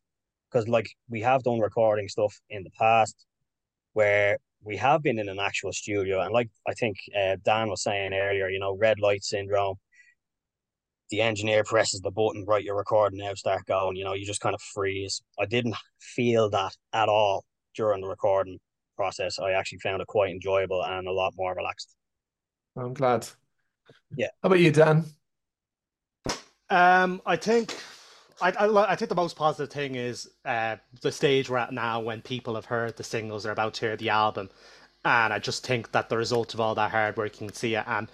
because 0.50 0.68
like 0.68 0.90
we 1.08 1.20
have 1.20 1.42
done 1.42 1.60
recording 1.60 2.08
stuff 2.08 2.38
in 2.50 2.62
the 2.64 2.70
past 2.70 3.26
where 3.92 4.38
we 4.62 4.76
have 4.76 5.02
been 5.02 5.18
in 5.18 5.28
an 5.28 5.38
actual 5.38 5.72
studio 5.72 6.20
and 6.20 6.32
like 6.32 6.50
I 6.68 6.74
think 6.74 6.96
uh, 7.16 7.36
Dan 7.44 7.68
was 7.68 7.82
saying 7.82 8.12
earlier, 8.12 8.48
you 8.48 8.58
know, 8.58 8.76
red 8.76 9.00
light 9.00 9.24
syndrome. 9.24 9.76
The 11.10 11.22
engineer 11.22 11.64
presses 11.64 12.00
the 12.00 12.12
button, 12.12 12.44
right, 12.46 12.62
you're 12.62 12.76
recording 12.76 13.18
now, 13.18 13.34
start 13.34 13.66
going, 13.66 13.96
you 13.96 14.04
know, 14.04 14.14
you 14.14 14.24
just 14.24 14.40
kind 14.40 14.54
of 14.54 14.62
freeze. 14.62 15.20
I 15.40 15.46
didn't 15.46 15.74
feel 15.98 16.48
that 16.50 16.76
at 16.92 17.08
all 17.08 17.44
during 17.74 18.00
the 18.00 18.06
recording 18.06 18.60
process. 18.96 19.40
I 19.40 19.52
actually 19.52 19.78
found 19.78 20.02
it 20.02 20.06
quite 20.06 20.30
enjoyable 20.30 20.84
and 20.84 21.08
a 21.08 21.12
lot 21.12 21.34
more 21.36 21.52
relaxed. 21.54 21.96
I'm 22.76 22.94
glad. 22.94 23.26
Yeah. 24.14 24.28
How 24.42 24.46
about 24.46 24.60
you, 24.60 24.70
Dan? 24.70 25.04
Um, 26.68 27.20
I 27.26 27.34
think 27.34 27.76
I, 28.42 28.50
I, 28.50 28.92
I, 28.92 28.96
think 28.96 29.08
the 29.08 29.14
most 29.14 29.36
positive 29.36 29.72
thing 29.72 29.94
is 29.94 30.30
uh, 30.44 30.76
the 31.00 31.12
stage 31.12 31.50
we're 31.50 31.58
at 31.58 31.72
now 31.72 32.00
when 32.00 32.22
people 32.22 32.54
have 32.54 32.66
heard 32.66 32.96
the 32.96 33.04
singles, 33.04 33.42
they're 33.42 33.52
about 33.52 33.74
to 33.74 33.80
hear 33.86 33.96
the 33.96 34.10
album. 34.10 34.50
And 35.04 35.32
I 35.32 35.38
just 35.38 35.66
think 35.66 35.92
that 35.92 36.08
the 36.08 36.16
result 36.16 36.54
of 36.54 36.60
all 36.60 36.74
that 36.74 36.90
hard 36.90 37.16
work, 37.16 37.40
you 37.40 37.48
can 37.48 37.54
see 37.54 37.74
it. 37.74 37.84
And 37.86 38.08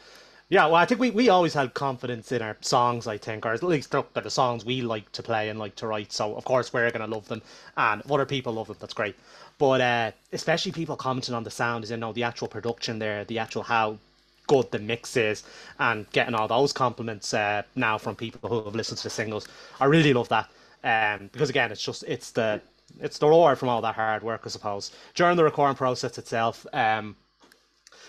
yeah, 0.49 0.67
well, 0.67 0.77
I 0.77 0.85
think 0.85 1.01
we, 1.01 1.11
we 1.11 1.29
always 1.29 1.55
had 1.55 1.75
confidence 1.75 2.31
in 2.31 2.41
our 2.41 2.57
songs, 2.61 3.09
I 3.09 3.19
think, 3.19 3.45
or 3.45 3.53
at 3.53 3.63
least 3.65 3.91
they're 3.91 4.05
the 4.15 4.31
songs 4.31 4.65
we 4.65 4.81
like 4.81 5.11
to 5.13 5.23
play 5.23 5.49
and 5.49 5.59
like 5.59 5.75
to 5.77 5.89
write. 5.89 6.13
So, 6.13 6.37
of 6.37 6.45
course, 6.45 6.73
we're 6.73 6.89
going 6.93 7.09
to 7.09 7.13
love 7.13 7.27
them. 7.27 7.43
And 7.77 8.01
if 8.03 8.13
other 8.13 8.27
people 8.27 8.53
love 8.53 8.69
them, 8.69 8.77
that's 8.79 8.95
great. 8.95 9.17
But 9.59 9.81
uh, 9.81 10.13
especially 10.33 10.71
people 10.71 10.95
commenting 10.95 11.35
on 11.35 11.43
the 11.43 11.51
sound, 11.51 11.83
is 11.83 11.91
you 11.91 11.97
know, 11.97 12.13
the 12.13 12.23
actual 12.23 12.47
production 12.47 13.01
there, 13.01 13.25
the 13.25 13.41
actual 13.41 13.65
how 13.65 13.99
good 14.47 14.71
the 14.71 14.79
mix 14.79 15.17
is 15.17 15.43
and 15.79 16.11
getting 16.13 16.35
all 16.35 16.49
those 16.49 16.73
compliments 16.73 17.35
uh, 17.35 17.63
now 17.75 17.99
from 17.99 18.15
people 18.15 18.49
who 18.49 18.65
have 18.65 18.75
listened 18.75 18.99
to 18.99 19.05
the 19.05 19.11
singles. 19.11 19.47
I 19.81 19.87
really 19.87 20.13
love 20.13 20.29
that 20.29 20.51
um, 20.87 21.29
because 21.33 21.51
again, 21.51 21.73
it's 21.73 21.83
just 21.83 22.05
it's 22.05 22.31
the 22.31 22.61
it's 23.01 23.19
the 23.19 23.27
reward 23.27 23.59
from 23.59 23.69
all 23.69 23.83
that 23.83 23.97
hard 23.97 24.23
work, 24.23 24.43
I 24.45 24.49
suppose. 24.49 24.93
During 25.15 25.37
the 25.37 25.45
recording 25.45 25.77
process 25.77 26.17
itself, 26.17 26.65
um, 26.73 27.17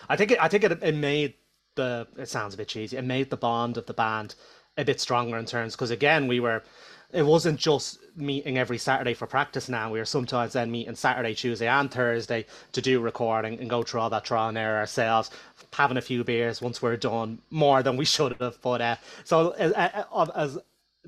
I 0.09 0.15
think 0.15 0.31
it, 0.31 0.37
I 0.41 0.47
think 0.47 0.63
it, 0.63 0.83
it 0.83 0.95
made 0.95 1.33
the 1.75 2.07
it 2.17 2.29
sounds 2.29 2.53
a 2.53 2.57
bit 2.57 2.67
cheesy. 2.67 2.95
It 2.97 3.03
made 3.03 3.31
the 3.31 3.37
bond 3.37 3.77
of 3.77 3.87
the 3.87 3.93
band 3.93 4.35
a 4.77 4.85
bit 4.85 5.01
stronger 5.01 5.37
in 5.37 5.45
terms 5.45 5.75
because 5.75 5.89
again 5.89 6.27
we 6.27 6.39
were 6.39 6.61
it 7.11 7.23
wasn't 7.23 7.59
just 7.59 7.99
meeting 8.17 8.57
every 8.57 8.77
Saturday 8.77 9.13
for 9.13 9.27
practice 9.27 9.69
now. 9.69 9.91
We 9.91 9.99
are 9.99 10.05
sometimes 10.05 10.53
then 10.53 10.71
meeting 10.71 10.95
Saturday, 10.95 11.35
Tuesday, 11.35 11.67
and 11.67 11.89
Thursday 11.89 12.45
to 12.73 12.81
do 12.81 12.99
recording 12.99 13.59
and 13.59 13.69
go 13.69 13.83
through 13.83 14.01
all 14.01 14.09
that 14.09 14.25
trial 14.25 14.49
and 14.49 14.57
error 14.57 14.79
ourselves, 14.79 15.29
having 15.71 15.97
a 15.97 16.01
few 16.01 16.23
beers 16.23 16.61
once 16.61 16.81
we're 16.81 16.97
done, 16.97 17.39
more 17.51 17.83
than 17.83 17.95
we 17.95 18.05
should 18.05 18.35
have. 18.41 18.59
But 18.61 18.81
uh, 18.81 18.95
so 19.23 19.51
as, 19.51 19.71
as 20.35 20.57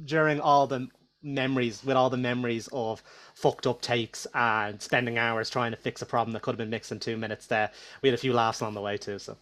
during 0.06 0.40
all 0.40 0.68
the 0.68 0.88
memories, 1.22 1.84
with 1.84 1.98
all 1.98 2.10
the 2.10 2.18
memories 2.18 2.70
of 2.72 3.04
fucked 3.34 3.68
up 3.68 3.82
takes 3.82 4.28
and 4.34 4.82
spending 4.82 5.18
hours 5.18 5.50
trying 5.50 5.72
to 5.72 5.78
fix 5.78 6.02
a 6.02 6.06
problem 6.06 6.34
that 6.34 6.42
could 6.42 6.52
have 6.52 6.58
been 6.58 6.70
mixed 6.70 6.92
in 6.92 7.00
two 7.00 7.18
minutes, 7.18 7.48
there 7.48 7.72
we 8.02 8.10
had 8.10 8.14
a 8.14 8.22
few 8.22 8.34
laughs 8.34 8.62
on 8.62 8.74
the 8.74 8.82
way 8.82 8.98
too. 8.98 9.20
So 9.20 9.36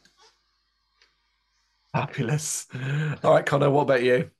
fabulous. 1.93 2.67
All 3.23 3.34
right, 3.34 3.45
Connor, 3.45 3.69
what 3.69 3.82
about 3.84 4.03
you? 4.03 4.32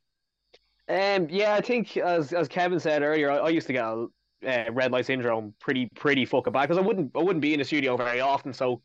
Um, 0.90 1.28
yeah, 1.30 1.54
I 1.54 1.62
think 1.62 1.98
as 1.98 2.34
as 2.34 2.48
Kevin 2.48 2.80
said 2.80 3.02
earlier, 3.02 3.30
I, 3.30 3.38
I 3.38 3.50
used 3.50 3.68
to 3.68 3.74
get 3.74 3.84
a 3.84 4.08
uh, 4.46 4.72
red 4.72 4.92
light 4.92 5.06
syndrome 5.06 5.54
pretty 5.60 5.90
pretty 5.96 6.26
fucking 6.26 6.54
bad 6.54 6.64
because 6.64 6.78
I 6.78 6.82
wouldn't 6.82 7.12
I 7.16 7.20
wouldn't 7.20 7.42
be 7.42 7.54
in 7.54 7.60
the 7.60 7.66
studio 7.66 7.98
very 7.98 8.22
often. 8.22 8.54
So 8.54 8.82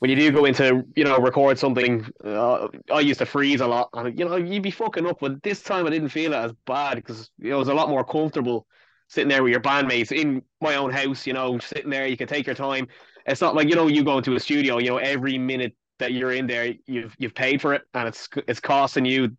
when 0.00 0.10
you 0.10 0.16
do 0.16 0.32
go 0.32 0.44
into 0.44 0.84
you 0.96 1.04
know 1.04 1.18
record 1.18 1.58
something, 1.58 2.06
uh, 2.24 2.68
I 2.92 3.00
used 3.00 3.20
to 3.20 3.26
freeze 3.26 3.60
a 3.60 3.66
lot, 3.66 3.90
and 3.92 4.18
you 4.18 4.24
know 4.24 4.36
you'd 4.36 4.62
be 4.62 4.70
fucking 4.70 5.06
up. 5.06 5.18
But 5.20 5.42
this 5.42 5.62
time 5.62 5.86
I 5.86 5.90
didn't 5.90 6.08
feel 6.08 6.32
it 6.32 6.36
as 6.36 6.52
bad 6.66 6.96
because 6.96 7.30
it 7.40 7.54
was 7.54 7.68
a 7.68 7.74
lot 7.74 7.88
more 7.88 8.04
comfortable 8.04 8.66
sitting 9.08 9.28
there 9.28 9.42
with 9.42 9.52
your 9.52 9.60
bandmates 9.60 10.12
in 10.12 10.42
my 10.60 10.74
own 10.74 10.90
house. 10.90 11.26
You 11.26 11.34
know, 11.34 11.58
sitting 11.58 11.90
there, 11.90 12.06
you 12.06 12.16
can 12.16 12.28
take 12.28 12.46
your 12.46 12.54
time. 12.56 12.88
It's 13.26 13.40
not 13.40 13.54
like 13.54 13.68
you 13.68 13.76
know 13.76 13.86
you 13.86 14.02
go 14.02 14.18
into 14.18 14.34
a 14.34 14.40
studio. 14.40 14.78
You 14.78 14.90
know, 14.90 14.98
every 14.98 15.38
minute 15.38 15.74
that 15.98 16.12
you're 16.12 16.32
in 16.32 16.48
there, 16.48 16.74
you've 16.86 17.14
you've 17.18 17.34
paid 17.34 17.60
for 17.60 17.74
it, 17.74 17.82
and 17.94 18.08
it's 18.08 18.28
it's 18.48 18.60
costing 18.60 19.04
you 19.04 19.36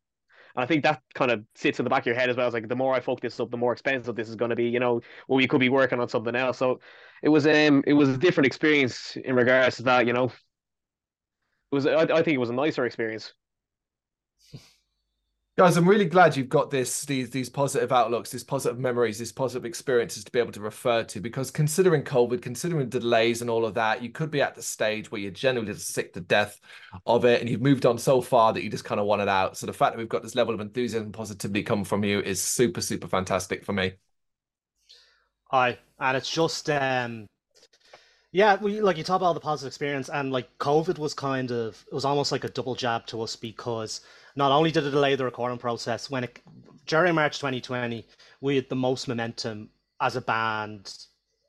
and 0.56 0.64
I 0.64 0.66
think 0.66 0.84
that 0.84 1.02
kind 1.14 1.32
of 1.32 1.44
sits 1.56 1.80
in 1.80 1.84
the 1.84 1.90
back 1.90 2.04
of 2.04 2.08
your 2.08 2.16
head 2.16 2.30
as 2.30 2.38
well. 2.38 2.48
It's 2.48 2.54
like 2.54 2.68
the 2.68 2.76
more 2.76 2.94
I 2.94 3.00
fuck 3.00 3.20
this 3.22 3.40
up, 3.40 3.52
the 3.52 3.58
more 3.58 3.74
expensive 3.74 4.16
this 4.16 4.30
is 4.30 4.36
going 4.36 4.50
to 4.50 4.56
be. 4.56 4.66
You 4.70 4.80
know, 4.80 5.02
well, 5.28 5.38
we 5.38 5.48
could 5.48 5.60
be 5.60 5.70
working 5.70 6.00
on 6.00 6.10
something 6.10 6.36
else. 6.36 6.58
So 6.58 6.80
it 7.24 7.30
was 7.30 7.46
um 7.48 7.84
it 7.88 7.94
was 7.94 8.10
a 8.10 8.18
different 8.18 8.48
experience 8.48 9.18
in 9.18 9.36
regards 9.36 9.78
to 9.78 9.84
that. 9.84 10.08
You 10.08 10.14
know, 10.14 10.26
it 11.72 11.76
was 11.76 11.86
I, 11.86 12.02
I 12.04 12.24
think 12.24 12.30
it 12.36 12.40
was 12.40 12.50
a 12.50 12.54
nicer 12.54 12.86
experience. 12.86 13.34
Guys, 15.60 15.76
I'm 15.76 15.90
really 15.90 16.06
glad 16.06 16.38
you've 16.38 16.48
got 16.48 16.72
this 16.72 17.02
these 17.02 17.32
these 17.32 17.50
positive 17.50 17.92
outlooks, 17.92 18.32
these 18.32 18.46
positive 18.46 18.80
memories, 18.80 19.20
these 19.20 19.34
positive 19.34 19.66
experiences 19.66 20.24
to 20.24 20.32
be 20.32 20.40
able 20.40 20.54
to 20.54 20.62
refer 20.62 21.04
to. 21.04 21.20
Because 21.20 21.52
considering 21.52 22.02
COVID, 22.02 22.42
considering 22.42 22.88
delays 22.88 23.42
and 23.42 23.50
all 23.50 23.66
of 23.66 23.74
that, 23.74 24.02
you 24.02 24.10
could 24.10 24.32
be 24.32 24.42
at 24.42 24.56
the 24.56 24.62
stage 24.62 25.12
where 25.12 25.20
you're 25.20 25.32
genuinely 25.32 25.78
sick 25.78 26.14
to 26.14 26.22
death 26.22 26.62
of 27.06 27.26
it, 27.26 27.42
and 27.42 27.50
you've 27.50 27.60
moved 27.60 27.86
on 27.86 27.98
so 27.98 28.22
far 28.22 28.54
that 28.54 28.64
you 28.64 28.70
just 28.70 28.86
kind 28.86 29.02
of 29.02 29.06
want 29.06 29.22
it 29.22 29.28
out. 29.28 29.58
So 29.58 29.66
the 29.66 29.74
fact 29.74 29.92
that 29.92 29.98
we've 29.98 30.08
got 30.08 30.24
this 30.24 30.34
level 30.34 30.54
of 30.54 30.62
enthusiasm 30.62 31.08
and 31.08 31.14
positivity 31.14 31.62
come 31.62 31.84
from 31.84 32.06
you 32.06 32.22
is 32.22 32.42
super, 32.42 32.80
super 32.80 33.10
fantastic 33.10 33.66
for 33.66 33.74
me. 33.74 33.96
Hi, 35.52 35.78
and 36.00 36.16
it's 36.16 36.32
just 36.32 36.70
um 36.70 37.28
yeah, 38.32 38.58
we 38.62 38.80
like 38.80 38.96
you 38.96 39.04
talk 39.04 39.18
about 39.18 39.34
the 39.34 39.42
positive 39.42 39.68
experience, 39.68 40.08
and 40.08 40.32
like 40.32 40.58
COVID 40.60 41.00
was 41.00 41.14
kind 41.14 41.52
of 41.52 41.84
it 41.92 41.94
was 41.94 42.06
almost 42.06 42.32
like 42.32 42.46
a 42.46 42.50
double 42.50 42.76
jab 42.76 43.08
to 43.08 43.22
us 43.22 43.36
because 43.36 44.00
not 44.36 44.52
only 44.52 44.72
did 44.72 44.86
it 44.86 44.92
delay 44.92 45.16
the 45.16 45.26
recording 45.26 45.58
process, 45.58 46.10
when 46.10 46.24
it 46.24 46.40
during 46.86 47.16
March 47.16 47.38
2020, 47.38 48.06
we 48.42 48.56
had 48.56 48.70
the 48.70 48.76
most 48.76 49.08
momentum 49.08 49.70
as 50.02 50.16
a 50.16 50.22
band 50.22 50.94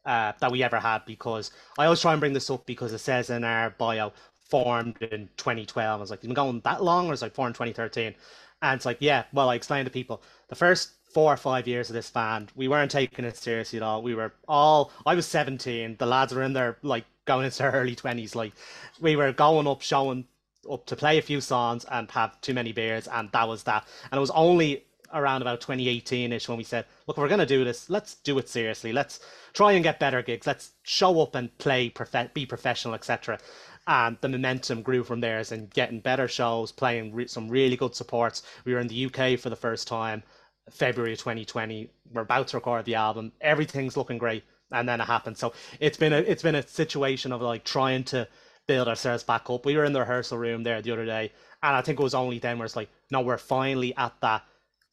uh, 0.05 0.33
that 0.41 0.53
we 0.53 0.63
ever 0.63 0.79
had 0.79 1.05
because 1.07 1.51
I 1.79 1.85
always 1.85 2.01
try 2.01 2.13
and 2.13 2.21
bring 2.21 2.33
this 2.33 2.51
up 2.51 2.67
because 2.67 2.93
it 2.93 2.99
says 2.99 3.31
in 3.31 3.45
our 3.45 3.71
bio 3.71 4.13
formed 4.51 4.99
in 5.03 5.29
2012. 5.37 5.99
I 5.99 6.01
was 6.01 6.11
like, 6.11 6.23
you've 6.23 6.29
been 6.29 6.35
going 6.35 6.61
that 6.65 6.83
long, 6.83 7.09
or 7.09 7.13
it's 7.13 7.23
like 7.23 7.35
formed 7.35 7.51
in 7.51 7.73
2013? 7.73 8.15
And 8.63 8.77
it's 8.77 8.85
like, 8.85 8.99
yeah. 9.01 9.25
Well, 9.33 9.49
I 9.49 9.55
explained 9.55 9.87
to 9.87 9.93
people 9.93 10.23
the 10.49 10.55
first 10.57 10.91
four 11.15 11.33
or 11.33 11.37
five 11.37 11.67
years 11.67 11.89
of 11.91 11.95
this 11.95 12.11
band, 12.11 12.53
we 12.55 12.69
weren't 12.69 12.91
taking 12.91 13.25
it 13.25 13.37
seriously 13.37 13.79
at 13.79 13.83
all. 13.83 14.03
We 14.03 14.15
were 14.15 14.33
all. 14.49 14.93
I 15.07 15.15
was 15.15 15.27
17. 15.27 15.97
The 15.99 16.07
lads 16.07 16.35
were 16.35 16.43
in 16.43 16.53
their 16.53 16.77
like 16.83 17.05
going 17.25 17.47
into 17.47 17.65
our 17.65 17.73
early 17.73 17.95
twenties. 17.95 18.35
Like 18.35 18.53
we 19.01 19.17
were 19.17 19.33
going 19.33 19.67
up, 19.67 19.83
showing 19.83 20.27
up 20.71 20.87
to 20.87 20.97
play 20.97 21.19
a 21.19 21.23
few 21.23 21.41
songs 21.41 21.85
and 21.91 22.11
have 22.11 22.41
too 22.41 22.55
many 22.55 22.73
beers, 22.73 23.09
and 23.09 23.31
that 23.33 23.49
was 23.49 23.63
that. 23.65 23.87
And 24.11 24.19
it 24.19 24.21
was 24.21 24.31
only 24.31 24.85
around 25.13 25.43
about 25.43 25.61
2018ish 25.61 26.49
when 26.49 26.59
we 26.59 26.65
said, 26.65 26.85
look, 27.07 27.17
we're 27.17 27.29
going 27.29 27.41
to 27.41 27.47
do 27.47 27.65
this. 27.65 27.91
Let's 27.91 28.15
do 28.17 28.39
it 28.39 28.49
seriously. 28.49 28.93
Let's 28.93 29.21
try 29.53 29.73
and 29.73 29.83
get 29.83 29.99
better 29.99 30.23
gigs. 30.23 30.47
Let's 30.47 30.73
show 30.83 31.21
up 31.21 31.35
and 31.35 31.57
play, 31.59 31.91
prof- 31.91 32.35
be 32.35 32.47
professional, 32.47 32.95
etc. 32.95 33.39
And 33.87 34.17
the 34.21 34.29
momentum 34.29 34.83
grew 34.83 35.03
from 35.03 35.21
there, 35.21 35.43
and 35.51 35.71
getting 35.71 36.01
better 36.01 36.29
shows, 36.29 36.71
playing 36.71 37.15
re- 37.15 37.27
some 37.27 37.49
really 37.49 37.77
good 37.77 37.95
supports. 37.95 38.43
We 38.65 38.75
were 38.75 38.81
in 38.81 38.89
the 38.89 39.07
UK 39.07 39.39
for 39.39 39.51
the 39.51 39.57
first 39.57 39.89
time, 39.89 40.23
February 40.71 41.17
2020. 41.17 41.91
We're 42.13 42.23
about 42.23 42.49
to 42.49 42.59
record 42.59 42.85
the 42.85 42.95
album. 42.95 43.33
Everything's 43.41 43.97
looking 43.97 44.19
great, 44.19 44.45
and 44.71 44.89
then 44.89 45.01
it 45.01 45.05
happened. 45.05 45.39
So 45.39 45.53
it's 45.81 45.97
been 45.97 46.13
a 46.13 46.19
it's 46.19 46.43
been 46.43 46.55
a 46.55 46.67
situation 46.67 47.33
of 47.33 47.41
like 47.41 47.65
trying 47.65 48.05
to 48.05 48.29
build 48.71 48.87
ourselves 48.87 49.25
back 49.25 49.51
up. 49.51 49.67
We 49.67 49.77
were 49.77 49.85
in 49.85 49.93
the 49.93 49.99
rehearsal 49.99 50.39
room 50.39 50.63
there 50.63 50.81
the 50.81 50.93
other 50.93 51.05
day, 51.05 51.33
and 51.61 51.75
I 51.75 51.83
think 51.83 51.99
it 51.99 52.03
was 52.05 52.15
only 52.15 52.39
then 52.39 52.57
where 52.57 52.67
it's 52.67 52.77
like, 52.77 52.89
no, 53.11 53.21
we're 53.21 53.37
finally 53.37 53.93
at 53.97 54.13
that 54.21 54.45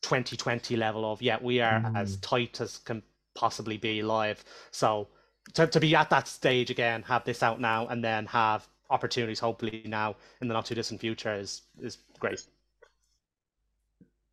2020 0.01 0.75
level 0.75 1.11
of 1.11 1.21
yeah, 1.21 1.37
we 1.39 1.61
are 1.61 1.79
mm. 1.81 1.95
as 1.95 2.17
tight 2.17 2.59
as 2.59 2.79
can 2.79 3.03
possibly 3.35 3.77
be 3.77 4.01
live. 4.01 4.43
So 4.71 5.09
to, 5.53 5.67
to 5.67 5.79
be 5.79 5.95
at 5.95 6.09
that 6.09 6.27
stage 6.27 6.71
again, 6.71 7.03
have 7.03 7.23
this 7.23 7.43
out 7.43 7.61
now, 7.61 7.85
and 7.85 8.03
then 8.03 8.25
have 8.25 8.67
opportunities 8.89 9.39
hopefully 9.39 9.83
now 9.85 10.15
in 10.41 10.47
the 10.47 10.55
not 10.55 10.65
too 10.65 10.73
distant 10.73 10.99
future 10.99 11.35
is 11.35 11.61
is 11.79 11.99
great. 12.19 12.41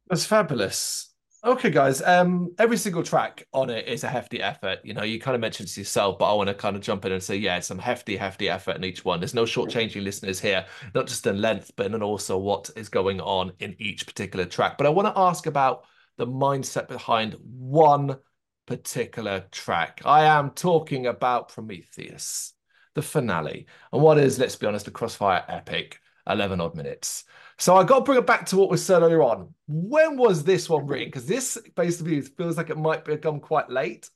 That's 0.09 0.25
fabulous. 0.25 1.11
Okay, 1.45 1.69
guys. 1.69 2.01
Um, 2.01 2.55
every 2.59 2.79
single 2.79 3.03
track 3.03 3.47
on 3.53 3.69
it 3.69 3.87
is 3.87 4.03
a 4.03 4.09
hefty 4.09 4.41
effort. 4.41 4.79
You 4.83 4.95
know, 4.95 5.03
you 5.03 5.21
kind 5.21 5.35
of 5.35 5.43
mentioned 5.43 5.69
to 5.69 5.81
yourself, 5.81 6.19
but 6.19 6.31
I 6.31 6.33
want 6.33 6.49
to 6.49 6.55
kind 6.55 6.75
of 6.75 6.81
jump 6.81 7.05
in 7.05 7.13
and 7.13 7.23
say, 7.23 7.37
yeah, 7.37 7.59
it's 7.59 7.67
some 7.67 7.79
hefty, 7.79 8.17
hefty 8.17 8.49
effort 8.49 8.77
in 8.77 8.85
each 8.85 9.05
one. 9.05 9.21
There's 9.21 9.35
no 9.35 9.45
shortchanging 9.45 10.03
listeners 10.03 10.41
here, 10.41 10.65
not 10.95 11.07
just 11.07 11.27
in 11.27 11.43
length, 11.43 11.73
but 11.77 11.85
in 11.85 12.03
also 12.03 12.39
what 12.39 12.71
is 12.77 12.89
going 12.89 13.21
on 13.21 13.53
in 13.59 13.77
each 13.79 14.07
particular 14.07 14.47
track. 14.47 14.79
But 14.79 14.87
I 14.87 14.91
want 14.91 15.15
to 15.15 15.21
ask 15.21 15.45
about 15.45 15.85
the 16.17 16.27
mindset 16.27 16.89
behind 16.89 17.37
one 17.43 18.17
particular 18.65 19.45
track. 19.53 20.01
I 20.07 20.25
am 20.25 20.49
talking 20.53 21.09
about 21.09 21.51
Prometheus, 21.51 22.55
the 22.95 23.03
finale, 23.03 23.67
and 23.93 24.01
what 24.01 24.17
is, 24.17 24.39
let's 24.39 24.57
be 24.57 24.67
honest, 24.67 24.89
a 24.89 24.91
crossfire 24.91 25.45
epic, 25.47 26.01
11 26.27 26.63
odd 26.63 26.75
minutes. 26.75 27.25
So 27.59 27.77
I 27.77 27.85
got 27.85 28.01
to 28.01 28.05
bring 28.05 28.19
it 28.19 28.27
back 28.27 28.47
to 28.47 28.57
what 28.57 28.71
was 28.71 28.85
said 28.85 29.03
earlier 29.03 29.23
on. 29.23 29.55
When 29.69 30.17
was 30.17 30.43
this 30.43 30.69
one 30.69 30.87
written? 30.87 31.09
Because 31.09 31.27
this 31.27 31.57
basically 31.77 32.21
feels 32.21 32.57
like 32.57 32.71
it 32.71 32.79
might 32.79 33.05
become 33.05 33.41
quite 33.41 33.71
late. 33.71 34.11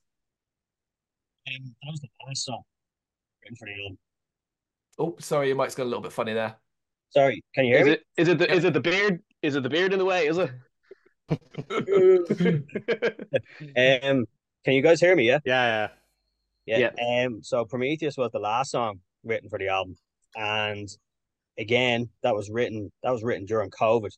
Um, 1.46 1.74
that 1.83 1.90
was 1.90 2.01
the 2.01 2.09
last 2.27 2.44
song 2.44 2.62
written 3.42 3.57
for 3.57 3.66
the 3.66 3.83
album. 3.83 3.98
Oh, 4.98 5.16
sorry, 5.20 5.48
your 5.48 5.57
mic's 5.57 5.74
got 5.74 5.85
a 5.85 5.85
little 5.85 6.03
bit 6.03 6.12
funny 6.12 6.35
there. 6.35 6.57
Sorry, 7.11 7.42
can 7.55 7.66
you 7.66 7.77
hear 7.77 7.85
me? 7.85 7.92
is 7.92 7.96
me? 7.96 8.03
It, 8.03 8.22
is 8.22 8.29
it 8.29 8.38
the, 8.38 8.55
is 8.55 8.64
it 8.64 8.74
the 8.74 8.81
beard? 8.81 9.22
Is 9.42 9.55
it 9.55 9.62
the 9.62 9.70
beard 9.70 9.92
in 9.92 9.98
the 9.98 10.05
way? 10.05 10.27
Is 10.27 10.38
it? 10.38 10.51
um, 14.03 14.27
can 14.64 14.74
you 14.74 14.83
guys 14.83 15.01
hear 15.01 15.14
me? 15.14 15.29
Yeah, 15.29 15.38
yeah, 15.44 15.88
yeah. 16.66 16.90
yeah. 16.96 17.24
Um, 17.24 17.42
so 17.42 17.64
Prometheus 17.64 18.16
was 18.16 18.33
the 18.33 18.40
last 18.40 18.72
song 18.72 19.01
written 19.24 19.48
for 19.48 19.59
the 19.59 19.68
album, 19.68 19.96
and 20.37 20.88
again, 21.59 22.09
that 22.23 22.35
was 22.35 22.51
written 22.51 22.90
that 23.03 23.11
was 23.11 23.23
written 23.23 23.47
during 23.47 23.71
COVID. 23.71 24.11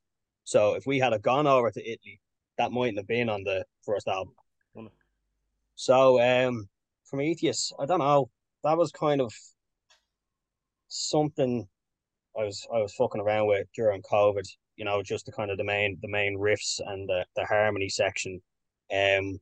So 0.44 0.74
if 0.74 0.87
we 0.87 0.98
had 0.98 1.12
have 1.12 1.22
gone 1.22 1.46
over 1.46 1.70
to 1.70 1.81
Italy, 1.81 2.20
that 2.59 2.72
mightn't 2.72 2.98
have 2.98 3.07
been 3.07 3.29
on 3.29 3.44
the 3.44 3.64
first 3.85 4.09
album. 4.09 4.35
So 5.74 6.20
um 6.20 6.68
Prometheus, 7.09 7.72
I 7.79 7.87
don't 7.87 7.98
know. 7.98 8.31
That 8.62 8.76
was 8.76 8.92
kind 8.92 9.20
of 9.20 9.33
something 10.88 11.66
I 12.38 12.44
was 12.44 12.66
I 12.72 12.79
was 12.79 12.94
fucking 12.94 13.20
around 13.20 13.48
with 13.48 13.66
during 13.74 14.03
COVID. 14.03 14.46
You 14.76 14.85
know, 14.85 15.03
just 15.03 15.26
the 15.26 15.33
kind 15.33 15.50
of 15.50 15.59
the 15.59 15.64
main 15.64 15.98
the 16.03 16.09
main 16.09 16.38
riffs 16.38 16.81
and 16.87 17.09
the, 17.09 17.24
the 17.37 17.44
harmony 17.46 17.88
section. 17.88 18.40
Um, 18.92 19.38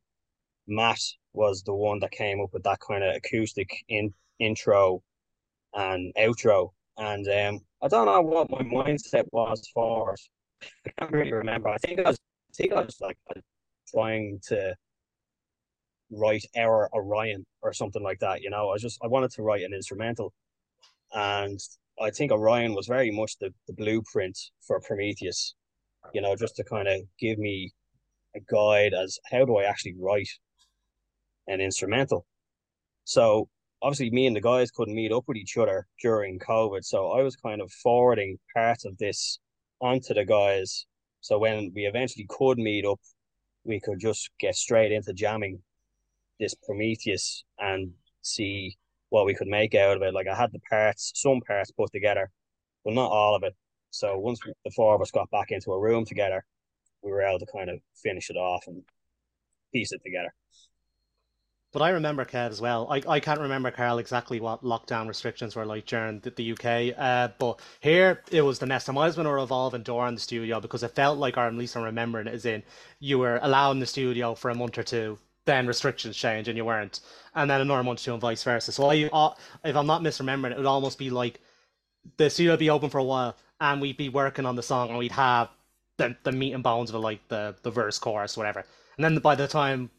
Matt 0.67 1.01
was 1.33 1.63
the 1.63 1.75
one 1.75 2.01
that 2.01 2.11
came 2.11 2.41
up 2.41 2.51
with 2.53 2.63
that 2.65 2.81
kind 2.81 3.03
of 3.03 3.17
acoustic 3.17 3.71
in 3.89 4.13
intro 4.39 5.03
and 5.75 6.13
outro 6.17 6.71
and 6.99 7.27
um, 7.29 7.61
I 7.81 7.89
don't 7.89 8.07
know 8.07 8.21
what 8.21 8.51
my 8.51 8.63
mindset 8.63 9.25
was 9.31 9.69
for 9.73 10.15
it. 10.15 10.21
I 10.87 10.91
can't 10.99 11.13
really 11.13 11.33
remember. 11.33 11.69
I 11.69 11.77
think 11.79 12.01
I 12.01 12.11
was, 12.11 12.19
I 12.19 12.53
think 12.55 12.73
I 12.73 12.83
was 12.83 13.01
like 13.01 13.19
uh, 13.35 13.41
trying 13.95 14.41
to 14.49 14.75
write 16.11 16.45
our 16.57 16.89
Orion 16.93 17.45
or 17.63 17.73
something 17.73 18.03
like 18.03 18.19
that. 18.21 18.43
You 18.43 18.51
know, 18.51 18.71
I 18.71 18.79
just 18.79 18.99
I 19.03 19.07
wanted 19.07 19.31
to 19.33 19.43
write 19.43 19.63
an 19.63 19.73
instrumental, 19.73 20.33
and 21.15 21.61
I 22.01 22.11
think 22.11 22.33
Orion 22.33 22.75
was 22.75 22.87
very 22.87 23.11
much 23.11 23.39
the, 23.39 23.55
the 23.69 23.75
blueprint 23.75 24.37
for 24.67 24.81
Prometheus. 24.81 25.55
You 26.13 26.21
know, 26.21 26.35
just 26.35 26.57
to 26.57 26.65
kind 26.65 26.89
of 26.89 27.01
give 27.21 27.39
me 27.39 27.71
a 28.35 28.41
guide 28.41 28.93
as 28.95 29.19
how 29.31 29.45
do 29.45 29.57
I 29.57 29.65
actually 29.65 29.95
write 30.01 30.29
an 31.47 31.61
instrumental. 31.61 32.27
So 33.05 33.49
obviously 33.83 34.11
me 34.11 34.27
and 34.27 34.37
the 34.37 34.41
guys 34.41 34.71
couldn't 34.71 34.95
meet 34.95 35.13
up 35.13 35.25
with 35.27 35.37
each 35.37 35.57
other 35.57 35.87
during 36.03 36.39
COVID. 36.39 36.85
So 36.85 37.13
I 37.13 37.23
was 37.23 37.37
kind 37.37 37.61
of 37.61 37.71
forwarding 37.71 38.39
parts 38.55 38.85
of 38.85 38.97
this 38.99 39.39
onto 39.81 40.15
the 40.15 40.25
guys. 40.25 40.87
So 41.21 41.39
when 41.39 41.73
we 41.75 41.87
eventually 41.87 42.27
could 42.29 42.59
meet 42.59 42.85
up, 42.85 43.01
we 43.65 43.81
could 43.81 44.01
just 44.01 44.31
get 44.41 44.55
straight 44.55 44.93
into 44.93 45.13
jamming 45.13 45.61
this 46.41 46.55
Prometheus 46.55 47.45
and 47.59 47.93
see 48.23 48.77
what 49.11 49.27
we 49.27 49.35
could 49.35 49.49
make 49.49 49.75
out 49.75 49.97
of 49.97 50.03
it. 50.03 50.15
Like 50.15 50.29
I 50.29 50.35
had 50.35 50.53
the 50.53 50.61
parts, 50.71 51.13
some 51.15 51.41
parts 51.47 51.71
put 51.71 51.93
together, 51.93 52.31
but 52.85 52.95
not 52.95 53.11
all 53.11 53.35
of 53.35 53.43
it. 53.43 53.55
So 53.91 54.19
once 54.19 54.41
the 54.65 54.71
four 54.71 54.95
of 54.95 55.01
us 55.01 55.11
got 55.11 55.31
back 55.31 55.51
into 55.51 55.73
a 55.73 55.81
room 55.81 56.05
together, 56.05 56.45
we 57.03 57.11
were 57.11 57.23
able 57.23 57.39
to 57.39 57.47
kind 57.47 57.71
of 57.71 57.79
finish 58.03 58.31
it 58.31 58.37
off 58.37 58.65
and 58.67 58.83
piece 59.73 59.93
it 59.93 60.03
together. 60.05 60.35
But 61.79 61.85
I 61.85 61.91
remember 61.91 62.25
Kev 62.25 62.51
as 62.51 62.61
well. 62.61 62.89
I, 62.91 63.01
I 63.09 63.21
can't 63.21 63.39
remember 63.39 63.71
Carl 63.71 63.99
exactly 63.99 64.41
what 64.41 64.65
lockdown 64.65 65.07
restrictions 65.07 65.55
were 65.55 65.65
like 65.65 65.87
during 65.87 66.19
the, 66.19 66.31
the 66.31 66.51
UK. 66.51 66.99
Uh, 66.99 67.29
but 67.39 67.61
here 67.79 68.21
it 68.33 68.43
was 68.43 68.59
the 68.59 68.67
mess. 68.67 68.89
I 68.89 68.93
might 68.93 69.07
as 69.07 69.17
well 69.17 69.29
a 69.29 69.33
revolving 69.33 69.85
door 69.85 70.09
in 70.09 70.17
the 70.17 70.21
studio 70.21 70.59
because 70.59 70.83
it 70.83 70.97
felt 70.97 71.19
like, 71.19 71.37
or 71.37 71.47
at 71.47 71.55
least 71.55 71.77
I'm 71.77 71.85
remembering 71.85 72.27
it, 72.27 72.35
as 72.35 72.47
in 72.47 72.65
you 72.99 73.21
were 73.21 73.39
allowing 73.43 73.79
the 73.79 73.87
studio 73.87 74.35
for 74.35 74.51
a 74.51 74.57
month 74.57 74.77
or 74.77 74.83
two, 74.83 75.21
then 75.45 75.69
restrictions 75.69 76.17
change 76.17 76.49
and 76.49 76.57
you 76.57 76.65
weren't, 76.65 76.99
and 77.37 77.49
then 77.49 77.61
another 77.61 77.85
month 77.85 78.01
or 78.01 78.05
two, 78.07 78.13
and 78.13 78.21
vice 78.21 78.43
versa. 78.43 78.73
So 78.73 78.91
I, 78.91 79.09
uh, 79.13 79.35
if 79.65 79.77
I'm 79.77 79.87
not 79.87 80.03
misremembering, 80.03 80.51
it 80.51 80.57
would 80.57 80.67
almost 80.67 80.99
be 80.99 81.11
like 81.11 81.39
the 82.17 82.29
studio 82.29 82.55
would 82.55 82.59
be 82.59 82.71
open 82.71 82.91
for 82.91 82.99
a 82.99 83.05
while, 83.05 83.37
and 83.61 83.81
we'd 83.81 83.97
be 83.97 84.09
working 84.09 84.47
on 84.47 84.57
the 84.57 84.65
song, 84.65 84.89
and 84.89 84.99
we'd 84.99 85.13
have 85.13 85.49
the 85.97 86.17
the 86.25 86.33
meat 86.33 86.55
and 86.55 86.65
bones 86.65 86.91
of 86.91 86.97
it, 86.97 86.99
like 86.99 87.21
the 87.29 87.55
the 87.63 87.71
verse, 87.71 88.01
chorus, 88.01 88.37
whatever. 88.37 88.65
And 88.97 89.05
then 89.05 89.17
by 89.19 89.37
the 89.37 89.47
time 89.47 89.91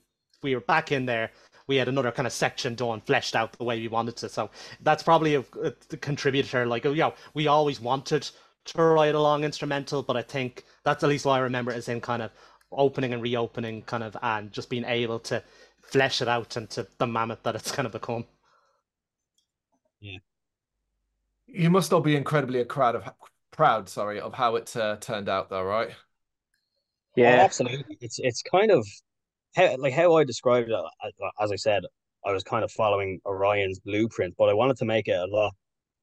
we 0.41 0.55
were 0.55 0.61
back 0.61 0.91
in 0.91 1.05
there, 1.05 1.31
we 1.69 1.75
had 1.75 1.87
another 1.87 2.11
kind 2.11 2.25
of 2.25 2.33
section 2.33 2.73
done, 2.73 2.99
fleshed 2.99 3.35
out 3.35 3.53
the 3.53 3.63
way 3.63 3.79
we 3.79 3.87
wanted 3.87 4.17
to. 4.17 4.27
So 4.27 4.49
that's 4.81 5.03
probably 5.03 5.35
a, 5.35 5.45
a 5.63 5.71
contributor. 5.97 6.65
Like, 6.65 6.83
you 6.83 6.95
know, 6.95 7.13
we 7.35 7.45
always 7.47 7.79
wanted 7.79 8.29
to 8.65 8.81
write 8.81 9.13
a 9.13 9.21
long 9.21 9.43
instrumental, 9.43 10.01
but 10.01 10.17
I 10.17 10.23
think 10.23 10.65
that's 10.83 11.03
at 11.03 11.09
least 11.09 11.25
what 11.25 11.33
I 11.33 11.39
remember 11.39 11.71
is 11.71 11.87
in 11.87 12.01
kind 12.01 12.23
of 12.23 12.31
opening 12.71 13.13
and 13.13 13.21
reopening, 13.21 13.83
kind 13.83 14.03
of, 14.03 14.17
and 14.23 14.51
just 14.51 14.69
being 14.69 14.83
able 14.83 15.19
to 15.19 15.43
flesh 15.81 16.23
it 16.23 16.27
out 16.27 16.57
into 16.57 16.87
the 16.97 17.05
mammoth 17.07 17.43
that 17.43 17.55
it's 17.55 17.71
kind 17.71 17.85
of 17.85 17.91
become. 17.91 18.25
Yeah. 20.01 20.17
You 21.45 21.69
must 21.69 21.93
all 21.93 22.01
be 22.01 22.15
incredibly 22.15 22.63
proud 22.63 22.95
of 22.95 23.03
proud, 23.51 23.89
sorry, 23.89 24.19
of 24.19 24.33
how 24.33 24.55
it 24.55 24.75
uh, 24.75 24.97
turned 24.97 25.29
out, 25.29 25.49
though, 25.49 25.63
right? 25.63 25.91
Yeah, 27.15 27.37
oh, 27.41 27.45
absolutely. 27.45 27.97
It's 28.01 28.19
it's 28.19 28.41
kind 28.41 28.71
of 28.71 28.87
how 29.55 29.75
like 29.77 29.93
how 29.93 30.15
I 30.15 30.23
described 30.23 30.69
it, 30.69 31.13
as 31.41 31.51
I 31.51 31.55
said, 31.55 31.83
I 32.25 32.31
was 32.31 32.43
kind 32.43 32.63
of 32.63 32.71
following 32.71 33.19
Orion's 33.25 33.79
blueprint, 33.79 34.35
but 34.37 34.49
I 34.49 34.53
wanted 34.53 34.77
to 34.77 34.85
make 34.85 35.07
it 35.07 35.17
a 35.17 35.25
lot 35.25 35.53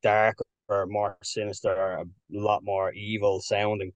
darker, 0.02 0.44
more 0.86 1.16
sinister, 1.22 1.72
a 1.72 2.04
lot 2.30 2.64
more 2.64 2.92
evil 2.92 3.40
sounding. 3.40 3.92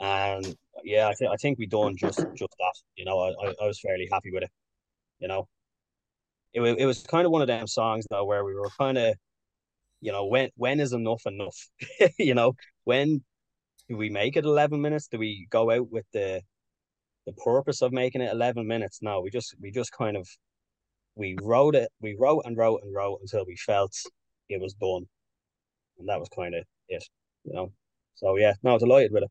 And 0.00 0.56
yeah, 0.84 1.08
I 1.08 1.14
think 1.14 1.30
I 1.32 1.36
think 1.36 1.58
we 1.58 1.66
done 1.66 1.96
just 1.96 2.18
just 2.18 2.54
that. 2.58 2.74
You 2.96 3.04
know, 3.04 3.18
I, 3.20 3.54
I 3.62 3.66
was 3.66 3.80
fairly 3.80 4.08
happy 4.10 4.30
with 4.32 4.44
it. 4.44 4.50
You 5.20 5.28
know, 5.28 5.48
it 6.52 6.60
it 6.62 6.86
was 6.86 7.02
kind 7.04 7.26
of 7.26 7.32
one 7.32 7.42
of 7.42 7.48
them 7.48 7.66
songs 7.66 8.06
though 8.10 8.24
where 8.24 8.44
we 8.44 8.54
were 8.54 8.70
kind 8.78 8.98
of, 8.98 9.14
you 10.00 10.12
know, 10.12 10.26
when 10.26 10.50
when 10.56 10.80
is 10.80 10.92
enough 10.92 11.22
enough? 11.26 11.56
you 12.18 12.34
know, 12.34 12.54
when 12.84 13.22
do 13.88 13.96
we 13.96 14.10
make 14.10 14.36
it 14.36 14.44
eleven 14.44 14.80
minutes? 14.80 15.08
Do 15.08 15.18
we 15.18 15.46
go 15.50 15.70
out 15.70 15.90
with 15.90 16.06
the 16.12 16.42
the 17.26 17.32
purpose 17.34 17.82
of 17.82 17.92
making 17.92 18.20
it 18.20 18.32
11 18.32 18.66
minutes 18.66 19.00
no 19.02 19.20
we 19.20 19.30
just 19.30 19.54
we 19.60 19.70
just 19.70 19.92
kind 19.92 20.16
of 20.16 20.28
we 21.16 21.36
wrote 21.42 21.74
it 21.74 21.90
we 22.00 22.16
wrote 22.18 22.42
and 22.46 22.56
wrote 22.56 22.80
and 22.82 22.94
wrote 22.94 23.18
until 23.20 23.44
we 23.46 23.56
felt 23.56 23.94
it 24.48 24.60
was 24.60 24.74
done. 24.74 25.06
And 25.98 26.08
that 26.08 26.18
was 26.18 26.28
kind 26.34 26.54
of 26.54 26.64
it 26.88 27.04
you 27.44 27.52
know? 27.52 27.72
So 28.14 28.36
yeah 28.36 28.54
no 28.62 28.78
delighted 28.78 29.12
with 29.12 29.24
it. 29.24 29.30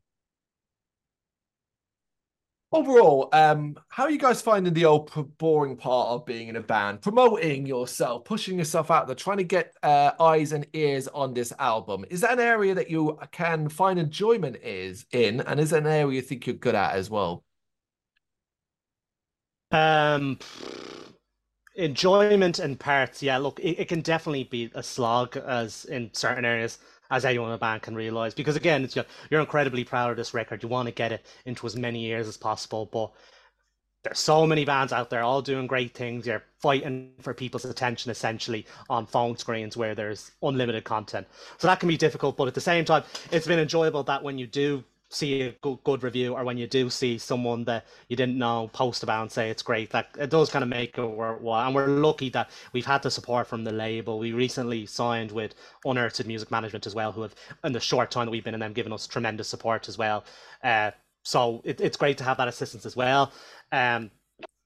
Overall, 2.71 3.29
um, 3.33 3.75
how 3.87 4.03
are 4.03 4.11
you 4.11 4.19
guys 4.19 4.43
finding 4.43 4.75
the 4.75 4.85
old 4.85 5.09
boring 5.39 5.75
part 5.75 6.09
of 6.09 6.23
being 6.23 6.49
in 6.49 6.55
a 6.55 6.61
band, 6.61 7.01
promoting 7.01 7.65
yourself, 7.65 8.25
pushing 8.25 8.59
yourself 8.59 8.91
out 8.91 9.07
there, 9.07 9.15
trying 9.15 9.37
to 9.37 9.43
get 9.43 9.73
uh, 9.81 10.11
eyes 10.19 10.51
and 10.51 10.67
ears 10.73 11.07
on 11.07 11.33
this 11.33 11.51
album? 11.57 12.05
Is 12.11 12.21
that 12.21 12.33
an 12.33 12.39
area 12.39 12.75
that 12.75 12.87
you 12.87 13.17
can 13.31 13.69
find 13.69 13.97
enjoyment 13.97 14.57
is 14.57 15.07
in, 15.11 15.41
and 15.41 15.59
is 15.59 15.71
that 15.71 15.81
an 15.81 15.87
area 15.87 16.17
you 16.17 16.21
think 16.21 16.45
you're 16.45 16.55
good 16.55 16.75
at 16.75 16.93
as 16.93 17.09
well? 17.09 17.43
Um, 19.71 20.39
enjoyment 21.75 22.59
and 22.59 22.79
parts, 22.79 23.23
yeah. 23.23 23.37
Look, 23.37 23.59
it, 23.59 23.79
it 23.79 23.87
can 23.87 24.01
definitely 24.01 24.45
be 24.45 24.71
a 24.75 24.83
slog, 24.83 25.37
as 25.37 25.85
in 25.85 26.09
certain 26.13 26.45
areas 26.45 26.79
as 27.11 27.25
anyone 27.25 27.49
in 27.49 27.55
a 27.55 27.57
band 27.57 27.81
can 27.81 27.95
realize. 27.95 28.33
Because 28.33 28.55
again, 28.55 28.83
it's, 28.83 28.95
you're 29.29 29.39
incredibly 29.39 29.83
proud 29.83 30.11
of 30.11 30.17
this 30.17 30.33
record. 30.33 30.61
You 30.61 30.69
want 30.69 30.87
to 30.87 30.93
get 30.93 31.11
it 31.11 31.25
into 31.45 31.65
as 31.65 31.75
many 31.75 31.99
years 31.99 32.27
as 32.27 32.37
possible, 32.37 32.87
but 32.91 33.11
there's 34.03 34.19
so 34.19 34.45
many 34.45 34.63
bands 34.63 34.93
out 34.93 35.09
there 35.09 35.23
all 35.23 35.41
doing 35.41 35.67
great 35.67 35.93
things. 35.93 36.25
You're 36.25 36.43
fighting 36.59 37.11
for 37.19 37.33
people's 37.33 37.65
attention 37.65 38.11
essentially 38.11 38.65
on 38.89 39.05
phone 39.05 39.37
screens 39.37 39.75
where 39.75 39.95
there's 39.95 40.31
unlimited 40.41 40.83
content. 40.83 41.27
So 41.57 41.67
that 41.67 41.79
can 41.79 41.89
be 41.89 41.97
difficult, 41.97 42.37
but 42.37 42.47
at 42.47 42.53
the 42.53 42.61
same 42.61 42.85
time, 42.85 43.03
it's 43.31 43.47
been 43.47 43.59
enjoyable 43.59 44.03
that 44.03 44.23
when 44.23 44.37
you 44.37 44.47
do 44.47 44.83
see 45.09 45.41
a 45.41 45.51
good, 45.61 45.79
good 45.83 46.03
review 46.03 46.35
or 46.35 46.43
when 46.43 46.57
you 46.57 46.67
do 46.67 46.89
see 46.89 47.17
someone 47.17 47.63
that 47.63 47.85
you 48.07 48.15
didn't 48.15 48.37
know 48.37 48.69
post 48.73 49.03
about 49.03 49.23
and 49.23 49.31
say 49.31 49.49
it's 49.49 49.63
great 49.63 49.89
that 49.89 50.07
it 50.19 50.29
does 50.29 50.49
kind 50.49 50.63
of 50.63 50.69
make 50.69 50.97
it 50.97 51.05
worthwhile 51.05 51.65
and 51.65 51.75
we're 51.75 51.87
lucky 51.87 52.29
that 52.29 52.49
we've 52.73 52.85
had 52.85 53.01
the 53.01 53.09
support 53.09 53.47
from 53.47 53.63
the 53.63 53.71
label 53.71 54.19
we 54.19 54.31
recently 54.31 54.85
signed 54.85 55.31
with 55.31 55.55
unearthed 55.85 56.25
music 56.27 56.51
management 56.51 56.85
as 56.85 56.93
well 56.93 57.11
who 57.11 57.23
have 57.23 57.35
in 57.63 57.73
the 57.73 57.79
short 57.79 58.11
time 58.11 58.25
that 58.25 58.31
we've 58.31 58.43
been 58.43 58.53
in 58.53 58.59
them 58.59 58.73
given 58.73 58.93
us 58.93 59.07
tremendous 59.07 59.47
support 59.47 59.89
as 59.89 59.97
well 59.97 60.23
uh, 60.63 60.91
so 61.23 61.61
it, 61.65 61.81
it's 61.81 61.97
great 61.97 62.17
to 62.17 62.23
have 62.23 62.37
that 62.37 62.47
assistance 62.47 62.85
as 62.85 62.95
well 62.95 63.31
um, 63.71 64.11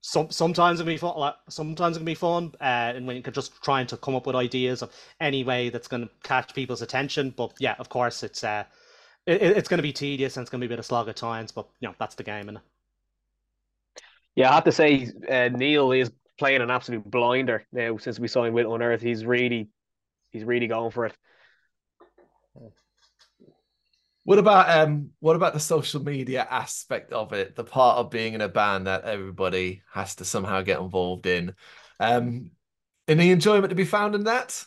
some, 0.06 0.30
sometimes 0.32 0.82
it 0.82 0.84
can 0.84 0.94
be 0.94 0.98
fun. 0.98 1.34
Sometimes 1.48 1.96
it 1.96 2.00
can 2.02 2.06
be 2.06 2.14
fun, 2.14 2.52
uh, 2.60 2.92
and 2.94 3.08
when 3.08 3.16
you're 3.16 3.32
just 3.32 3.62
trying 3.64 3.88
to 3.88 3.96
come 3.96 4.16
up 4.16 4.28
with 4.28 4.36
ideas 4.36 4.82
of 4.82 4.92
any 5.22 5.46
way 5.46 5.70
that's 5.70 5.88
going 5.88 6.04
to 6.04 6.10
catch 6.24 6.54
people's 6.54 6.82
attention. 6.82 7.34
But 7.36 7.54
yeah, 7.58 7.76
of 7.80 7.88
course, 7.88 8.22
it's 8.22 8.44
uh, 8.44 8.66
it, 9.26 9.42
it's 9.42 9.70
going 9.70 9.78
to 9.78 9.84
be 9.84 9.94
tedious 9.94 10.38
and 10.38 10.44
it's 10.44 10.50
going 10.50 10.60
to 10.62 10.68
be 10.68 10.72
a 10.72 10.76
bit 10.76 10.80
of 10.80 10.86
slog 10.86 11.10
at 11.10 11.16
times, 11.16 11.52
but 11.52 11.68
you 11.80 11.88
know 11.88 11.96
that's 12.00 12.16
the 12.16 12.24
game. 12.24 12.50
And 12.50 12.60
yeah, 14.36 14.52
I 14.52 14.56
have 14.56 14.64
to 14.66 14.72
say, 14.72 15.10
uh, 15.30 15.50
Neil 15.50 15.92
is 15.92 16.12
playing 16.40 16.62
an 16.62 16.72
absolute 16.72 17.10
blinder 17.10 17.66
now 17.72 17.98
since 17.98 18.20
we 18.20 18.28
saw 18.28 18.44
him 18.44 18.54
with 18.54 18.66
Unearthed. 18.66 19.04
He's 19.04 19.26
really, 19.26 19.70
he's 20.32 20.44
really 20.44 20.68
going 20.68 20.92
for 20.92 21.06
it. 21.06 21.16
What 24.26 24.40
about 24.40 24.70
um 24.70 25.10
what 25.20 25.36
about 25.36 25.54
the 25.54 25.60
social 25.60 26.02
media 26.02 26.48
aspect 26.50 27.12
of 27.12 27.34
it? 27.34 27.56
The 27.56 27.64
part 27.66 27.98
of 27.98 28.10
being 28.10 28.34
in 28.34 28.42
a 28.42 28.48
band 28.48 28.88
that 28.88 29.04
everybody 29.04 29.82
has 29.92 30.16
to 30.16 30.26
somehow 30.26 30.62
get 30.62 30.80
involved 30.80 31.26
in. 31.26 31.54
Um 32.00 32.52
any 33.06 33.32
enjoyment 33.32 33.70
to 33.70 33.76
be 33.76 33.84
found 33.84 34.16
in 34.16 34.24
that? 34.24 34.64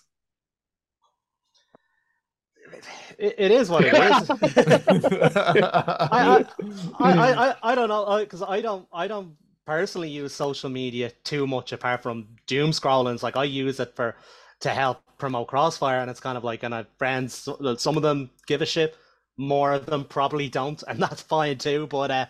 It, 3.18 3.35
it 3.38 3.50
is 3.50 3.70
what 3.70 3.85
it 3.85 3.94
is. 3.94 4.31
I, 5.31 6.44
I, 6.98 7.50
I, 7.50 7.55
I, 7.62 7.74
don't 7.74 7.88
know 7.88 8.18
because 8.20 8.42
I 8.42 8.61
don't 8.61 8.87
I 8.92 9.09
don't 9.09 9.37
personally 9.66 10.11
use 10.11 10.35
social 10.35 10.70
media 10.70 11.11
too 11.24 11.46
much 11.46 11.72
apart 11.72 12.02
from 12.02 12.29
doom 12.46 12.72
scrollings. 12.72 13.22
Like 13.22 13.37
I 13.37 13.44
use 13.44 13.81
it 13.81 13.94
for 13.96 14.16
to 14.61 14.70
help 14.70 15.00
promote 15.18 15.48
Crossfire, 15.48 16.00
and 16.00 16.11
it's 16.11 16.20
kind 16.20 16.38
of 16.38 16.44
like 16.44 16.62
and 16.62 16.74
I 16.74 16.87
friends. 16.98 17.48
Some 17.79 17.96
of 17.96 18.02
them 18.02 18.31
give 18.46 18.62
a 18.62 18.66
shit, 18.66 18.96
more 19.37 19.72
of 19.72 19.87
them 19.87 20.05
probably 20.05 20.48
don't, 20.48 20.83
and 20.88 20.98
that's 21.02 21.22
fine 21.22 21.59
too. 21.59 21.87
But 21.87 22.11
uh, 22.11 22.26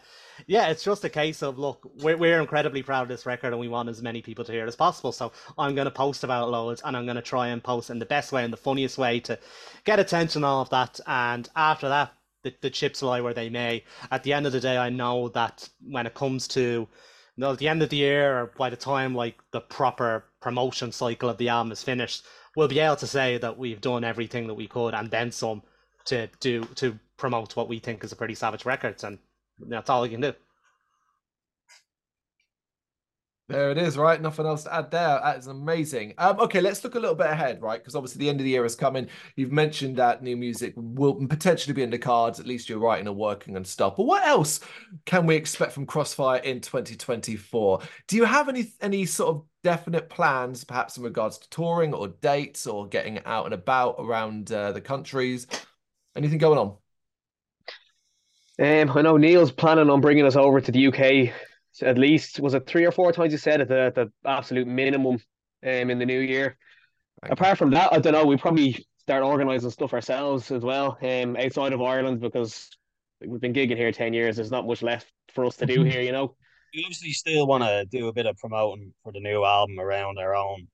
yeah, 0.47 0.69
it's 0.69 0.85
just 0.85 1.05
a 1.05 1.09
case 1.09 1.43
of 1.43 1.59
look, 1.59 1.91
we're, 2.03 2.17
we're 2.17 2.41
incredibly 2.41 2.83
proud 2.83 3.03
of 3.03 3.09
this 3.09 3.27
record 3.27 3.53
and 3.53 3.61
we 3.61 3.69
want 3.69 3.89
as 3.89 4.03
many 4.03 4.23
people 4.23 4.45
to 4.45 4.53
hear 4.53 4.65
it 4.65 4.69
as 4.69 4.77
possible. 4.77 5.13
So 5.13 5.33
I'm 5.59 5.75
going 5.75 5.87
to 5.87 5.91
post 5.91 6.25
about 6.25 6.51
loads 6.51 6.83
and 6.85 6.97
I'm 6.97 7.05
going 7.05 7.17
to 7.17 7.23
try 7.23 7.49
and 7.49 7.63
post 7.63 7.91
in 7.91 7.99
the 7.99 8.07
best 8.07 8.33
way 8.33 8.45
and 8.45 8.53
the 8.53 8.59
funniest 8.59 8.99
way 8.99 9.21
to 9.21 9.39
get 9.85 9.99
attention, 9.99 10.45
all 10.45 10.63
of 10.63 10.71
that. 10.71 11.01
And 11.07 11.49
after 11.57 11.89
that, 11.89 12.13
the, 12.43 12.55
the 12.61 12.71
chips 12.71 13.03
lie 13.03 13.21
where 13.21 13.35
they 13.35 13.49
may. 13.49 13.85
At 14.11 14.23
the 14.23 14.33
end 14.33 14.47
of 14.47 14.53
the 14.53 14.61
day, 14.61 14.77
I 14.77 14.91
know 14.91 15.29
that 15.31 15.69
when 15.81 16.07
it 16.07 16.15
comes 16.15 16.47
to 16.49 16.61
you 17.37 17.43
know, 17.43 17.53
at 17.53 17.59
the 17.59 17.69
end 17.69 17.83
of 17.83 17.91
the 17.91 17.97
year 17.97 18.39
or 18.39 18.53
by 18.57 18.71
the 18.71 18.77
time 18.77 19.15
like 19.15 19.37
the 19.53 19.61
proper 19.61 20.25
promotion 20.41 20.91
cycle 20.91 21.29
of 21.29 21.39
the 21.39 21.49
album 21.49 21.73
is 21.73 21.83
finished, 21.83 22.25
we'll 22.57 22.69
be 22.69 22.81
able 22.81 22.97
to 22.97 23.07
say 23.07 23.37
that 23.39 23.59
we've 23.59 23.81
done 23.81 24.05
everything 24.05 24.47
that 24.47 24.55
we 24.55 24.67
could 24.67 24.95
and 24.95 25.11
then 25.11 25.31
some 25.31 25.63
to 26.07 26.29
do 26.41 26.65
to 26.77 26.99
promote 27.17 27.57
what 27.57 27.69
we 27.69 27.79
think 27.79 28.05
is 28.05 28.13
a 28.13 28.17
pretty 28.17 28.35
savage 28.35 28.65
record. 28.65 29.03
and 29.05 29.19
that's 29.59 29.91
all 29.91 30.05
I 30.05 30.09
can 30.09 30.21
do. 30.21 30.33
There 33.49 33.71
it 33.71 33.79
is, 33.79 33.97
right? 33.97 34.21
Nothing 34.21 34.45
else 34.45 34.65
to 34.65 34.75
add 34.75 34.91
there. 34.91 35.21
That 35.23 35.39
is 35.39 35.47
amazing. 35.47 36.15
Um, 36.19 36.41
okay, 36.41 36.61
let's 36.61 36.83
look 36.83 36.97
a 36.97 36.99
little 36.99 37.15
bit 37.15 37.29
ahead, 37.29 37.63
right? 37.63 37.79
Because 37.81 37.95
obviously 37.95 38.19
the 38.19 38.29
end 38.29 38.41
of 38.41 38.45
the 38.45 38.51
year 38.51 38.65
is 38.65 38.75
coming. 38.75 39.07
You've 39.37 39.53
mentioned 39.53 39.97
that 39.99 40.21
new 40.21 40.37
music 40.37 40.75
will 40.77 41.15
potentially 41.29 41.73
be 41.73 41.85
in 41.85 41.91
the 41.91 41.99
cards. 41.99 42.41
At 42.41 42.47
least 42.49 42.69
you're 42.69 42.81
writing 42.81 43.07
and 43.07 43.17
working 43.17 43.57
and 43.57 43.65
stuff. 43.65 43.95
But 43.97 44.07
what 44.07 44.27
else 44.27 44.59
can 45.05 45.27
we 45.27 45.37
expect 45.37 45.73
from 45.73 45.87
Crossfire 45.87 46.39
in 46.39 46.61
2024? 46.61 47.83
Do 48.09 48.17
you 48.17 48.25
have 48.25 48.49
any 48.49 48.73
any 48.81 49.07
sort 49.07 49.37
of 49.37 49.45
definite 49.63 50.09
plans, 50.11 50.65
perhaps 50.65 50.97
in 50.97 51.05
regards 51.05 51.39
to 51.39 51.49
touring 51.49 51.95
or 51.95 52.09
dates 52.09 52.67
or 52.67 52.89
getting 52.89 53.21
out 53.27 53.45
and 53.45 53.55
about 53.55 53.95
around 54.01 54.51
uh, 54.51 54.73
the 54.73 54.81
countries? 54.81 55.47
Anything 56.17 56.39
going 56.39 56.59
on? 56.59 56.77
Um, 58.59 58.91
I 58.97 59.03
know 59.03 59.17
Neil's 59.17 59.53
planning 59.53 59.91
on 59.91 60.01
bringing 60.01 60.25
us 60.25 60.37
over 60.37 60.61
to 60.61 60.73
the 60.73 60.87
UK 60.87 61.35
at 61.83 61.99
least. 61.99 62.41
Was 62.41 62.55
it 62.55 62.67
three 62.67 62.87
or 62.87 62.93
four 62.93 63.13
times 63.13 63.33
he 63.33 63.39
said 63.39 63.61
at 63.61 63.69
the, 63.69 63.93
the 63.95 64.29
absolute 64.29 64.67
minimum 64.67 65.19
um, 65.65 65.91
in 65.91 65.99
the 65.99 66.07
new 66.07 66.21
year? 66.21 66.57
Right. 67.23 67.33
Apart 67.33 67.59
from 67.59 67.71
that, 67.71 67.93
I 67.93 67.99
don't 67.99 68.13
know. 68.13 68.25
We 68.25 68.37
probably 68.37 68.87
start 69.01 69.23
organising 69.23 69.71
stuff 69.71 69.93
ourselves 69.93 70.51
as 70.51 70.63
well 70.63 70.99
um, 71.03 71.37
outside 71.37 71.73
of 71.73 71.83
Ireland 71.83 72.21
because 72.21 72.71
we've 73.25 73.41
been 73.41 73.53
gigging 73.53 73.77
here 73.77 73.93
10 73.93 74.15
years. 74.15 74.37
There's 74.37 74.51
not 74.51 74.67
much 74.67 74.83
left 74.83 75.11
for 75.35 75.45
us 75.45 75.57
to 75.57 75.67
do 75.67 75.83
here, 75.85 76.01
you 76.01 76.13
know. 76.13 76.35
We 76.75 76.83
obviously 76.85 77.13
still 77.13 77.47
want 77.47 77.65
to 77.65 77.87
do 77.91 78.09
a 78.09 78.13
bit 78.13 78.27
of 78.27 78.37
promoting 78.37 78.93
for 79.03 79.13
the 79.13 79.21
new 79.21 79.45
album 79.45 79.79
around 79.79 80.19
our 80.19 80.35
own 80.35 80.67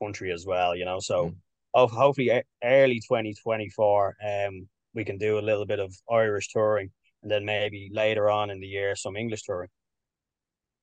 country 0.00 0.32
as 0.32 0.46
well, 0.46 0.76
you 0.76 0.84
know. 0.84 1.00
So 1.00 1.34
mm. 1.74 1.90
hopefully 1.90 2.42
early 2.62 3.00
2024, 3.00 4.16
um, 4.26 4.68
we 4.94 5.04
can 5.04 5.18
do 5.18 5.38
a 5.38 5.40
little 5.40 5.66
bit 5.66 5.80
of 5.80 5.94
Irish 6.10 6.48
touring 6.48 6.90
and 7.22 7.30
then 7.30 7.44
maybe 7.44 7.90
later 7.92 8.30
on 8.30 8.50
in 8.50 8.60
the 8.60 8.66
year 8.66 8.96
some 8.96 9.16
English 9.16 9.42
touring. 9.42 9.68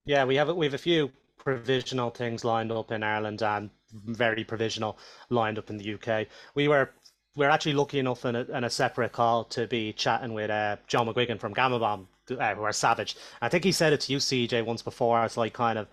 Yeah, 0.06 0.24
we 0.26 0.36
have 0.36 0.56
we 0.56 0.66
have 0.66 0.74
a 0.74 0.80
few 0.80 1.12
provisional 1.38 2.10
things 2.10 2.44
lined 2.44 2.72
up 2.72 2.92
in 2.92 3.04
Ireland 3.04 3.42
and 3.42 3.70
very 3.92 4.44
provisional 4.44 4.98
lined 5.30 5.58
up 5.58 5.70
in 5.70 5.78
the 5.78 5.94
UK. 5.94 6.28
We 6.56 6.68
were 6.68 6.92
we're 7.36 7.50
actually 7.50 7.74
lucky 7.74 8.00
enough 8.00 8.26
in 8.26 8.36
a, 8.36 8.44
in 8.46 8.64
a 8.64 8.70
separate 8.70 9.12
call 9.12 9.44
to 9.46 9.68
be 9.68 9.94
chatting 9.94 10.34
with 10.34 10.50
uh, 10.50 10.78
John 10.88 11.08
McGuigan 11.08 11.40
from 11.40 11.54
Gama 11.54 11.80
Bomb, 11.80 12.08
uh, 12.32 12.56
who 12.56 12.64
are 12.64 12.74
Savage. 12.74 13.16
I 13.42 13.48
think 13.48 13.64
he 13.64 13.72
said 13.72 13.94
it 13.94 14.02
to 14.02 14.12
you, 14.12 14.18
CJ, 14.18 14.66
once 14.66 14.82
before. 14.82 15.24
It's 15.24 15.38
like 15.38 15.54
kind 15.54 15.78
of 15.78 15.88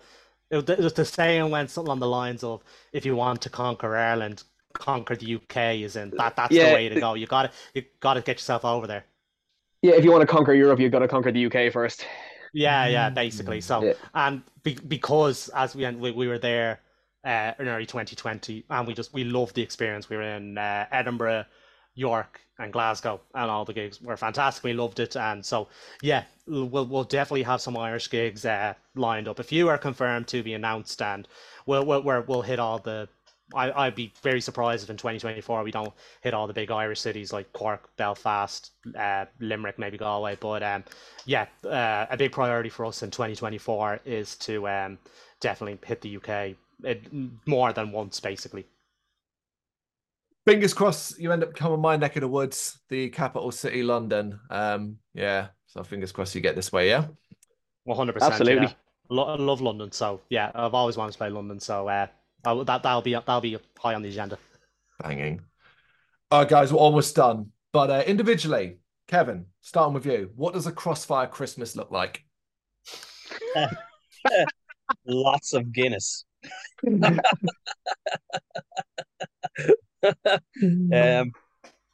it 0.49 0.79
was 0.79 0.93
the 0.93 1.05
saying 1.05 1.49
went 1.49 1.69
something 1.69 1.91
on 1.91 1.99
the 1.99 2.07
lines 2.07 2.43
of 2.43 2.63
if 2.93 3.05
you 3.05 3.15
want 3.15 3.41
to 3.41 3.49
conquer 3.49 3.95
Ireland, 3.95 4.43
conquer 4.73 5.15
the 5.15 5.35
UK. 5.35 5.57
Is 5.75 5.95
in 5.95 6.11
that 6.17 6.35
that's 6.35 6.53
yeah, 6.53 6.69
the 6.69 6.73
way 6.73 6.89
to 6.89 6.99
go. 6.99 7.13
You 7.13 7.27
got 7.27 7.43
to 7.43 7.51
you 7.73 7.83
got 7.99 8.15
to 8.15 8.21
get 8.21 8.37
yourself 8.37 8.65
over 8.65 8.87
there. 8.87 9.05
Yeah, 9.85 9.93
if 9.93 10.03
you 10.03 10.11
want 10.11 10.21
to 10.21 10.27
conquer 10.27 10.53
Europe, 10.53 10.79
you've 10.79 10.91
got 10.91 10.99
to 10.99 11.07
conquer 11.07 11.31
the 11.31 11.45
UK 11.45 11.71
first. 11.71 12.07
Yeah, 12.53 12.87
yeah, 12.87 13.11
basically. 13.11 13.61
So, 13.61 13.83
yeah. 13.83 13.93
and 14.15 14.41
be, 14.63 14.75
because 14.87 15.49
as 15.49 15.75
we, 15.75 15.87
we 15.91 16.09
we 16.11 16.27
were 16.27 16.39
there 16.39 16.79
uh, 17.23 17.51
in 17.59 17.67
early 17.67 17.85
2020, 17.85 18.65
and 18.67 18.87
we 18.87 18.95
just 18.95 19.13
we 19.13 19.23
loved 19.23 19.53
the 19.53 19.61
experience. 19.61 20.09
We 20.09 20.17
were 20.17 20.23
in 20.23 20.57
uh, 20.57 20.87
Edinburgh, 20.91 21.45
York, 21.93 22.41
and 22.57 22.73
Glasgow, 22.73 23.21
and 23.35 23.51
all 23.51 23.63
the 23.63 23.73
gigs 23.73 24.01
were 24.01 24.17
fantastic. 24.17 24.63
We 24.63 24.73
loved 24.73 24.99
it, 24.99 25.15
and 25.15 25.45
so 25.45 25.67
yeah, 26.01 26.23
we'll 26.47 26.87
we'll 26.87 27.03
definitely 27.03 27.43
have 27.43 27.61
some 27.61 27.77
Irish 27.77 28.09
gigs 28.09 28.43
uh, 28.43 28.73
lined 28.95 29.27
up. 29.27 29.37
A 29.37 29.43
few 29.43 29.69
are 29.69 29.77
confirmed 29.77 30.27
to 30.29 30.41
be 30.41 30.55
announced, 30.55 30.99
and 31.03 31.27
we'll 31.67 31.85
we'll 31.85 32.01
we'll 32.01 32.41
hit 32.41 32.57
all 32.57 32.79
the 32.79 33.07
I, 33.53 33.71
I'd 33.71 33.95
be 33.95 34.11
very 34.23 34.41
surprised 34.41 34.83
if 34.83 34.89
in 34.89 34.97
2024 34.97 35.63
we 35.63 35.71
don't 35.71 35.93
hit 36.21 36.33
all 36.33 36.47
the 36.47 36.53
big 36.53 36.71
Irish 36.71 36.99
cities 36.99 37.31
like 37.31 37.51
Cork, 37.53 37.95
Belfast, 37.95 38.71
uh, 38.97 39.25
Limerick, 39.39 39.77
maybe 39.77 39.97
Galway. 39.97 40.37
But 40.39 40.63
um, 40.63 40.83
yeah, 41.25 41.45
uh, 41.63 42.07
a 42.09 42.17
big 42.17 42.31
priority 42.31 42.69
for 42.69 42.85
us 42.85 43.03
in 43.03 43.11
2024 43.11 44.01
is 44.05 44.35
to 44.37 44.67
um, 44.67 44.97
definitely 45.39 45.77
hit 45.85 46.01
the 46.01 46.17
UK 46.17 46.55
it, 46.83 47.05
more 47.45 47.71
than 47.71 47.91
once, 47.91 48.19
basically. 48.19 48.65
Fingers 50.45 50.73
crossed 50.73 51.19
you 51.19 51.31
end 51.31 51.43
up 51.43 51.55
coming 51.55 51.79
my 51.79 51.97
neck 51.97 52.15
of 52.15 52.21
the 52.21 52.27
woods, 52.27 52.79
the 52.89 53.09
capital 53.09 53.51
city, 53.51 53.83
London. 53.83 54.39
Um, 54.49 54.97
yeah, 55.13 55.47
so 55.67 55.83
fingers 55.83 56.11
crossed 56.11 56.35
you 56.35 56.41
get 56.41 56.55
this 56.55 56.71
way, 56.71 56.89
yeah? 56.89 57.05
100%. 57.87 58.21
Absolutely. 58.21 58.67
Yeah. 58.67 58.73
I 59.11 59.35
love 59.35 59.61
London, 59.61 59.91
so 59.91 60.21
yeah, 60.29 60.51
I've 60.55 60.73
always 60.73 60.97
wanted 60.97 61.11
to 61.11 61.17
play 61.19 61.29
London, 61.29 61.59
so 61.59 61.87
uh, 61.87 62.07
Oh, 62.45 62.63
that 62.63 62.83
that'll 62.83 63.01
be 63.01 63.13
that'll 63.13 63.41
be 63.41 63.57
high 63.77 63.95
on 63.95 64.01
the 64.01 64.09
agenda. 64.09 64.37
Banging. 64.99 65.41
All 66.31 66.41
right, 66.41 66.49
guys, 66.49 66.71
we're 66.71 66.79
almost 66.79 67.15
done. 67.15 67.51
But 67.71 67.89
uh, 67.89 68.03
individually, 68.05 68.77
Kevin, 69.07 69.45
starting 69.61 69.93
with 69.93 70.05
you, 70.05 70.31
what 70.35 70.53
does 70.53 70.67
a 70.67 70.71
Crossfire 70.71 71.27
Christmas 71.27 71.75
look 71.75 71.91
like? 71.91 72.23
Lots 75.05 75.53
of 75.53 75.73
Guinness. 75.73 76.25
um, 76.87 77.19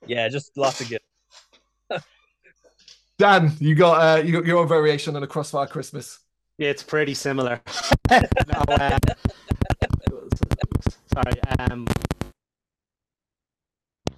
yeah, 0.06 0.28
just 0.30 0.58
lots 0.58 0.82
of 0.82 0.90
Guinness. 0.90 1.06
Dan, 3.18 3.54
you 3.60 3.76
got 3.76 4.02
uh, 4.02 4.24
you 4.24 4.34
got 4.34 4.46
your 4.46 4.58
own 4.58 4.68
variation 4.68 5.16
on 5.16 5.22
a 5.22 5.28
crossfire 5.28 5.68
Christmas. 5.68 6.20
Yeah, 6.58 6.70
it's 6.70 6.84
pretty 6.84 7.14
similar. 7.14 7.62
no, 8.12 8.20
uh, 8.68 8.98
sorry. 11.14 11.42
Um, 11.60 11.88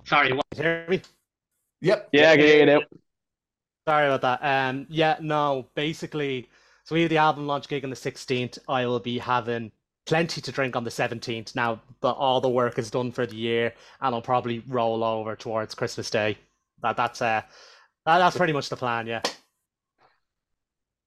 sorry, 0.06 0.34
what? 0.34 0.45
Hear 0.56 0.86
me? 0.89 1.02
Yep. 1.82 2.10
Yeah, 2.12 2.32
I 2.32 2.38
can 2.38 2.45
hear 2.45 2.60
you 2.60 2.65
now. 2.65 2.82
Sorry 3.88 4.08
about 4.08 4.21
that. 4.21 4.69
Um, 4.69 4.88
yeah, 4.89 5.17
no, 5.19 5.67
basically, 5.76 6.49
so 6.86 6.95
we 6.95 7.02
have 7.02 7.10
the 7.10 7.17
album 7.17 7.47
launch 7.47 7.67
gig 7.67 7.84
on 7.84 7.89
the 7.89 7.95
16th. 7.95 8.58
I 8.67 8.86
will 8.86 8.99
be 8.99 9.17
having 9.17 9.71
plenty 10.06 10.41
to 10.41 10.52
drink 10.52 10.76
on 10.76 10.84
the 10.84 10.89
17th. 10.89 11.56
Now 11.56 11.82
that 12.02 12.13
all 12.13 12.39
the 12.39 12.49
work 12.49 12.80
is 12.80 12.89
done 12.89 13.12
for 13.12 13.26
the 13.26 13.36
year, 13.36 13.73
and 14.02 14.15
I'll 14.15 14.21
probably 14.21 14.63
roll 14.67 15.04
over 15.04 15.36
towards 15.36 15.76
Christmas 15.76 16.10
Day. 16.10 16.38
That 16.82 16.95
that's 16.95 17.21
uh, 17.21 17.41
that, 18.06 18.17
that's 18.19 18.38
pretty 18.38 18.54
much 18.54 18.69
the 18.69 18.78
plan. 18.78 19.08
Yeah. 19.08 19.21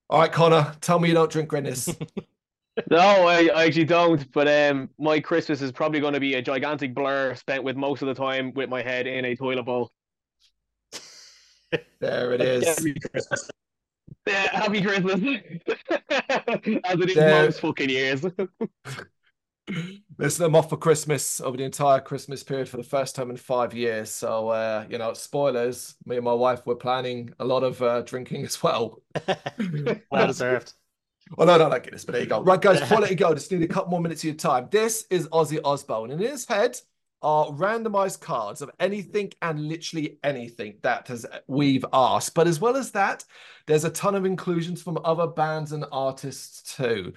All 0.09 0.21
right, 0.21 0.33
Connor, 0.33 0.75
tell 0.81 0.99
me 0.99 1.09
you 1.09 1.15
don't 1.15 1.31
drink 1.31 1.51
Guinness. 1.51 1.89
No, 2.91 2.99
I, 3.27 3.49
I 3.55 3.65
actually 3.65 3.85
don't. 3.85 4.31
But 4.33 4.49
um, 4.49 4.91
my 4.99 5.21
Christmas 5.21 5.63
is 5.63 5.73
probably 5.73 6.01
going 6.01 6.15
to 6.15 6.21
be 6.21 6.35
a 6.35 6.43
gigantic 6.43 6.95
blur 6.95 7.35
spent 7.35 7.65
with 7.65 7.77
most 7.77 8.03
of 8.03 8.09
the 8.09 8.15
time 8.15 8.53
with 8.55 8.69
my 8.69 8.83
head 8.83 9.07
in 9.07 9.25
a 9.25 9.35
toilet 9.35 9.65
bowl. 9.65 9.91
there 12.01 12.33
it 12.33 12.41
is. 12.41 12.67
Every 12.67 12.95
Christmas. 12.95 13.51
Yeah, 14.27 14.49
happy 14.57 14.83
Christmas. 14.83 15.21
As 16.85 17.01
it 17.01 17.11
is 17.11 17.17
Yeah. 17.17 17.43
most 17.43 17.61
fucking 17.61 17.91
years. 17.91 18.25
Listen, 20.19 20.47
I'm 20.47 20.55
off 20.55 20.71
for 20.71 20.77
Christmas 20.77 21.41
over 21.41 21.57
the 21.57 21.65
entire 21.65 22.01
Christmas 22.01 22.43
period 22.43 22.69
for 22.69 22.77
the 22.77 22.83
first 22.85 23.17
time 23.17 23.31
in 23.31 23.37
five 23.37 23.75
years. 23.75 24.11
So, 24.11 24.49
uh, 24.49 24.87
you 24.89 24.99
know, 24.99 25.13
spoilers. 25.13 25.97
Me 26.07 26.17
and 26.17 26.25
my 26.25 26.33
wife 26.33 26.65
were 26.67 26.77
planning 26.77 27.31
a 27.39 27.45
lot 27.45 27.63
of 27.65 27.83
uh, 27.83 28.03
drinking 28.03 28.45
as 28.45 28.63
well. 28.63 29.03
well 30.11 30.27
deserved. 30.27 30.73
Well, 31.35 31.47
no, 31.47 31.59
no, 31.59 31.69
not 31.69 31.83
Guinness, 31.83 32.05
but 32.05 32.13
there 32.13 32.23
you 32.23 32.29
go. 32.29 32.43
Right, 32.43 32.61
guys, 32.61 32.89
you 33.11 33.17
go, 33.17 33.35
just 33.35 33.51
need 33.51 33.63
a 33.63 33.69
couple 33.69 33.91
more 33.91 34.01
minutes 34.01 34.21
of 34.23 34.27
your 34.27 34.35
time. 34.35 34.69
This 34.71 35.07
is 35.11 35.27
Ozzy 35.29 35.59
Osbourne, 35.65 36.13
and 36.13 36.21
in 36.21 36.31
his 36.31 36.47
head 36.47 36.79
are 37.23 37.47
randomized 37.51 38.21
cards 38.21 38.63
of 38.63 38.71
anything 38.79 39.33
and 39.43 39.67
literally 39.67 40.19
anything 40.23 40.75
that 40.83 41.09
has 41.09 41.27
we've 41.49 41.85
asked. 41.93 42.35
But 42.35 42.47
as 42.47 42.61
well 42.61 42.77
as 42.77 42.93
that, 42.93 43.25
there's 43.67 43.85
a 43.85 43.91
ton 43.91 44.15
of 44.15 44.25
inclusions 44.25 44.83
from 44.83 44.99
other 45.05 45.27
bands 45.27 45.73
and 45.73 45.85
artists 45.91 46.77
too. 46.77 47.13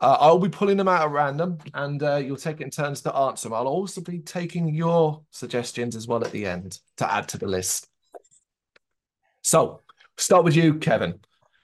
Uh, 0.00 0.18
I'll 0.20 0.38
be 0.38 0.50
pulling 0.50 0.76
them 0.76 0.88
out 0.88 1.06
at 1.06 1.10
random, 1.10 1.58
and 1.72 2.02
uh, 2.02 2.16
you'll 2.16 2.36
take 2.36 2.60
it 2.60 2.64
in 2.64 2.70
turns 2.70 3.00
to 3.02 3.16
answer 3.16 3.48
them. 3.48 3.54
I'll 3.54 3.66
also 3.66 4.02
be 4.02 4.18
taking 4.18 4.74
your 4.74 5.22
suggestions 5.30 5.96
as 5.96 6.06
well 6.06 6.22
at 6.22 6.32
the 6.32 6.44
end 6.44 6.80
to 6.98 7.10
add 7.10 7.28
to 7.28 7.38
the 7.38 7.46
list. 7.46 7.88
So, 9.40 9.80
start 10.18 10.44
with 10.44 10.56
you, 10.56 10.74
Kevin, 10.74 11.20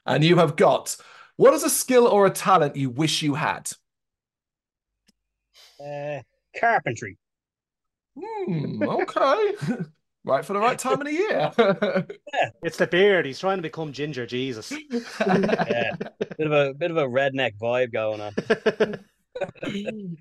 and 0.07 0.25
you 0.25 0.37
have 0.37 0.57
got. 0.57 0.97
What 1.41 1.55
is 1.55 1.63
a 1.63 1.71
skill 1.71 2.07
or 2.07 2.27
a 2.27 2.31
talent 2.31 2.77
you 2.77 2.91
wish 2.91 3.23
you 3.23 3.33
had? 3.33 3.71
Uh, 5.83 6.21
carpentry. 6.61 7.17
Hmm, 8.15 8.83
okay. 8.83 9.55
right 10.27 10.45
for 10.45 10.53
the 10.53 10.59
right 10.59 10.79
time 10.79 11.01
of 11.01 11.07
the 11.07 11.15
year. 11.15 11.51
It's 12.63 12.77
the 12.77 12.87
beard. 12.87 13.25
He's 13.25 13.39
trying 13.39 13.57
to 13.57 13.63
become 13.63 13.91
Ginger 13.95 14.27
Jesus. 14.27 14.71
Yeah, 15.27 15.93
bit 16.37 16.47
of 16.47 16.53
a 16.53 16.75
bit 16.75 16.91
of 16.91 16.99
a 16.99 17.07
redneck 17.07 17.57
vibe 17.57 17.91
going 17.91 18.21
on. 18.21 18.35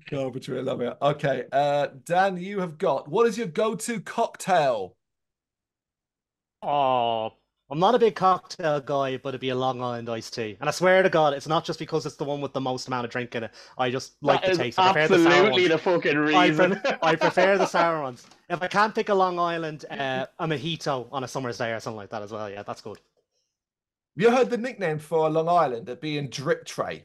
Carpentry, 0.08 0.58
I 0.58 0.62
love 0.62 0.80
it. 0.80 0.96
Okay, 1.02 1.44
uh, 1.52 1.88
Dan, 2.06 2.38
you 2.38 2.60
have 2.60 2.78
got. 2.78 3.08
What 3.08 3.26
is 3.26 3.36
your 3.36 3.48
go-to 3.48 4.00
cocktail? 4.00 4.96
Oh, 6.62 7.34
I'm 7.70 7.78
not 7.78 7.94
a 7.94 7.98
big 8.00 8.16
cocktail 8.16 8.80
guy, 8.80 9.16
but 9.16 9.28
it'd 9.30 9.40
be 9.40 9.50
a 9.50 9.54
Long 9.54 9.80
Island 9.80 10.08
iced 10.08 10.34
tea. 10.34 10.56
And 10.60 10.68
I 10.68 10.72
swear 10.72 11.04
to 11.04 11.08
God, 11.08 11.34
it's 11.34 11.46
not 11.46 11.64
just 11.64 11.78
because 11.78 12.04
it's 12.04 12.16
the 12.16 12.24
one 12.24 12.40
with 12.40 12.52
the 12.52 12.60
most 12.60 12.88
amount 12.88 13.04
of 13.04 13.12
drink 13.12 13.34
in 13.36 13.44
it. 13.44 13.52
I 13.78 13.90
just 13.90 14.14
like 14.22 14.40
That 14.40 14.46
the 14.46 14.52
is 14.52 14.58
taste. 14.58 14.78
I 14.80 14.92
prefer 14.92 15.08
the 15.08 15.18
sour 15.22 15.32
absolutely 15.32 15.62
ones. 15.62 15.68
the 15.68 15.78
fucking 15.78 16.16
I, 16.34 16.46
reason. 16.48 16.80
pre- 16.80 16.92
I 17.02 17.14
prefer 17.14 17.58
the 17.58 17.66
sour 17.66 18.02
ones. 18.02 18.26
If 18.48 18.60
I 18.60 18.66
can't 18.66 18.92
pick 18.94 19.08
a 19.08 19.14
Long 19.14 19.38
Island, 19.38 19.84
uh, 19.88 20.26
a 20.40 20.48
mojito 20.48 21.08
on 21.12 21.22
a 21.22 21.28
summer's 21.28 21.58
day 21.58 21.70
or 21.72 21.78
something 21.78 21.96
like 21.96 22.10
that 22.10 22.22
as 22.22 22.32
well. 22.32 22.50
Yeah, 22.50 22.64
that's 22.64 22.80
good. 22.80 22.98
You 24.16 24.30
heard 24.32 24.50
the 24.50 24.58
nickname 24.58 24.98
for 24.98 25.30
Long 25.30 25.48
Island 25.48 25.88
it 25.88 26.00
being 26.00 26.28
drip 26.28 26.64
tray. 26.66 27.04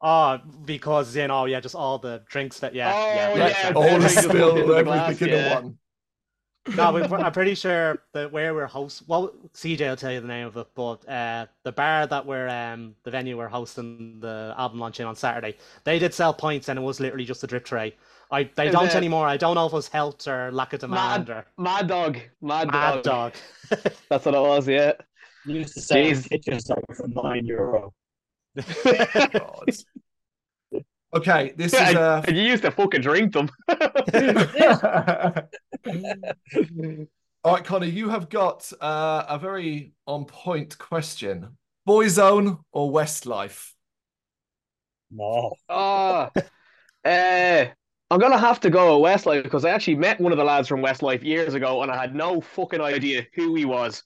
Oh, 0.00 0.38
because 0.64 1.16
you 1.16 1.28
know, 1.28 1.46
yeah, 1.46 1.60
just 1.60 1.74
all 1.74 1.98
the 1.98 2.22
drinks 2.28 2.58
that, 2.60 2.74
yeah, 2.74 2.92
Oh, 2.94 3.14
yeah, 3.14 3.36
yeah, 3.36 3.72
All 3.74 3.82
the 3.82 3.88
everything 3.90 4.00
just 4.00 4.24
spill, 4.28 4.74
everything 4.74 5.28
in 5.28 5.34
yeah. 5.34 5.54
one. 5.54 5.78
No, 6.76 6.92
we, 6.92 7.02
I'm 7.02 7.32
pretty 7.32 7.54
sure 7.54 7.98
that 8.14 8.32
where 8.32 8.54
we're 8.54 8.66
host. 8.66 9.02
Well, 9.06 9.32
CJ 9.52 9.80
will 9.88 9.96
tell 9.96 10.12
you 10.12 10.20
the 10.20 10.26
name 10.28 10.46
of 10.46 10.56
it, 10.56 10.66
but 10.74 11.06
uh, 11.08 11.46
the 11.62 11.72
bar 11.72 12.06
that 12.06 12.24
we're 12.24 12.48
um 12.48 12.94
the 13.02 13.10
venue 13.10 13.36
we're 13.36 13.48
hosting 13.48 14.18
the 14.20 14.54
album 14.56 14.78
launch 14.80 14.98
in 14.98 15.06
on 15.06 15.14
Saturday, 15.14 15.56
they 15.84 15.98
did 15.98 16.14
sell 16.14 16.32
pints 16.32 16.68
and 16.70 16.78
it 16.78 16.82
was 16.82 17.00
literally 17.00 17.26
just 17.26 17.44
a 17.44 17.46
drip 17.46 17.64
tray. 17.66 17.94
I 18.30 18.44
they 18.54 18.68
Is 18.68 18.72
don't 18.72 18.86
it- 18.86 18.94
anymore. 18.94 19.26
I 19.26 19.36
don't 19.36 19.56
know 19.56 19.66
if 19.66 19.72
it 19.72 19.76
was 19.76 19.88
health 19.88 20.26
or 20.26 20.50
lack 20.52 20.72
of 20.72 20.80
demand 20.80 21.28
or 21.28 21.44
Mad 21.58 21.86
dog. 21.86 22.18
Mad, 22.40 22.72
mad 22.72 23.02
dog. 23.02 23.34
dog. 23.70 23.82
That's 24.08 24.24
what 24.24 24.34
it 24.34 24.40
was, 24.40 24.66
yeah. 24.66 24.92
You 25.44 25.56
used 25.56 25.74
to 25.74 25.80
sell 25.82 25.98
Jeez. 25.98 26.28
kitchen 26.30 26.58
soap 26.60 26.82
for 26.96 27.06
nine 27.08 27.44
euro. 27.44 27.92
God. 28.84 29.68
Okay, 31.14 31.54
this 31.56 31.72
is 31.72 31.80
and, 31.80 31.96
uh 31.96 32.22
and 32.26 32.36
you 32.36 32.42
used 32.42 32.64
to 32.64 32.70
fucking 32.70 33.00
drink 33.00 33.32
them. 33.32 33.48
All 37.44 37.52
right, 37.52 37.64
Connor, 37.64 37.86
you 37.86 38.08
have 38.08 38.30
got 38.30 38.72
uh, 38.80 39.24
a 39.28 39.38
very 39.38 39.92
on 40.06 40.24
point 40.24 40.78
question. 40.78 41.58
Boyzone 41.86 42.58
or 42.72 42.90
Westlife? 42.90 43.72
No. 45.10 45.52
Oh, 45.68 46.30
uh, 47.04 47.04
I'm 48.10 48.18
gonna 48.18 48.38
have 48.38 48.60
to 48.60 48.70
go 48.70 48.98
with 48.98 49.10
Westlife 49.10 49.42
because 49.42 49.66
I 49.66 49.70
actually 49.70 49.96
met 49.96 50.20
one 50.20 50.32
of 50.32 50.38
the 50.38 50.44
lads 50.44 50.68
from 50.68 50.80
Westlife 50.80 51.22
years 51.22 51.52
ago, 51.52 51.82
and 51.82 51.92
I 51.92 52.00
had 52.00 52.14
no 52.14 52.40
fucking 52.40 52.80
idea 52.80 53.26
who 53.34 53.54
he 53.54 53.66
was. 53.66 54.02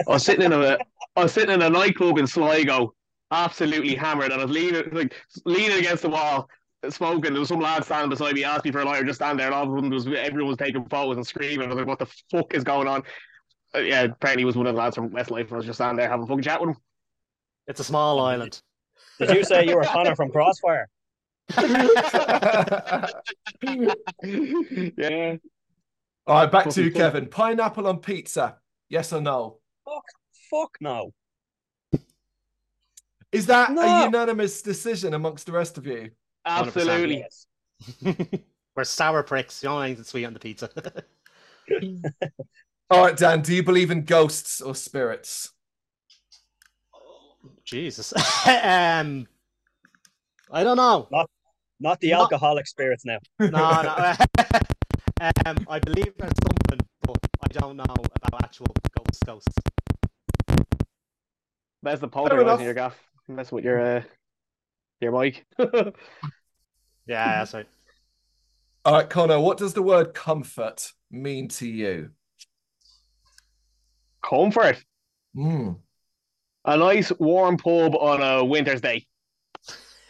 I 0.00 0.10
was 0.10 0.24
sitting 0.24 0.44
in 0.44 0.52
a, 0.52 0.76
I 1.14 1.22
was 1.22 1.32
sitting 1.32 1.54
in 1.54 1.62
a 1.62 1.70
nightclub 1.70 2.18
in 2.18 2.26
Sligo, 2.26 2.92
absolutely 3.34 3.94
hammered, 3.94 4.32
and 4.32 4.40
I 4.40 4.44
was 4.44 4.54
leaning 4.54 4.84
like 4.92 5.14
leaning 5.44 5.78
against 5.78 6.02
the 6.02 6.10
wall, 6.10 6.48
smoking. 6.88 7.32
There 7.32 7.40
was 7.40 7.48
some 7.48 7.60
lad 7.60 7.84
standing 7.84 8.10
beside 8.10 8.34
me, 8.34 8.44
asked 8.44 8.64
me 8.64 8.70
for 8.70 8.80
a 8.80 8.84
lighter, 8.84 9.04
just 9.04 9.18
stand 9.18 9.38
there, 9.38 9.46
and 9.46 9.54
all 9.54 9.64
of 9.64 9.72
a 9.72 9.76
sudden 9.76 9.90
was 9.90 10.06
everyone 10.06 10.48
was 10.48 10.56
taking 10.58 10.84
photos 10.86 11.16
and 11.16 11.26
screaming. 11.26 11.66
I 11.66 11.74
was 11.74 11.76
like, 11.76 11.86
"What 11.86 11.98
the 11.98 12.06
fuck 12.30 12.54
is 12.54 12.64
going 12.64 12.88
on?" 12.88 13.02
Uh, 13.74 13.80
yeah, 13.80 14.02
apparently 14.02 14.42
he 14.42 14.46
was 14.46 14.56
one 14.56 14.66
of 14.66 14.74
the 14.74 14.80
lads 14.80 14.96
from 14.96 15.10
Westlife, 15.10 15.46
and 15.46 15.52
I 15.52 15.56
was 15.56 15.66
just 15.66 15.78
standing 15.78 15.96
there 15.96 16.08
having 16.08 16.24
a 16.24 16.26
fucking 16.26 16.42
chat 16.42 16.60
with 16.60 16.70
him. 16.70 16.76
It's 17.66 17.80
a 17.80 17.84
small 17.84 18.20
island. 18.20 18.60
Did 19.18 19.36
you 19.36 19.44
say 19.44 19.66
you 19.66 19.76
were 19.76 19.84
Connor 19.84 20.14
from 20.14 20.30
Crossfire? 20.30 20.88
yeah. 21.56 23.08
All 26.26 26.36
right, 26.36 26.50
back 26.50 26.70
to 26.70 26.82
you, 26.82 26.90
Kevin. 26.90 27.26
Pineapple 27.26 27.86
on 27.86 27.98
pizza, 27.98 28.56
yes 28.88 29.12
or 29.12 29.20
no? 29.20 29.58
Fuck, 29.84 30.04
fuck 30.50 30.76
no. 30.80 31.12
Is 33.34 33.46
that 33.46 33.72
No. 33.72 33.82
a 33.82 34.04
unanimous 34.04 34.62
decision 34.62 35.14
amongst 35.14 35.46
the 35.46 35.52
rest 35.52 35.76
of 35.76 35.86
you? 35.86 36.10
Absolutely. 36.46 37.18
Yes. 37.18 37.46
We're 38.76 38.84
sour 38.84 39.22
pricks. 39.22 39.62
You 39.62 39.68
don't 39.68 39.76
want 39.76 39.86
anything 39.86 40.04
sweet 40.04 40.24
on 40.24 40.34
the 40.34 40.40
pizza. 40.40 40.68
All 42.90 43.04
right, 43.04 43.16
Dan, 43.16 43.40
do 43.42 43.54
you 43.54 43.62
believe 43.62 43.90
in 43.90 44.04
ghosts 44.04 44.60
or 44.60 44.74
spirits? 44.74 45.50
Jesus. 47.64 48.12
um, 48.46 49.26
I 50.50 50.62
don't 50.62 50.76
know. 50.76 51.08
Not 51.80 52.00
the 52.00 52.10
No. 52.12 52.20
alcoholic 52.20 52.66
spirits 52.66 53.04
now. 53.04 53.18
No, 53.40 53.48
no. 53.48 54.14
um, 55.46 55.66
I 55.68 55.78
believe 55.80 56.12
there's 56.18 56.32
something, 56.42 56.86
but 57.02 57.18
I 57.42 57.48
don't 57.48 57.76
know 57.76 57.84
about 58.22 58.44
actual 58.44 58.66
ghosts. 58.96 59.18
Ghosts. 59.26 59.54
That's 61.82 62.00
the 62.00 62.08
Fair 62.08 62.22
poker 62.28 62.40
enough. 62.40 62.58
in 62.60 62.64
your 62.66 62.74
gaff. 62.74 62.96
That's 63.28 63.52
what 63.52 63.64
your 63.64 63.80
uh, 63.80 64.02
your 65.00 65.12
mic. 65.12 65.44
Yeah, 67.06 67.38
that's 67.38 67.52
right. 67.52 67.66
All 68.84 68.94
right, 68.94 69.08
Connor, 69.08 69.40
what 69.40 69.58
does 69.58 69.74
the 69.74 69.82
word 69.82 70.14
comfort 70.14 70.92
mean 71.10 71.48
to 71.48 71.68
you? 71.68 72.10
Comfort. 74.22 74.82
Hmm. 75.34 75.72
A 76.64 76.76
nice 76.76 77.12
warm 77.18 77.58
pub 77.58 77.94
on 77.94 78.22
a 78.22 78.44
winter's 78.44 78.80
day. 78.80 79.06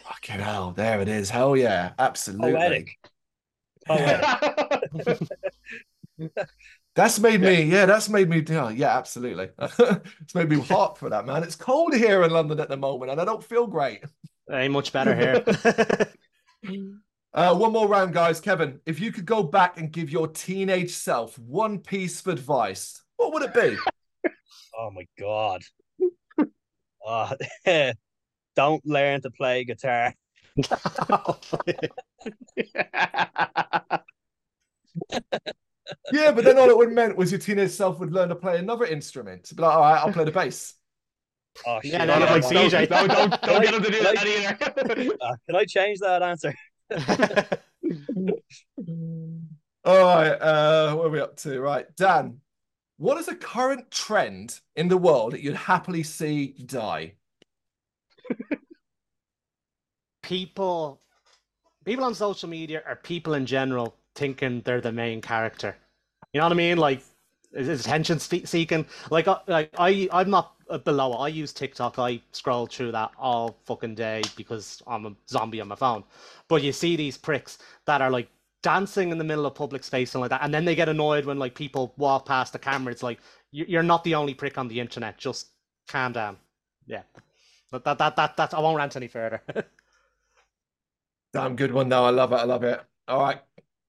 Fucking 0.03 0.39
hell, 0.39 0.71
there 0.71 1.01
it 1.01 1.09
is. 1.09 1.29
Hell 1.29 1.57
yeah, 1.57 1.93
absolutely. 1.99 2.53
Poetic. 2.53 2.89
Poetic. 3.85 5.29
That's 6.95 7.19
made 7.19 7.41
me, 7.41 7.63
yeah, 7.63 7.85
that's 7.85 8.07
made 8.07 8.29
me, 8.29 8.41
yeah, 8.47 8.69
yeah 8.69 8.97
absolutely. 8.97 9.49
it's 9.59 10.33
made 10.33 10.49
me 10.49 10.61
hot 10.61 10.97
for 10.97 11.09
that, 11.09 11.25
man. 11.25 11.43
It's 11.43 11.55
cold 11.55 11.93
here 11.93 12.23
in 12.23 12.31
London 12.31 12.57
at 12.61 12.69
the 12.69 12.77
moment, 12.77 13.11
and 13.11 13.19
I 13.19 13.25
don't 13.25 13.43
feel 13.43 13.67
great. 13.67 14.01
Ain't 14.49 14.71
much 14.71 14.93
better 14.93 15.13
here. 15.13 15.43
uh, 17.33 17.53
one 17.53 17.73
more 17.73 17.89
round, 17.89 18.13
guys. 18.13 18.39
Kevin, 18.39 18.79
if 18.85 19.01
you 19.01 19.11
could 19.11 19.25
go 19.25 19.43
back 19.43 19.77
and 19.77 19.91
give 19.91 20.09
your 20.09 20.29
teenage 20.29 20.91
self 20.91 21.37
one 21.37 21.79
piece 21.79 22.21
of 22.21 22.27
advice, 22.27 23.03
what 23.17 23.33
would 23.33 23.43
it 23.43 23.53
be? 23.53 23.75
oh 24.79 24.91
my 24.91 25.05
god. 25.19 25.63
Oh, 27.05 27.31
don't 28.55 28.85
learn 28.85 29.21
to 29.21 29.31
play 29.31 29.65
guitar. 29.65 30.13
Yeah, 36.11 36.31
but 36.31 36.43
then 36.43 36.57
all 36.57 36.69
it 36.69 36.77
would 36.77 36.91
meant 36.91 37.15
was 37.17 37.31
your 37.31 37.39
teenage 37.39 37.71
self 37.71 37.99
would 37.99 38.11
learn 38.11 38.29
to 38.29 38.35
play 38.35 38.57
another 38.59 38.85
instrument. 38.85 39.49
Be 39.55 39.61
like, 39.61 39.73
all 39.75 39.81
right, 39.81 39.99
I'll 39.99 40.11
play 40.13 40.23
the 40.25 40.31
bass. 40.31 40.73
Oh 41.65 41.79
shit! 41.81 41.93
Yeah, 41.93 42.05
No, 42.05 42.19
no, 42.19 42.25
no, 42.25 42.31
like 42.33 42.43
no, 42.43 42.49
CJ. 42.67 42.89
don't, 42.89 43.07
don't, 43.07 43.41
don't 43.41 43.61
get 43.63 43.73
him 43.73 43.83
to 43.83 43.91
do 43.91 44.01
Like- 44.01 44.15
that 44.15 44.27
either. 44.97 45.15
Uh, 45.21 45.35
can 45.45 45.55
I 45.55 45.65
change 45.65 45.99
that 45.99 46.21
answer? 46.21 46.53
All 49.85 50.03
right, 50.03 50.31
uh, 50.31 50.95
what 50.95 51.05
are 51.05 51.09
we 51.09 51.19
up 51.21 51.37
to? 51.37 51.61
Right, 51.61 51.85
Dan, 51.95 52.39
what 52.97 53.17
is 53.19 53.27
a 53.27 53.35
current 53.35 53.91
trend 53.91 54.59
in 54.75 54.87
the 54.87 54.97
world 54.97 55.33
that 55.33 55.41
you'd 55.41 55.55
happily 55.55 56.03
see 56.03 56.47
die? 56.65 57.13
people 60.23 60.99
people 61.85 62.03
on 62.03 62.15
social 62.15 62.49
media 62.49 62.81
or 62.87 62.95
people 62.95 63.35
in 63.35 63.45
general 63.45 63.95
thinking 64.15 64.59
they're 64.65 64.81
the 64.81 64.91
main 64.91 65.21
character. 65.21 65.75
You 66.35 66.41
know 66.41 66.47
what 66.47 66.53
I 66.53 66.57
mean? 66.57 66.79
Like 66.79 67.03
attention 67.55 68.19
seeking. 68.47 68.87
Like, 69.11 69.29
I- 69.29 69.41
like 69.47 69.71
I, 69.79 70.09
I'm 70.13 70.31
not 70.31 70.55
uh, 70.69 70.79
below. 70.79 71.13
it. 71.15 71.17
I 71.17 71.29
use 71.29 71.53
TikTok. 71.53 71.99
I 71.99 72.21
scroll 72.33 72.67
through 72.67 72.93
that 72.93 73.11
all 73.19 73.57
fucking 73.65 73.95
day 73.95 74.23
because 74.37 74.83
I'm 74.87 75.07
a 75.07 75.15
zombie 75.29 75.61
on 75.61 75.69
my 75.69 75.75
phone. 75.77 76.05
But 76.49 76.63
you 76.63 76.73
see 76.73 76.97
these 76.97 77.17
pricks 77.17 77.59
that 77.87 78.01
are 78.01 78.11
like 78.11 78.29
dancing 78.63 79.11
in 79.11 79.19
the 79.19 79.25
middle 79.25 79.47
of 79.47 79.55
public 79.55 79.85
space 79.85 80.15
and 80.15 80.21
like 80.21 80.31
that, 80.31 80.43
and 80.43 80.53
then 80.53 80.65
they 80.65 80.75
get 80.75 80.89
annoyed 80.89 81.25
when 81.25 81.39
like 81.39 81.55
people 81.55 81.95
walk 81.97 82.27
past 82.27 82.53
the 82.53 82.59
camera. 82.59 82.93
It's 82.93 83.03
like 83.03 83.21
you- 83.53 83.67
you're 83.69 83.83
not 83.83 84.05
the 84.05 84.15
only 84.15 84.35
prick 84.35 84.59
on 84.59 84.69
the 84.69 84.81
internet. 84.81 85.19
Just 85.19 85.49
calm 85.89 86.13
down. 86.13 86.37
Yeah, 86.87 87.03
but 87.71 87.85
that 87.85 87.99
that 87.99 88.17
that 88.17 88.37
that 88.37 88.55
I 88.55 88.61
won't 88.61 88.77
rant 88.77 88.97
any 88.97 89.09
further. 89.09 89.41
Damn 91.33 91.55
good 91.57 91.73
one, 91.73 91.89
though. 91.89 92.05
I 92.05 92.11
love 92.11 92.33
it. 92.33 92.37
I 92.37 92.45
love 92.45 92.63
it. 92.65 92.81
All 93.07 93.21
right. 93.21 93.41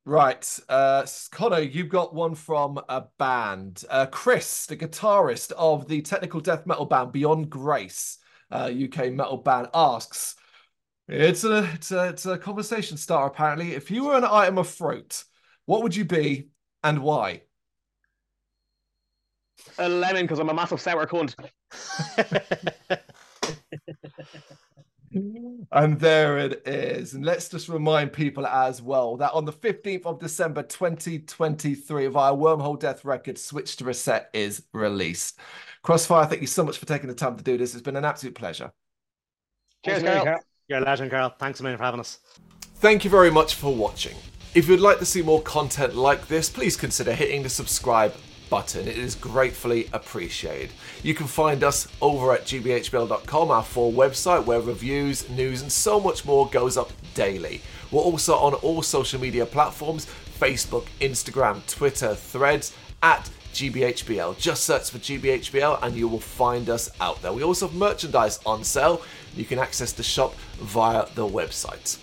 Right. 0.06 0.58
Uh, 0.68 1.04
Connor, 1.32 1.58
you've 1.58 1.88
got 1.88 2.14
one 2.14 2.36
from 2.36 2.78
a 2.88 3.06
band. 3.18 3.82
Uh, 3.90 4.06
Chris, 4.06 4.66
the 4.66 4.76
guitarist 4.76 5.50
of 5.58 5.88
the 5.88 6.00
technical 6.00 6.38
death 6.38 6.64
metal 6.64 6.84
band 6.84 7.10
Beyond 7.10 7.50
Grace, 7.50 8.18
uh, 8.52 8.70
UK 8.72 9.12
metal 9.12 9.38
band, 9.38 9.66
asks 9.74 10.36
it's 11.08 11.42
a, 11.42 11.68
it's, 11.74 11.90
a, 11.90 12.08
it's 12.08 12.24
a 12.24 12.38
conversation 12.38 12.96
starter, 12.96 13.26
apparently. 13.26 13.72
If 13.72 13.90
you 13.90 14.04
were 14.04 14.16
an 14.16 14.24
item 14.24 14.58
of 14.58 14.68
fruit, 14.68 15.24
what 15.64 15.82
would 15.82 15.96
you 15.96 16.04
be 16.04 16.50
and 16.84 17.00
why? 17.00 17.42
A 19.78 19.88
lemon 19.88 20.22
because 20.22 20.38
I'm 20.38 20.50
a 20.50 20.54
massive 20.54 20.80
sour 20.80 21.06
cunt. 21.06 21.34
And 25.72 25.98
there 25.98 26.38
it 26.38 26.62
is. 26.66 27.14
And 27.14 27.24
let's 27.24 27.48
just 27.48 27.68
remind 27.68 28.12
people 28.12 28.46
as 28.46 28.80
well 28.80 29.16
that 29.16 29.32
on 29.32 29.44
the 29.44 29.52
15th 29.52 30.06
of 30.06 30.20
December 30.20 30.62
2023, 30.62 32.06
via 32.06 32.32
Wormholedeath 32.32 33.04
Records, 33.04 33.42
Switch 33.42 33.76
to 33.76 33.84
Reset 33.84 34.30
is 34.32 34.62
released. 34.72 35.40
Crossfire, 35.82 36.26
thank 36.26 36.40
you 36.40 36.46
so 36.46 36.64
much 36.64 36.78
for 36.78 36.86
taking 36.86 37.08
the 37.08 37.14
time 37.14 37.36
to 37.36 37.44
do 37.44 37.56
this. 37.56 37.74
It's 37.74 37.82
been 37.82 37.96
an 37.96 38.04
absolute 38.04 38.34
pleasure. 38.34 38.72
Cheers, 39.84 40.02
Thanks, 40.02 40.24
Carl. 40.24 40.40
You're 40.68 40.78
a 40.78 40.82
legend, 40.82 41.10
Carl. 41.10 41.34
Thanks 41.38 41.60
a 41.60 41.62
million 41.62 41.78
for 41.78 41.84
having 41.84 42.00
us. 42.00 42.18
Thank 42.76 43.04
you 43.04 43.10
very 43.10 43.30
much 43.30 43.54
for 43.54 43.74
watching. 43.74 44.16
If 44.54 44.68
you'd 44.68 44.80
like 44.80 44.98
to 44.98 45.06
see 45.06 45.22
more 45.22 45.42
content 45.42 45.94
like 45.94 46.28
this, 46.28 46.48
please 46.48 46.76
consider 46.76 47.12
hitting 47.12 47.42
the 47.42 47.48
subscribe 47.48 48.14
button. 48.48 48.88
It 48.88 48.98
is 48.98 49.14
gratefully 49.14 49.88
appreciated. 49.92 50.70
You 51.02 51.14
can 51.14 51.26
find 51.26 51.62
us 51.64 51.88
over 52.00 52.32
at 52.32 52.44
gbhbl.com, 52.44 53.50
our 53.50 53.62
full 53.62 53.92
website 53.92 54.44
where 54.44 54.60
reviews, 54.60 55.28
news, 55.28 55.62
and 55.62 55.70
so 55.72 56.00
much 56.00 56.24
more 56.24 56.48
goes 56.48 56.76
up 56.76 56.92
daily. 57.14 57.60
We're 57.90 58.02
also 58.02 58.34
on 58.36 58.54
all 58.54 58.82
social 58.82 59.20
media 59.20 59.46
platforms 59.46 60.06
Facebook, 60.38 60.86
Instagram, 61.00 61.66
Twitter, 61.66 62.14
Threads, 62.14 62.74
at 63.02 63.30
GBHBL. 63.54 64.38
Just 64.38 64.64
search 64.64 64.90
for 64.90 64.98
GBHBL 64.98 65.78
and 65.82 65.96
you 65.96 66.08
will 66.08 66.20
find 66.20 66.68
us 66.68 66.90
out 67.00 67.22
there. 67.22 67.32
We 67.32 67.42
also 67.42 67.68
have 67.68 67.76
merchandise 67.76 68.38
on 68.44 68.64
sale. 68.64 69.02
You 69.34 69.44
can 69.44 69.58
access 69.58 69.92
the 69.92 70.02
shop 70.02 70.34
via 70.58 71.06
the 71.14 71.26
website. 71.26 71.98